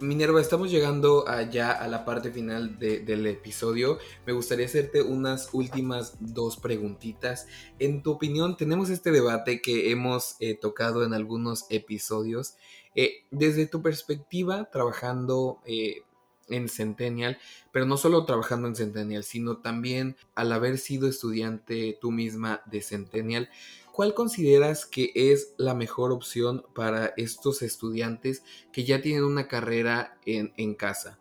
Minerva, 0.00 0.40
estamos 0.40 0.70
llegando 0.70 1.24
ya 1.50 1.72
a 1.72 1.88
la 1.88 2.04
parte 2.04 2.30
final 2.30 2.78
del 2.78 3.26
episodio. 3.26 3.98
Me 4.26 4.32
gustaría 4.32 4.66
hacerte 4.66 5.02
unas 5.02 5.50
últimas 5.52 6.16
dos 6.20 6.56
preguntitas. 6.56 7.46
En 7.78 8.02
tu 8.02 8.12
opinión, 8.12 8.56
tenemos 8.56 8.88
este 8.90 9.10
debate 9.10 9.60
que 9.60 9.90
hemos 9.90 10.36
eh, 10.40 10.54
tocado 10.54 11.04
en 11.04 11.12
algunos 11.12 11.66
episodios. 11.70 12.54
Eh, 12.94 13.24
desde 13.30 13.66
tu 13.66 13.82
perspectiva, 13.82 14.70
trabajando 14.70 15.60
eh, 15.66 16.02
en 16.50 16.68
Centennial, 16.68 17.38
pero 17.72 17.86
no 17.86 17.96
solo 17.96 18.24
trabajando 18.24 18.68
en 18.68 18.76
Centennial, 18.76 19.24
sino 19.24 19.58
también 19.58 20.16
al 20.34 20.52
haber 20.52 20.78
sido 20.78 21.08
estudiante 21.08 21.96
tú 22.00 22.10
misma 22.10 22.62
de 22.66 22.82
Centennial, 22.82 23.48
¿cuál 23.92 24.14
consideras 24.14 24.86
que 24.86 25.12
es 25.14 25.54
la 25.58 25.74
mejor 25.74 26.12
opción 26.12 26.64
para 26.74 27.12
estos 27.16 27.62
estudiantes 27.62 28.42
que 28.72 28.84
ya 28.84 29.00
tienen 29.00 29.24
una 29.24 29.48
carrera 29.48 30.18
en, 30.24 30.74
casa? 30.74 31.18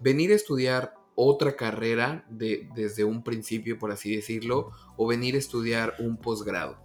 ¿Venir 0.00 0.32
a 0.32 0.36
estudiar 0.36 0.94
otra 1.14 1.56
carrera 1.56 2.24
desde 2.28 3.04
un 3.04 3.22
principio, 3.22 3.78
por 3.78 3.92
así 3.92 4.14
decirlo, 4.14 4.70
o 4.96 5.06
venir 5.06 5.34
a 5.34 5.38
estudiar 5.38 5.94
un 5.98 6.16
posgrado? 6.16 6.78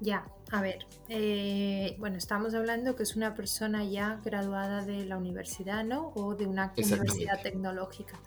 Ya, 0.00 0.26
a 0.50 0.60
ver, 0.60 0.86
eh, 1.08 1.94
bueno, 1.98 2.16
estamos 2.16 2.54
hablando 2.54 2.96
que 2.96 3.04
es 3.04 3.14
una 3.14 3.34
persona 3.34 3.84
ya 3.84 4.20
graduada 4.24 4.84
de 4.84 5.04
la 5.04 5.16
universidad, 5.16 5.84
¿no? 5.84 6.12
O 6.16 6.34
de 6.34 6.46
una 6.46 6.72
universidad 6.76 7.40
tecnológica. 7.40 8.20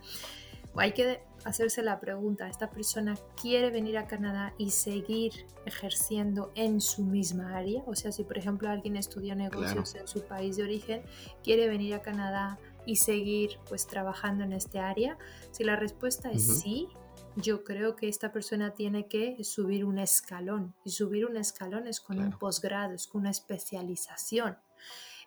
Hay 0.77 0.91
que 0.91 1.21
hacerse 1.45 1.81
la 1.81 1.99
pregunta, 1.99 2.49
¿esta 2.49 2.69
persona 2.69 3.15
quiere 3.41 3.69
venir 3.69 3.97
a 3.97 4.07
Canadá 4.07 4.53
y 4.57 4.71
seguir 4.71 5.45
ejerciendo 5.65 6.51
en 6.55 6.81
su 6.81 7.03
misma 7.03 7.55
área? 7.55 7.81
O 7.85 7.95
sea, 7.95 8.11
si 8.11 8.23
por 8.23 8.37
ejemplo 8.37 8.69
alguien 8.69 8.97
estudia 8.97 9.35
negocios 9.35 9.95
en 9.95 10.07
su 10.07 10.23
país 10.23 10.57
de 10.57 10.63
origen, 10.63 11.03
quiere 11.43 11.69
venir 11.69 11.93
a 11.93 12.01
Canadá 12.01 12.59
y 12.85 12.97
seguir 12.97 13.57
pues 13.69 13.87
trabajando 13.87 14.43
en 14.43 14.51
este 14.51 14.79
área. 14.79 15.17
Si 15.51 15.63
la 15.63 15.77
respuesta 15.77 16.29
es 16.29 16.59
sí, 16.59 16.89
yo 17.37 17.63
creo 17.63 17.95
que 17.95 18.09
esta 18.09 18.33
persona 18.33 18.71
tiene 18.71 19.07
que 19.07 19.41
subir 19.43 19.85
un 19.85 19.97
escalón 19.97 20.73
y 20.83 20.91
subir 20.91 21.25
un 21.25 21.37
escalón 21.37 21.87
es 21.87 22.01
con 22.01 22.19
un 22.19 22.31
posgrado, 22.31 22.93
es 22.93 23.07
con 23.07 23.21
una 23.21 23.31
especialización. 23.31 24.57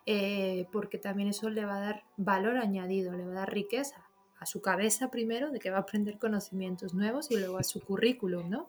Eh, 0.04 0.66
porque 0.72 0.96
también 0.96 1.28
eso 1.28 1.50
le 1.50 1.66
va 1.66 1.76
a 1.76 1.80
dar 1.80 2.04
valor 2.16 2.56
añadido, 2.56 3.12
le 3.12 3.26
va 3.26 3.32
a 3.32 3.34
dar 3.40 3.52
riqueza 3.52 4.07
a 4.40 4.46
su 4.46 4.60
cabeza 4.60 5.10
primero, 5.10 5.50
de 5.50 5.58
que 5.58 5.70
va 5.70 5.78
a 5.78 5.80
aprender 5.80 6.18
conocimientos 6.18 6.94
nuevos 6.94 7.30
y 7.30 7.36
luego 7.36 7.58
a 7.58 7.64
su 7.64 7.80
currículum, 7.80 8.48
¿no? 8.48 8.68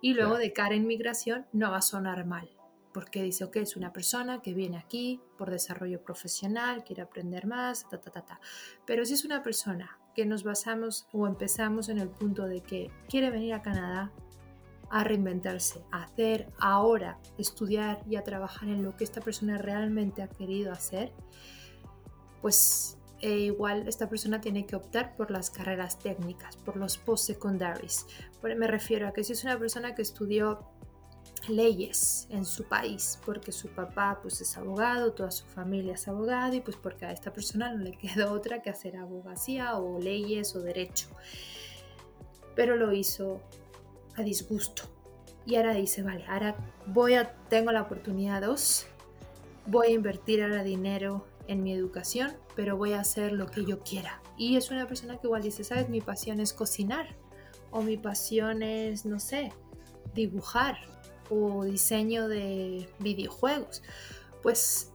Y 0.00 0.14
luego 0.14 0.36
de 0.36 0.52
cara 0.52 0.74
en 0.74 0.86
migración 0.86 1.46
no 1.52 1.70
va 1.70 1.78
a 1.78 1.82
sonar 1.82 2.26
mal, 2.26 2.50
porque 2.92 3.22
dice, 3.22 3.44
ok, 3.44 3.56
es 3.56 3.76
una 3.76 3.92
persona 3.92 4.42
que 4.42 4.54
viene 4.54 4.78
aquí 4.78 5.20
por 5.38 5.50
desarrollo 5.50 6.02
profesional, 6.02 6.84
quiere 6.84 7.02
aprender 7.02 7.46
más, 7.46 7.88
ta, 7.88 8.00
ta, 8.00 8.10
ta, 8.10 8.24
ta. 8.24 8.40
Pero 8.84 9.04
si 9.04 9.14
es 9.14 9.24
una 9.24 9.42
persona 9.42 9.98
que 10.14 10.26
nos 10.26 10.44
basamos 10.44 11.06
o 11.12 11.26
empezamos 11.26 11.88
en 11.88 11.98
el 11.98 12.08
punto 12.08 12.46
de 12.46 12.62
que 12.62 12.90
quiere 13.08 13.30
venir 13.30 13.54
a 13.54 13.62
Canadá 13.62 14.12
a 14.88 15.04
reinventarse, 15.04 15.84
a 15.90 16.04
hacer 16.04 16.48
ahora, 16.58 17.18
estudiar 17.38 18.02
y 18.08 18.16
a 18.16 18.24
trabajar 18.24 18.68
en 18.68 18.82
lo 18.82 18.96
que 18.96 19.04
esta 19.04 19.20
persona 19.20 19.58
realmente 19.58 20.22
ha 20.22 20.28
querido 20.28 20.72
hacer, 20.72 21.12
pues 22.40 22.98
e 23.20 23.30
igual 23.30 23.88
esta 23.88 24.08
persona 24.08 24.40
tiene 24.40 24.66
que 24.66 24.76
optar 24.76 25.16
por 25.16 25.30
las 25.30 25.50
carreras 25.50 25.98
técnicas, 25.98 26.56
por 26.56 26.76
los 26.76 26.98
post-secundaries. 26.98 28.06
Me 28.42 28.66
refiero 28.66 29.08
a 29.08 29.12
que 29.12 29.24
si 29.24 29.32
es 29.32 29.44
una 29.44 29.58
persona 29.58 29.94
que 29.94 30.02
estudió 30.02 30.66
leyes 31.48 32.26
en 32.30 32.44
su 32.44 32.64
país, 32.64 33.18
porque 33.24 33.52
su 33.52 33.68
papá 33.68 34.18
pues 34.20 34.40
es 34.40 34.56
abogado, 34.56 35.12
toda 35.12 35.30
su 35.30 35.46
familia 35.46 35.94
es 35.94 36.08
abogado 36.08 36.54
y 36.54 36.60
pues 36.60 36.76
porque 36.76 37.06
a 37.06 37.12
esta 37.12 37.32
persona 37.32 37.72
no 37.72 37.82
le 37.82 37.92
queda 37.92 38.32
otra 38.32 38.62
que 38.62 38.70
hacer 38.70 38.96
abogacía 38.96 39.76
o 39.76 40.00
leyes 40.00 40.54
o 40.56 40.60
derecho. 40.60 41.08
Pero 42.54 42.76
lo 42.76 42.92
hizo 42.92 43.40
a 44.16 44.22
disgusto 44.22 44.84
Y 45.44 45.56
ahora 45.56 45.74
dice, 45.74 46.02
vale, 46.02 46.24
ahora 46.26 46.56
voy 46.86 47.14
a, 47.14 47.34
tengo 47.48 47.70
la 47.70 47.82
oportunidad 47.82 48.42
dos, 48.42 48.86
voy 49.66 49.88
a 49.88 49.90
invertir 49.90 50.42
ahora 50.42 50.62
dinero 50.62 51.26
en 51.48 51.62
mi 51.62 51.72
educación, 51.72 52.36
pero 52.54 52.76
voy 52.76 52.92
a 52.92 53.00
hacer 53.00 53.32
lo 53.32 53.46
que 53.46 53.64
yo 53.64 53.80
quiera. 53.80 54.20
Y 54.36 54.56
es 54.56 54.70
una 54.70 54.86
persona 54.86 55.18
que 55.18 55.26
igual 55.26 55.42
dice, 55.42 55.64
sabes, 55.64 55.88
mi 55.88 56.00
pasión 56.00 56.40
es 56.40 56.52
cocinar, 56.52 57.16
o 57.70 57.82
mi 57.82 57.96
pasión 57.96 58.62
es, 58.62 59.06
no 59.06 59.18
sé, 59.18 59.52
dibujar, 60.14 60.78
o 61.30 61.64
diseño 61.64 62.28
de 62.28 62.88
videojuegos. 62.98 63.82
Pues 64.42 64.92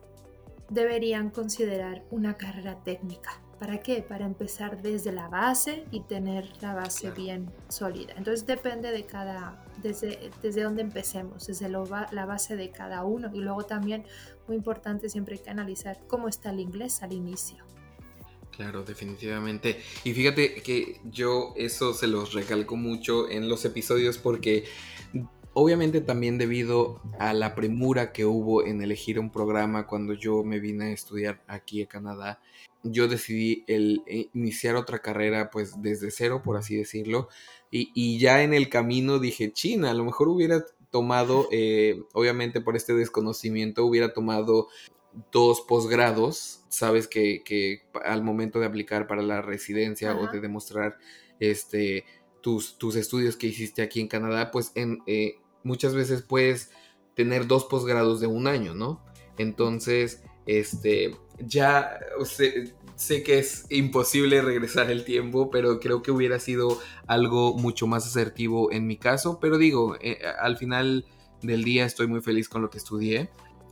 deberían 0.70 1.30
considerar 1.30 2.04
una 2.12 2.38
carrera 2.38 2.82
técnica. 2.84 3.42
¿Para 3.62 3.80
qué? 3.80 4.02
Para 4.02 4.26
empezar 4.26 4.82
desde 4.82 5.12
la 5.12 5.28
base 5.28 5.86
y 5.92 6.00
tener 6.00 6.52
la 6.64 6.74
base 6.74 7.12
bien 7.12 7.54
sólida. 7.70 8.12
Entonces 8.18 8.48
depende 8.48 8.90
de 8.90 9.06
cada, 9.06 9.64
desde, 9.84 10.32
desde 10.42 10.64
donde 10.64 10.82
empecemos, 10.82 11.46
desde 11.46 11.70
la 11.70 12.26
base 12.26 12.56
de 12.56 12.72
cada 12.72 13.04
uno. 13.04 13.30
Y 13.32 13.38
luego 13.38 13.64
también, 13.64 14.04
muy 14.48 14.58
importante, 14.58 15.10
siempre 15.10 15.36
hay 15.36 15.44
que 15.44 15.52
analizar 15.52 16.00
cómo 16.08 16.28
está 16.28 16.50
el 16.50 16.60
inglés 16.60 17.04
al 17.04 17.14
inicio. 17.14 17.64
Claro, 18.50 18.82
definitivamente. 18.82 19.80
Y 20.04 20.14
fíjate 20.14 20.56
que 20.64 21.00
yo 21.04 21.54
eso 21.56 21.94
se 21.94 22.08
los 22.08 22.34
recalco 22.34 22.78
mucho 22.78 23.30
en 23.30 23.48
los 23.48 23.64
episodios 23.64 24.18
porque 24.18 24.66
Obviamente 25.54 26.00
también 26.00 26.38
debido 26.38 27.02
a 27.20 27.34
la 27.34 27.56
premura 27.56 28.14
que 28.14 28.24
hubo 28.24 28.66
en 28.66 28.82
elegir 28.82 29.20
un 29.20 29.30
programa 29.30 29.86
cuando 29.86 30.14
yo 30.14 30.46
me 30.46 30.62
vine 30.62 30.86
a 30.86 30.94
estudiar 30.94 31.44
aquí 31.46 31.82
a 31.82 31.88
Canadá, 31.88 32.40
yo 32.84 33.08
decidí 33.08 33.64
el 33.68 34.04
eh, 34.08 34.30
iniciar 34.34 34.76
otra 34.76 35.00
carrera 35.00 35.50
pues 35.50 35.82
desde 35.82 36.12
cero, 36.12 36.42
por 36.44 36.58
así 36.58 36.76
decirlo, 36.76 37.30
y, 37.74 38.20
ya 38.20 38.44
en 38.44 38.54
el 38.54 38.68
camino 38.68 39.18
dije, 39.18 39.54
China, 39.54 39.92
a 39.92 39.94
lo 39.94 40.04
mejor 40.04 40.28
hubiera 40.28 40.66
tomado, 40.90 41.48
eh, 41.52 42.02
obviamente 42.12 42.60
por 42.60 42.76
este 42.76 42.94
desconocimiento, 42.94 43.86
hubiera 43.86 44.12
tomado 44.12 44.68
dos 45.32 45.62
posgrados, 45.62 46.66
sabes 46.68 47.08
que, 47.08 47.84
al 48.04 48.24
momento 48.24 48.60
de 48.60 48.66
aplicar 48.66 49.08
para 49.08 49.22
la 49.22 49.42
residencia 49.42 50.18
o 50.18 50.28
de 50.28 50.42
demostrar 50.42 50.98
este 51.40 52.06
tus, 52.42 52.78
tus, 52.78 52.96
estudios 52.96 53.38
que 53.38 53.48
hiciste 53.48 53.84
aquí 53.84 54.02
en 54.02 54.08
Canadá, 54.08 54.52
pues 54.52 54.72
en, 54.76 55.02
eh, 55.06 55.36
muchas 55.64 55.94
veces 55.94 56.24
puedes 56.24 56.72
tener 57.14 57.48
dos 57.48 57.66
posgrados 57.66 58.20
de 58.20 58.28
un 58.28 58.48
año, 58.48 58.74
¿no? 58.74 59.04
Entonces, 59.38 60.24
este, 60.46 61.16
ya 61.40 62.00
sé, 62.26 63.24
que 63.24 63.40
es 63.40 63.66
imposible 63.70 64.42
regresar 64.42 64.92
el 64.92 65.04
tiempo, 65.04 65.50
pero 65.50 65.80
creo 65.80 66.02
que 66.02 66.12
hubiera 66.12 66.40
sido 66.40 66.80
algo 67.08 67.58
mucho 67.58 67.88
más 67.88 68.06
asertivo 68.06 68.72
en 68.72 68.88
mi 68.88 68.98
caso. 68.98 69.40
Pero 69.40 69.58
digo, 69.58 69.98
eh, 70.02 70.20
al 70.40 70.58
final 70.58 71.06
del 71.42 71.64
día 71.64 71.86
estoy 71.86 72.08
muy 72.08 72.22
feliz 72.22 72.48
con 72.50 72.62
lo 72.62 72.70
que 72.70 72.78
estudié. 72.78 73.30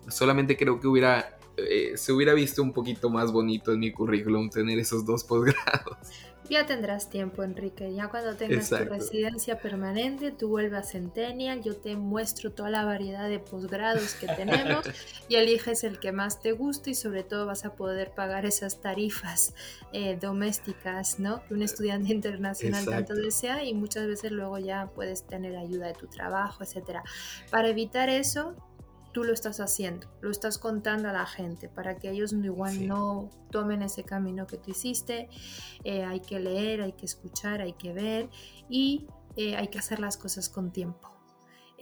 Solamente 0.07 0.57
creo 0.57 0.80
que 0.80 0.88
hubiera, 0.88 1.38
eh, 1.57 1.93
se 1.95 2.11
hubiera 2.11 2.34
visto 2.34 2.63
un 2.63 2.74
poquito 2.74 3.09
más 3.09 3.32
bonito 3.32 3.72
en 3.72 3.80
mi 3.80 3.91
currículum 3.91 4.49
tener 4.49 4.80
esos 4.80 5.05
dos 5.05 5.24
posgrados. 5.24 5.97
Ya 6.50 6.66
tendrás 6.66 7.10
tiempo, 7.10 7.43
Enrique. 7.43 7.93
Ya 7.93 8.08
cuando 8.08 8.36
tengas 8.36 8.70
tu 8.70 8.78
residencia 8.78 9.60
permanente, 9.60 10.32
tú 10.32 10.50
vuelves 10.50 10.80
a 10.80 10.84
Centennial, 10.84 11.62
yo 11.62 11.76
te 11.76 11.95
muestro 11.95 12.52
toda 12.52 12.72
la 12.72 12.86
variedad 12.86 13.30
de 13.30 13.39
posgrados 13.39 14.16
que 14.16 14.28
tenemos 14.28 14.84
y 15.28 15.36
eliges 15.36 15.84
el 15.84 16.00
que 16.00 16.12
más 16.12 16.41
te 16.41 16.54
guste 16.54 16.91
y 16.91 16.95
sobre 16.95 17.24
todo 17.24 17.45
vas 17.45 17.66
a 17.66 17.76
poder 17.76 18.12
pagar 18.16 18.47
esas 18.47 18.82
tarifas 18.82 19.54
eh, 19.93 20.18
domésticas, 20.20 21.20
¿no? 21.20 21.45
Que 21.45 21.54
un 21.54 21.62
estudiante 21.62 22.12
internacional 22.12 22.84
tanto 22.86 23.14
desea 23.14 23.64
y 23.64 23.76
muchas 23.76 24.08
veces 24.08 24.32
luego 24.32 24.58
ya 24.58 24.88
puedes 24.95 25.24
tener 25.28 25.56
ayuda 25.56 25.88
de 25.88 25.93
tu 25.93 26.08
trabajo, 26.08 26.64
etcétera. 26.64 27.04
Para 27.52 27.70
evitar 27.70 28.10
eso, 28.10 28.56
tú 29.12 29.24
lo 29.24 29.34
estás 29.34 29.60
haciendo, 29.60 30.07
lo 30.22 30.32
estás 30.32 30.57
contando 30.57 31.10
a 31.10 31.14
la 31.14 31.26
gente 31.26 31.70
para 31.70 31.97
que 31.97 32.10
ellos 32.12 32.34
igual 32.34 32.88
no 32.88 33.30
tomen 33.51 33.82
ese 33.82 34.03
camino 34.03 34.47
que 34.47 34.57
tú 34.57 34.72
hiciste. 34.72 35.30
Eh, 35.84 36.03
hay 36.03 36.20
que 36.20 36.39
leer, 36.39 36.82
hay 36.82 36.93
que 36.93 37.05
escuchar, 37.05 37.62
hay 37.62 37.74
que 37.74 37.93
ver 37.93 38.30
y 38.70 39.07
eh, 39.36 39.55
hay 39.55 39.68
que 39.70 39.80
hacer 39.80 39.99
las 39.99 40.18
cosas 40.18 40.49
con 40.49 40.72
tiempo. 40.72 41.18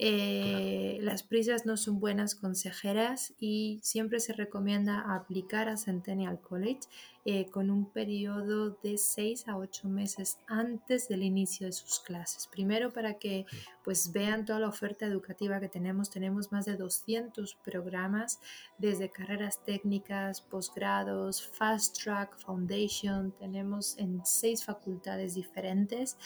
Eh, 0.00 0.98
las 1.02 1.24
prisas 1.24 1.66
no 1.66 1.76
son 1.76 1.98
buenas 1.98 2.36
consejeras 2.36 3.34
y 3.40 3.80
siempre 3.82 4.20
se 4.20 4.32
recomienda 4.32 5.12
aplicar 5.16 5.68
a 5.68 5.76
Centennial 5.76 6.40
College 6.40 6.82
eh, 7.24 7.46
con 7.50 7.68
un 7.68 7.90
periodo 7.90 8.78
de 8.80 8.96
6 8.96 9.48
a 9.48 9.56
8 9.56 9.88
meses 9.88 10.38
antes 10.46 11.08
del 11.08 11.24
inicio 11.24 11.66
de 11.66 11.72
sus 11.72 11.98
clases. 11.98 12.46
Primero 12.46 12.92
para 12.92 13.14
que 13.14 13.44
pues 13.82 14.12
vean 14.12 14.44
toda 14.44 14.60
la 14.60 14.68
oferta 14.68 15.04
educativa 15.04 15.58
que 15.58 15.68
tenemos. 15.68 16.10
Tenemos 16.10 16.52
más 16.52 16.64
de 16.64 16.76
200 16.76 17.56
programas 17.56 18.38
desde 18.78 19.10
carreras 19.10 19.64
técnicas, 19.64 20.40
posgrados, 20.42 21.42
fast 21.42 22.00
track, 22.00 22.38
foundation. 22.38 23.32
Tenemos 23.32 23.98
en 23.98 24.24
seis 24.24 24.64
facultades 24.64 25.34
diferentes. 25.34 26.16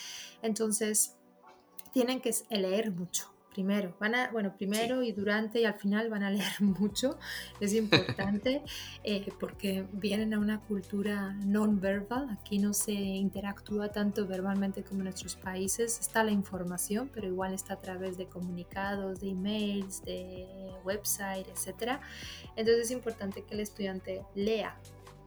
Entonces 0.42 1.16
tienen 1.90 2.20
que 2.20 2.34
leer 2.50 2.90
mucho 2.90 3.31
primero. 3.52 3.94
Van 3.98 4.14
a, 4.14 4.30
bueno, 4.30 4.54
primero 4.56 5.02
y 5.02 5.12
durante 5.12 5.60
y 5.60 5.64
al 5.64 5.74
final 5.74 6.10
van 6.10 6.22
a 6.22 6.30
leer 6.30 6.60
mucho. 6.60 7.18
Es 7.60 7.74
importante 7.74 8.62
eh, 9.04 9.32
porque 9.38 9.86
vienen 9.92 10.34
a 10.34 10.38
una 10.38 10.60
cultura 10.60 11.32
non-verbal. 11.44 12.30
Aquí 12.30 12.58
no 12.58 12.74
se 12.74 12.92
interactúa 12.92 13.90
tanto 13.90 14.26
verbalmente 14.26 14.82
como 14.82 15.00
en 15.00 15.04
nuestros 15.04 15.36
países. 15.36 16.00
Está 16.00 16.24
la 16.24 16.32
información, 16.32 17.10
pero 17.12 17.26
igual 17.26 17.54
está 17.54 17.74
a 17.74 17.80
través 17.80 18.16
de 18.16 18.26
comunicados, 18.26 19.20
de 19.20 19.30
emails, 19.30 20.04
de 20.04 20.46
website, 20.84 21.46
etc. 21.48 22.00
Entonces 22.56 22.86
es 22.86 22.90
importante 22.90 23.42
que 23.44 23.54
el 23.54 23.60
estudiante 23.60 24.22
lea 24.34 24.76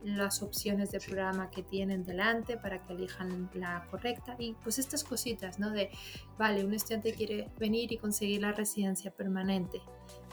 las 0.04 0.42
opciones 0.42 0.92
de 0.92 1.00
programa 1.00 1.50
que 1.50 1.64
tienen 1.64 2.04
delante 2.04 2.58
para 2.58 2.84
que 2.86 2.94
elijan 2.94 3.50
la 3.54 3.88
correcta 3.90 4.36
y 4.38 4.54
pues 4.64 4.80
estas 4.80 5.04
cositas, 5.04 5.60
¿no? 5.60 5.72
De, 5.72 5.90
vale, 6.38 6.66
un 6.66 6.74
estudiante 6.74 7.14
quiere 7.14 7.52
venir 7.60 7.92
y 7.92 7.98
conseguir 7.98 8.42
la 8.42 8.52
residencia 8.52 9.12
permanente 9.12 9.82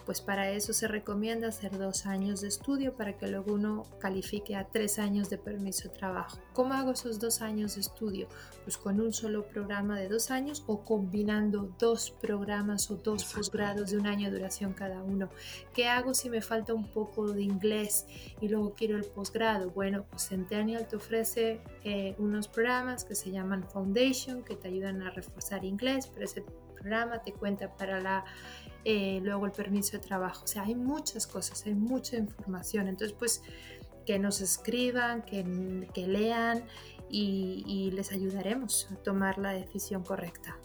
pues 0.04 0.20
para 0.20 0.50
eso 0.50 0.72
se 0.72 0.88
recomienda 0.88 1.48
hacer 1.48 1.76
dos 1.78 2.06
años 2.06 2.40
de 2.40 2.48
estudio 2.48 2.94
para 2.94 3.16
que 3.16 3.28
luego 3.28 3.54
uno 3.54 3.84
califique 3.98 4.56
a 4.56 4.66
tres 4.66 4.98
años 4.98 5.30
de 5.30 5.38
permiso 5.38 5.88
de 5.88 5.96
trabajo. 5.96 6.38
¿Cómo 6.52 6.74
hago 6.74 6.92
esos 6.92 7.18
dos 7.18 7.42
años 7.42 7.74
de 7.74 7.82
estudio? 7.82 8.28
Pues 8.64 8.76
con 8.76 9.00
un 9.00 9.12
solo 9.12 9.46
programa 9.46 9.98
de 9.98 10.08
dos 10.08 10.30
años 10.30 10.62
o 10.66 10.80
combinando 10.84 11.74
dos 11.78 12.10
programas 12.10 12.90
o 12.90 12.96
dos 12.96 13.24
posgrados 13.24 13.90
de 13.90 13.98
un 13.98 14.06
año 14.06 14.30
de 14.30 14.36
duración 14.36 14.72
cada 14.72 15.02
uno. 15.02 15.30
¿Qué 15.74 15.88
hago 15.88 16.14
si 16.14 16.30
me 16.30 16.42
falta 16.42 16.74
un 16.74 16.86
poco 16.88 17.32
de 17.32 17.42
inglés 17.42 18.06
y 18.40 18.48
luego 18.48 18.74
quiero 18.74 18.96
el 18.96 19.04
posgrado? 19.04 19.70
Bueno, 19.70 20.04
pues 20.08 20.28
Centennial 20.28 20.86
te 20.88 20.96
ofrece 20.96 21.60
eh, 21.84 22.14
unos 22.18 22.48
programas 22.48 23.04
que 23.04 23.14
se 23.14 23.30
llaman 23.30 23.64
Foundation 23.64 24.42
que 24.42 24.56
te 24.56 24.68
ayudan 24.68 25.02
a 25.02 25.10
reforzar 25.10 25.64
inglés, 25.64 26.10
pero 26.12 26.24
ese 26.24 26.44
programa 26.82 27.22
te 27.22 27.32
cuenta 27.32 27.74
para 27.76 28.00
la 28.00 28.24
eh, 28.84 29.20
luego 29.22 29.46
el 29.46 29.52
permiso 29.52 29.92
de 29.92 30.00
trabajo. 30.00 30.44
O 30.44 30.46
sea, 30.46 30.62
hay 30.62 30.74
muchas 30.74 31.26
cosas, 31.26 31.64
hay 31.66 31.74
mucha 31.74 32.16
información. 32.16 32.88
Entonces, 32.88 33.16
pues 33.18 33.42
que 34.04 34.18
nos 34.18 34.40
escriban, 34.40 35.22
que, 35.22 35.44
lean 36.06 36.64
y, 37.08 37.90
les 37.92 38.12
ayudaremos 38.12 38.88
a 38.90 38.96
tomar 38.96 39.38
la 39.38 39.52
decisión 39.52 40.02
correcta. 40.02 40.58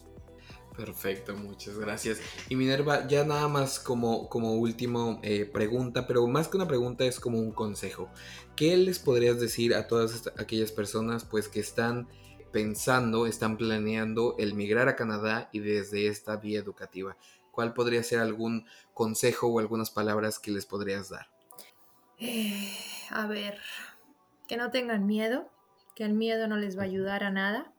Perfecto, 0.76 1.36
muchas 1.36 1.78
gracias. 1.80 2.20
Y 2.49 2.55
Minerva, 2.55 3.07
ya 3.07 3.24
nada 3.24 3.47
más 3.47 3.80
como, 3.80 4.30
como 4.30 4.53
último 4.53 5.20
eh, 5.24 5.45
pregunta, 5.45 6.05
pero 6.05 6.28
más 6.28 6.47
que 6.47 6.57
una 6.57 6.68
pregunta 6.68 7.03
es 7.05 7.20
como 7.20 7.39
un 7.39 7.51
consejo. 7.51 8.09
¿Qué 8.55 8.78
les 8.78 8.99
podrías 8.99 9.39
decir 9.39 9.74
a 9.74 9.88
todas 9.88 10.32
aquellas 10.38 10.72
personas 10.72 11.26
pues 11.26 11.47
que 11.47 11.59
están 11.59 12.07
pensando, 12.51 13.26
están 13.26 13.57
planeando 13.57 14.36
el 14.38 14.53
migrar 14.53 14.88
a 14.88 14.95
Canadá 14.95 15.49
y 15.51 15.59
desde 15.59 16.07
esta 16.07 16.38
vía 16.38 16.59
educativa? 16.59 17.18
¿Cuál 17.58 17.74
podría 17.74 18.03
ser 18.03 18.20
algún 18.20 18.68
consejo 18.93 19.47
o 19.47 19.58
algunas 19.58 19.89
palabras 19.89 20.38
que 20.38 20.51
les 20.51 20.68
podrías 20.68 21.10
dar? 21.10 21.28
Eh, 22.20 22.72
a 23.10 23.26
ver, 23.26 23.58
que 24.47 24.58
no 24.58 24.70
tengan 24.70 25.08
miedo, 25.08 25.49
que 25.95 26.03
el 26.03 26.14
miedo 26.14 26.47
no 26.47 26.58
les 26.58 26.78
va 26.78 26.84
a 26.84 26.86
ayudar 26.86 27.24
a 27.24 27.32
nada, 27.32 27.74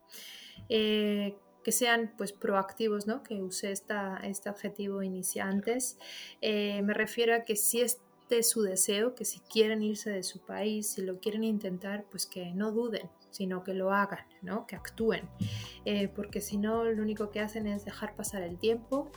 eh, 0.67 1.37
que 1.63 1.71
sean 1.71 2.13
pues 2.17 2.33
proactivos, 2.33 3.07
¿no? 3.07 3.23
Que 3.23 3.35
use 3.41 3.71
esta, 3.71 4.17
este 4.17 4.49
objetivo 4.49 5.01
iniciantes. 5.01 5.97
Eh, 6.41 6.81
me 6.81 6.93
refiero 6.93 7.33
a 7.33 7.45
que 7.45 7.55
si 7.55 7.79
este 7.79 8.39
es 8.39 8.49
su 8.49 8.63
deseo, 8.63 9.15
que 9.15 9.23
si 9.23 9.39
quieren 9.39 9.81
irse 9.81 10.09
de 10.09 10.23
su 10.23 10.41
país, 10.41 10.89
si 10.89 11.03
lo 11.03 11.21
quieren 11.21 11.45
intentar, 11.45 12.03
pues 12.11 12.25
que 12.25 12.51
no 12.53 12.73
duden, 12.73 13.09
sino 13.29 13.63
que 13.63 13.73
lo 13.73 13.93
hagan, 13.93 14.25
¿no? 14.41 14.67
Que 14.67 14.75
actúen, 14.75 15.29
porque 16.17 16.41
si 16.41 16.57
no, 16.57 16.83
lo 16.83 17.01
único 17.01 17.31
que 17.31 17.39
hacen 17.39 17.65
es 17.65 17.85
dejar 17.85 18.13
pasar 18.17 18.41
el 18.41 18.59
tiempo, 18.59 19.09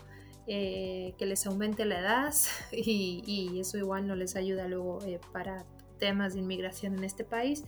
eh, 0.54 1.14
que 1.16 1.24
les 1.24 1.46
aumente 1.46 1.86
la 1.86 2.00
edad 2.00 2.34
y, 2.72 3.58
eso 3.58 3.78
igual 3.78 4.06
no 4.06 4.14
les 4.14 4.36
ayuda 4.36 4.68
luego 4.68 4.98
eh, 5.02 5.18
para 5.32 5.64
temas 5.98 6.34
de 6.34 6.40
inmigración 6.40 6.98
en 6.98 7.04
este 7.04 7.24
país 7.24 7.64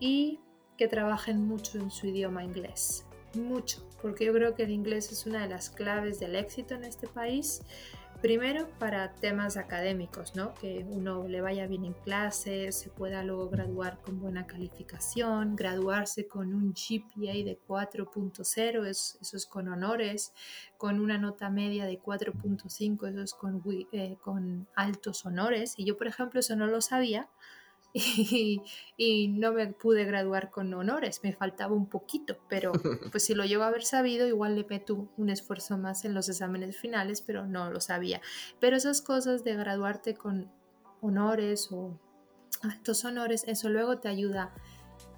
y 0.00 0.40
que 0.78 0.88
trabajen 0.88 1.46
mucho 1.46 1.78
en 1.78 1.90
su 1.90 2.06
idioma 2.06 2.42
inglés, 2.42 3.04
mucho, 3.34 3.86
porque 4.00 4.24
yo 4.24 4.32
creo 4.32 4.54
que 4.54 4.62
el 4.62 4.70
inglés 4.70 5.12
es 5.12 5.26
una 5.26 5.42
de 5.42 5.48
las 5.50 5.68
claves 5.68 6.18
del 6.18 6.36
éxito 6.36 6.74
en 6.74 6.84
este 6.84 7.06
país. 7.06 7.60
Primero, 8.24 8.70
para 8.78 9.12
temas 9.12 9.58
académicos, 9.58 10.34
¿no? 10.34 10.54
Que 10.54 10.86
uno 10.88 11.28
le 11.28 11.42
vaya 11.42 11.66
bien 11.66 11.84
en 11.84 11.92
clases, 11.92 12.74
se 12.74 12.88
pueda 12.88 13.22
luego 13.22 13.50
graduar 13.50 14.00
con 14.00 14.18
buena 14.18 14.46
calificación, 14.46 15.56
graduarse 15.56 16.26
con 16.26 16.54
un 16.54 16.72
GPA 16.72 17.34
de 17.44 17.58
4.0, 17.68 18.86
eso, 18.86 19.18
es 19.20 19.44
con 19.44 19.68
honores, 19.68 20.32
con 20.78 21.00
una 21.00 21.18
nota 21.18 21.50
media 21.50 21.84
de 21.84 22.00
4.5, 22.00 23.10
eso 23.10 23.20
es 23.20 23.34
con, 23.34 23.62
eh, 23.92 24.16
con 24.22 24.68
altos 24.74 25.26
honores. 25.26 25.74
Y 25.76 25.84
yo, 25.84 25.98
por 25.98 26.06
ejemplo, 26.06 26.40
eso 26.40 26.56
no 26.56 26.66
lo 26.66 26.80
sabía 26.80 27.28
y, 27.94 29.28
no 29.28 29.52
me 29.52 29.68
pude 29.68 30.04
graduar 30.04 30.50
con 30.50 30.74
honores, 30.74 31.20
me 31.22 31.32
faltaba 31.32 31.74
un 31.74 31.88
poquito, 31.88 32.38
pero 32.48 32.72
pues 33.12 33.24
si 33.24 33.34
lo 33.34 33.44
llevo 33.44 33.62
a 33.62 33.68
haber 33.68 33.84
sabido, 33.84 34.26
igual 34.26 34.56
le 34.56 34.66
meto 34.68 35.08
un 35.16 35.30
esfuerzo 35.30 35.78
más 35.78 36.04
en 36.04 36.12
los 36.12 36.28
exámenes 36.28 36.76
finales, 36.76 37.22
pero 37.22 37.46
no 37.46 37.70
lo 37.70 37.80
sabía. 37.80 38.20
Pero 38.58 38.76
esas 38.76 39.00
cosas 39.00 39.44
de 39.44 39.54
graduarte 39.54 40.14
con 40.14 40.50
honores 41.00 41.70
o 41.70 41.98
altos 42.62 43.04
honores, 43.04 43.44
eso 43.46 43.68
luego 43.68 43.98
te 43.98 44.08
ayuda 44.08 44.52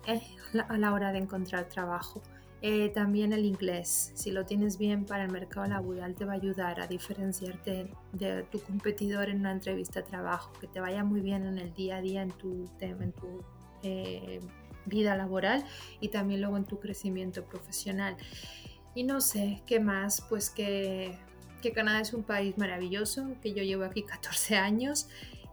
eh, 0.06 0.20
a 0.68 0.76
la 0.76 0.92
hora 0.92 1.12
de 1.12 1.18
encontrar 1.18 1.68
trabajo. 1.68 2.22
Eh, 2.68 2.88
también 2.88 3.32
el 3.32 3.44
inglés, 3.44 4.10
si 4.14 4.32
lo 4.32 4.44
tienes 4.44 4.76
bien 4.76 5.04
para 5.04 5.22
el 5.22 5.30
mercado 5.30 5.68
laboral, 5.68 6.16
te 6.16 6.24
va 6.24 6.32
a 6.32 6.34
ayudar 6.34 6.80
a 6.80 6.88
diferenciarte 6.88 7.88
de 8.12 8.42
tu 8.50 8.58
competidor 8.58 9.28
en 9.28 9.38
una 9.38 9.52
entrevista 9.52 10.00
de 10.00 10.08
trabajo, 10.08 10.52
que 10.60 10.66
te 10.66 10.80
vaya 10.80 11.04
muy 11.04 11.20
bien 11.20 11.46
en 11.46 11.58
el 11.58 11.72
día 11.74 11.98
a 11.98 12.00
día, 12.00 12.22
en 12.22 12.32
tu, 12.32 12.68
en 12.80 13.12
tu 13.12 13.44
eh, 13.84 14.40
vida 14.84 15.14
laboral 15.14 15.64
y 16.00 16.08
también 16.08 16.40
luego 16.40 16.56
en 16.56 16.64
tu 16.64 16.80
crecimiento 16.80 17.44
profesional. 17.44 18.16
Y 18.96 19.04
no 19.04 19.20
sé, 19.20 19.62
¿qué 19.64 19.78
más? 19.78 20.20
Pues 20.28 20.50
que, 20.50 21.16
que 21.62 21.70
Canadá 21.70 22.00
es 22.00 22.14
un 22.14 22.24
país 22.24 22.58
maravilloso, 22.58 23.28
que 23.42 23.54
yo 23.54 23.62
llevo 23.62 23.84
aquí 23.84 24.02
14 24.02 24.56
años 24.56 25.08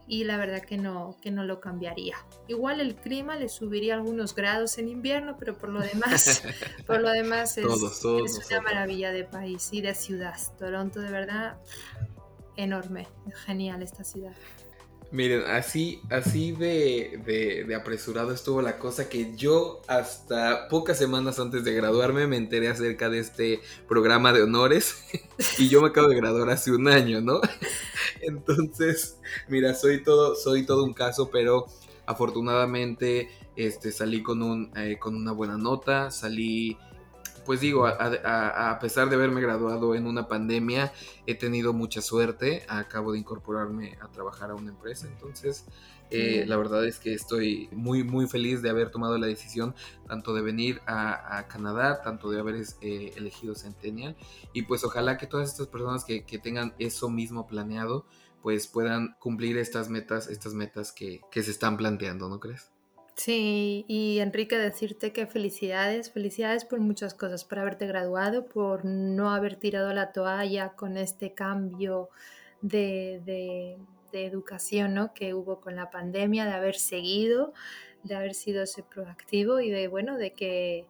y 0.07 0.25
la 0.25 0.37
verdad 0.37 0.61
que 0.61 0.77
no, 0.77 1.15
que 1.21 1.31
no 1.31 1.43
lo 1.43 1.59
cambiaría. 1.59 2.17
Igual 2.47 2.81
el 2.81 2.95
clima 2.95 3.35
le 3.35 3.49
subiría 3.49 3.95
algunos 3.95 4.35
grados 4.35 4.77
en 4.77 4.89
invierno, 4.89 5.37
pero 5.37 5.57
por 5.57 5.69
lo 5.69 5.81
demás, 5.81 6.43
por 6.87 7.01
lo 7.01 7.09
demás 7.09 7.57
es, 7.57 7.65
es 7.65 8.51
una 8.51 8.61
maravilla 8.61 9.11
de 9.11 9.23
país 9.23 9.69
y 9.71 9.81
de 9.81 9.95
ciudad. 9.95 10.35
Toronto 10.57 10.99
de 10.99 11.11
verdad 11.11 11.57
enorme, 12.55 13.07
genial 13.45 13.81
esta 13.81 14.03
ciudad. 14.03 14.33
Miren, 15.13 15.43
así, 15.45 16.01
así 16.09 16.53
de, 16.53 17.21
de, 17.67 17.75
apresurado 17.75 18.31
estuvo 18.33 18.63
la 18.63 18.79
cosa 18.79 19.09
que 19.09 19.35
yo 19.35 19.79
hasta 19.87 20.67
pocas 20.69 20.97
semanas 20.97 21.39
antes 21.39 21.63
de 21.63 21.71
graduarme 21.75 22.25
me 22.25 22.35
enteré 22.35 22.67
acerca 22.67 23.11
de 23.11 23.19
este 23.19 23.59
programa 23.87 24.33
de 24.33 24.41
honores 24.41 25.03
y 25.59 25.69
yo 25.69 25.83
me 25.83 25.89
acabo 25.89 26.07
de 26.07 26.15
graduar 26.15 26.49
hace 26.49 26.71
un 26.71 26.87
año, 26.87 27.21
¿no? 27.21 27.41
Entonces, 28.21 29.19
mira, 29.47 29.75
soy 29.75 30.01
todo, 30.01 30.35
soy 30.35 30.65
todo 30.65 30.83
un 30.83 30.95
caso, 30.95 31.29
pero 31.31 31.67
afortunadamente 32.07 33.29
este, 33.55 33.91
salí 33.91 34.23
con, 34.23 34.41
un, 34.41 34.71
eh, 34.75 34.97
con 34.99 35.15
una 35.15 35.31
buena 35.31 35.59
nota, 35.59 36.09
salí 36.09 36.75
pues 37.45 37.59
digo, 37.61 37.85
a, 37.87 38.77
pesar 38.79 39.09
de 39.09 39.15
haberme 39.15 39.41
graduado 39.41 39.95
en 39.95 40.07
una 40.07 40.27
pandemia, 40.27 40.93
he 41.25 41.35
tenido 41.35 41.73
mucha 41.73 42.01
suerte. 42.01 42.63
Acabo 42.67 43.13
de 43.13 43.19
incorporarme 43.19 43.97
a 44.01 44.07
trabajar 44.09 44.51
a 44.51 44.55
una 44.55 44.69
empresa, 44.71 45.07
entonces 45.07 45.65
eh, 46.09 46.45
la 46.47 46.57
verdad 46.57 46.85
es 46.85 46.99
que 46.99 47.13
estoy 47.13 47.69
muy, 47.71 48.03
muy 48.03 48.27
feliz 48.27 48.61
de 48.61 48.69
haber 48.69 48.91
tomado 48.91 49.17
la 49.17 49.27
decisión 49.27 49.73
tanto 50.07 50.33
de 50.33 50.41
venir 50.41 50.81
a, 50.85 51.47
Canadá, 51.47 52.01
tanto 52.01 52.29
de 52.29 52.39
haber 52.39 52.63
eh, 52.81 53.13
elegido 53.15 53.55
Centennial. 53.55 54.15
Y 54.53 54.63
pues 54.63 54.83
ojalá 54.83 55.17
que 55.17 55.27
todas 55.27 55.49
estas 55.49 55.67
personas 55.67 56.05
que, 56.05 56.25
que, 56.25 56.37
tengan 56.37 56.73
eso 56.77 57.09
mismo 57.09 57.47
planeado, 57.47 58.05
pues 58.41 58.67
puedan 58.67 59.15
cumplir 59.19 59.57
estas 59.57 59.89
metas, 59.89 60.27
estas 60.27 60.53
metas 60.53 60.91
que, 60.91 61.21
que 61.31 61.43
se 61.43 61.51
están 61.51 61.77
planteando, 61.77 62.29
¿no 62.29 62.39
crees? 62.39 62.72
Sí, 63.15 63.85
y 63.87 64.19
Enrique, 64.19 64.57
decirte 64.57 65.13
que 65.13 65.27
felicidades, 65.27 66.11
felicidades 66.11 66.65
por 66.65 66.79
muchas 66.79 67.13
cosas, 67.13 67.45
por 67.45 67.59
haberte 67.59 67.85
graduado, 67.85 68.45
por 68.45 68.85
no 68.85 69.31
haber 69.31 69.55
tirado 69.55 69.93
la 69.93 70.11
toalla 70.11 70.69
con 70.69 70.97
este 70.97 71.33
cambio 71.33 72.09
de, 72.61 73.21
de, 73.23 73.77
educación 74.13 74.93
¿no? 74.93 75.13
que 75.13 75.33
hubo 75.33 75.59
con 75.59 75.75
la 75.75 75.89
pandemia, 75.89 76.45
de 76.45 76.53
haber 76.53 76.75
seguido, 76.75 77.53
de 78.03 78.15
haber 78.15 78.35
sido 78.35 78.63
ese 78.63 78.83
proactivo 78.83 79.59
y 79.59 79.71
de, 79.71 79.87
bueno, 79.87 80.17
de 80.17 80.33
que 80.33 80.85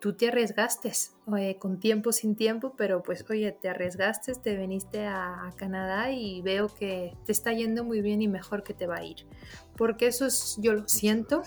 tú 0.00 0.14
te 0.14 0.28
arriesgaste 0.28 0.92
eh, 1.38 1.56
con 1.58 1.78
tiempo, 1.78 2.12
sin 2.12 2.36
tiempo, 2.36 2.74
pero 2.76 3.02
pues 3.02 3.24
oye, 3.30 3.52
te 3.52 3.68
arriesgaste, 3.68 4.34
te 4.34 4.56
viniste 4.56 5.06
a, 5.06 5.52
Canadá 5.56 6.10
y 6.10 6.42
veo 6.42 6.68
que 6.68 7.16
te 7.24 7.32
está 7.32 7.52
yendo 7.52 7.84
muy 7.84 8.02
bien 8.02 8.20
y 8.20 8.28
mejor 8.28 8.62
que 8.62 8.74
te 8.74 8.86
va 8.86 8.96
a 8.96 9.04
ir. 9.04 9.26
Porque 9.76 10.06
eso 10.06 10.26
es, 10.26 10.58
yo 10.60 10.74
lo 10.74 10.88
siento 10.88 11.42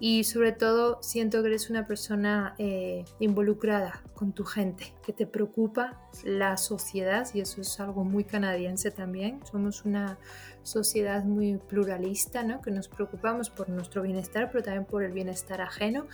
y 0.00 0.24
sobre 0.24 0.52
todo 0.52 0.98
siento 1.02 1.42
que 1.42 1.48
eres 1.48 1.70
una 1.70 1.86
persona 1.86 2.54
eh, 2.58 3.04
involucrada 3.18 4.02
con 4.14 4.32
tu 4.32 4.44
gente, 4.44 4.94
que 5.04 5.12
te 5.12 5.26
preocupa 5.26 6.00
la 6.24 6.56
sociedad 6.56 7.26
y 7.34 7.40
eso 7.40 7.60
es 7.60 7.80
algo 7.80 8.04
muy 8.04 8.24
canadiense 8.24 8.90
también. 8.90 9.40
Somos 9.44 9.84
una 9.84 10.18
sociedad 10.62 11.24
muy 11.24 11.56
pluralista, 11.56 12.42
¿no? 12.42 12.60
que 12.60 12.70
nos 12.70 12.88
preocupamos 12.88 13.50
por 13.50 13.68
nuestro 13.68 14.02
bienestar, 14.02 14.50
pero 14.52 14.62
también 14.62 14.84
por 14.84 15.02
el 15.02 15.12
bienestar 15.12 15.60
ajeno 15.60 16.06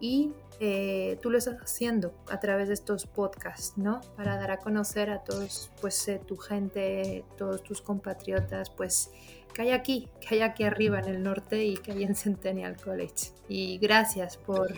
y 0.00 0.32
eh, 0.60 1.18
tú 1.20 1.30
lo 1.30 1.38
estás 1.38 1.56
haciendo 1.60 2.14
a 2.28 2.38
través 2.38 2.68
de 2.68 2.74
estos 2.74 3.06
podcasts, 3.06 3.76
¿no? 3.76 4.00
Para 4.16 4.36
dar 4.36 4.52
a 4.52 4.58
conocer 4.58 5.10
a 5.10 5.24
todos, 5.24 5.72
pues, 5.80 6.06
eh, 6.06 6.20
tu 6.24 6.36
gente, 6.36 7.24
todos 7.36 7.64
tus 7.64 7.80
compatriotas, 7.80 8.70
pues, 8.70 9.10
que 9.52 9.62
hay 9.62 9.70
aquí, 9.70 10.08
que 10.20 10.36
hay 10.36 10.40
aquí 10.40 10.64
arriba 10.64 11.00
en 11.00 11.08
el 11.08 11.22
norte 11.22 11.64
y 11.64 11.76
que 11.76 11.92
hay 11.92 12.04
en 12.04 12.14
Centennial 12.14 12.76
College. 12.76 13.32
Y 13.48 13.78
gracias 13.78 14.36
por 14.36 14.72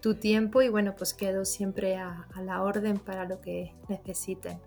tu 0.00 0.14
tiempo 0.14 0.62
y 0.62 0.68
bueno, 0.68 0.94
pues 0.96 1.14
quedo 1.14 1.44
siempre 1.44 1.96
a, 1.96 2.26
la 2.42 2.62
orden 2.62 2.98
para 2.98 3.26
lo 3.26 3.40
que 3.40 3.74
necesiten. 3.88 4.58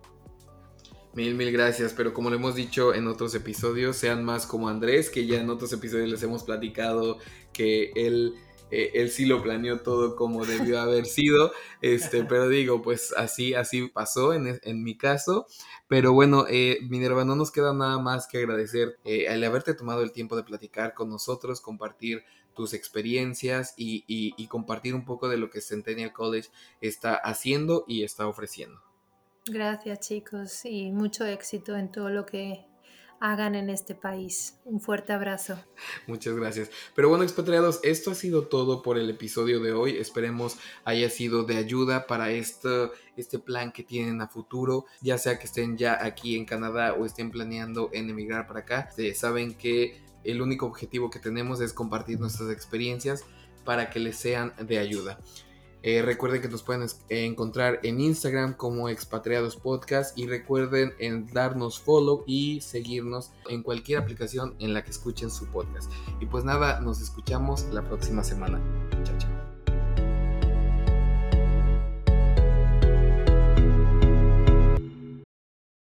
Mil, 1.13 1.35
mil 1.35 1.51
gracias, 1.51 1.93
pero 1.93 2.13
como 2.13 2.29
lo 2.29 2.35
hemos 2.35 2.55
dicho 2.55 2.93
en 2.93 3.07
otros 3.07 3.33
episodios, 3.35 3.95
sean 3.95 4.23
más 4.23 4.45
como 4.45 4.67
Andrés, 4.67 5.09
que 5.09 5.25
ya 5.25 5.39
en 5.39 5.49
otros 5.49 5.71
episodios 5.71 6.09
les 6.09 6.23
hemos 6.23 6.43
platicado 6.43 7.19
que 7.53 7.91
él 7.95 8.35
eh, 8.71 8.91
él 8.95 9.09
sí 9.09 9.25
lo 9.25 9.41
planeó 9.41 9.81
todo 9.81 10.15
como 10.15 10.45
debió 10.45 10.79
haber 10.79 11.05
sido, 11.05 11.51
este, 11.81 12.23
pero 12.29 12.49
digo, 12.49 12.81
pues 12.81 13.13
así, 13.15 13.53
así 13.53 13.87
pasó 13.87 14.33
en, 14.33 14.59
en 14.63 14.83
mi 14.83 14.97
caso. 14.97 15.47
Pero 15.87 16.13
bueno, 16.13 16.45
eh, 16.49 16.79
Minerva, 16.89 17.25
no 17.25 17.35
nos 17.35 17.51
queda 17.51 17.73
nada 17.73 17.99
más 17.99 18.27
que 18.27 18.39
agradecer 18.39 18.97
eh, 19.03 19.25
el 19.27 19.43
haberte 19.43 19.73
tomado 19.73 20.01
el 20.01 20.11
tiempo 20.11 20.35
de 20.35 20.43
platicar 20.43 20.93
con 20.93 21.09
nosotros, 21.09 21.61
compartir 21.61 22.23
tus 22.55 22.73
experiencias 22.73 23.73
y, 23.75 24.05
y 24.07 24.47
compartir 24.47 24.95
un 24.95 25.03
poco 25.03 25.27
de 25.27 25.35
lo 25.35 25.49
que 25.49 25.59
Centennial 25.59 26.13
College 26.13 26.49
está 26.79 27.15
haciendo 27.15 27.83
y 27.85 28.03
está 28.03 28.27
ofreciendo. 28.27 28.81
Gracias 29.47 29.99
chicos 29.99 30.65
y 30.65 30.89
mucho 30.91 31.25
éxito 31.25 31.75
en 31.75 31.91
todo 31.91 32.09
lo 32.09 32.25
que 32.25 32.65
hagan 33.19 33.55
en 33.55 33.69
este 33.69 33.95
país. 33.95 34.59
Un 34.65 34.79
fuerte 34.79 35.13
abrazo. 35.13 35.57
Muchas 36.07 36.35
gracias. 36.35 36.69
Pero 36.95 37.09
bueno, 37.09 37.23
expatriados, 37.23 37.79
esto 37.83 38.11
ha 38.11 38.15
sido 38.15 38.47
todo 38.47 38.81
por 38.81 38.97
el 38.97 39.09
episodio 39.09 39.59
de 39.59 39.73
hoy. 39.73 39.97
Esperemos 39.97 40.57
haya 40.83 41.09
sido 41.09 41.43
de 41.43 41.57
ayuda 41.57 42.07
para 42.07 42.31
este, 42.31 42.89
este 43.17 43.39
plan 43.39 43.71
que 43.71 43.83
tienen 43.83 44.21
a 44.21 44.27
futuro, 44.27 44.85
ya 45.01 45.17
sea 45.17 45.39
que 45.39 45.45
estén 45.45 45.77
ya 45.77 46.03
aquí 46.03 46.35
en 46.35 46.45
Canadá 46.45 46.93
o 46.93 47.05
estén 47.05 47.31
planeando 47.31 47.89
emigrar 47.93 48.47
para 48.47 48.61
acá. 48.61 48.89
saben 49.15 49.55
que 49.55 50.01
el 50.23 50.41
único 50.41 50.65
objetivo 50.65 51.09
que 51.09 51.19
tenemos 51.19 51.61
es 51.61 51.73
compartir 51.73 52.19
nuestras 52.19 52.49
experiencias 52.49 53.23
para 53.63 53.89
que 53.89 53.99
les 53.99 54.17
sean 54.17 54.53
de 54.59 54.79
ayuda. 54.79 55.19
Eh, 55.87 56.01
recuerden 56.01 56.41
que 56.41 56.47
nos 56.47 56.63
pueden 56.63 56.87
encontrar 57.09 57.79
en 57.83 58.01
Instagram 58.01 58.55
como 58.55 58.89
Expatriados 58.89 59.55
Podcast 59.55 60.17
y 60.17 60.25
recuerden 60.25 60.95
en 60.97 61.27
darnos 61.27 61.79
follow 61.79 62.23
y 62.25 62.59
seguirnos 62.61 63.31
en 63.49 63.61
cualquier 63.61 63.99
aplicación 63.99 64.55
en 64.57 64.73
la 64.73 64.83
que 64.83 64.89
escuchen 64.89 65.29
su 65.29 65.45
podcast. 65.45 65.91
Y 66.19 66.25
pues 66.25 66.43
nada, 66.43 66.79
nos 66.79 67.01
escuchamos 67.01 67.65
la 67.71 67.83
próxima 67.83 68.23
semana. 68.23 68.59
Chao, 69.03 69.17
chao. 69.19 69.54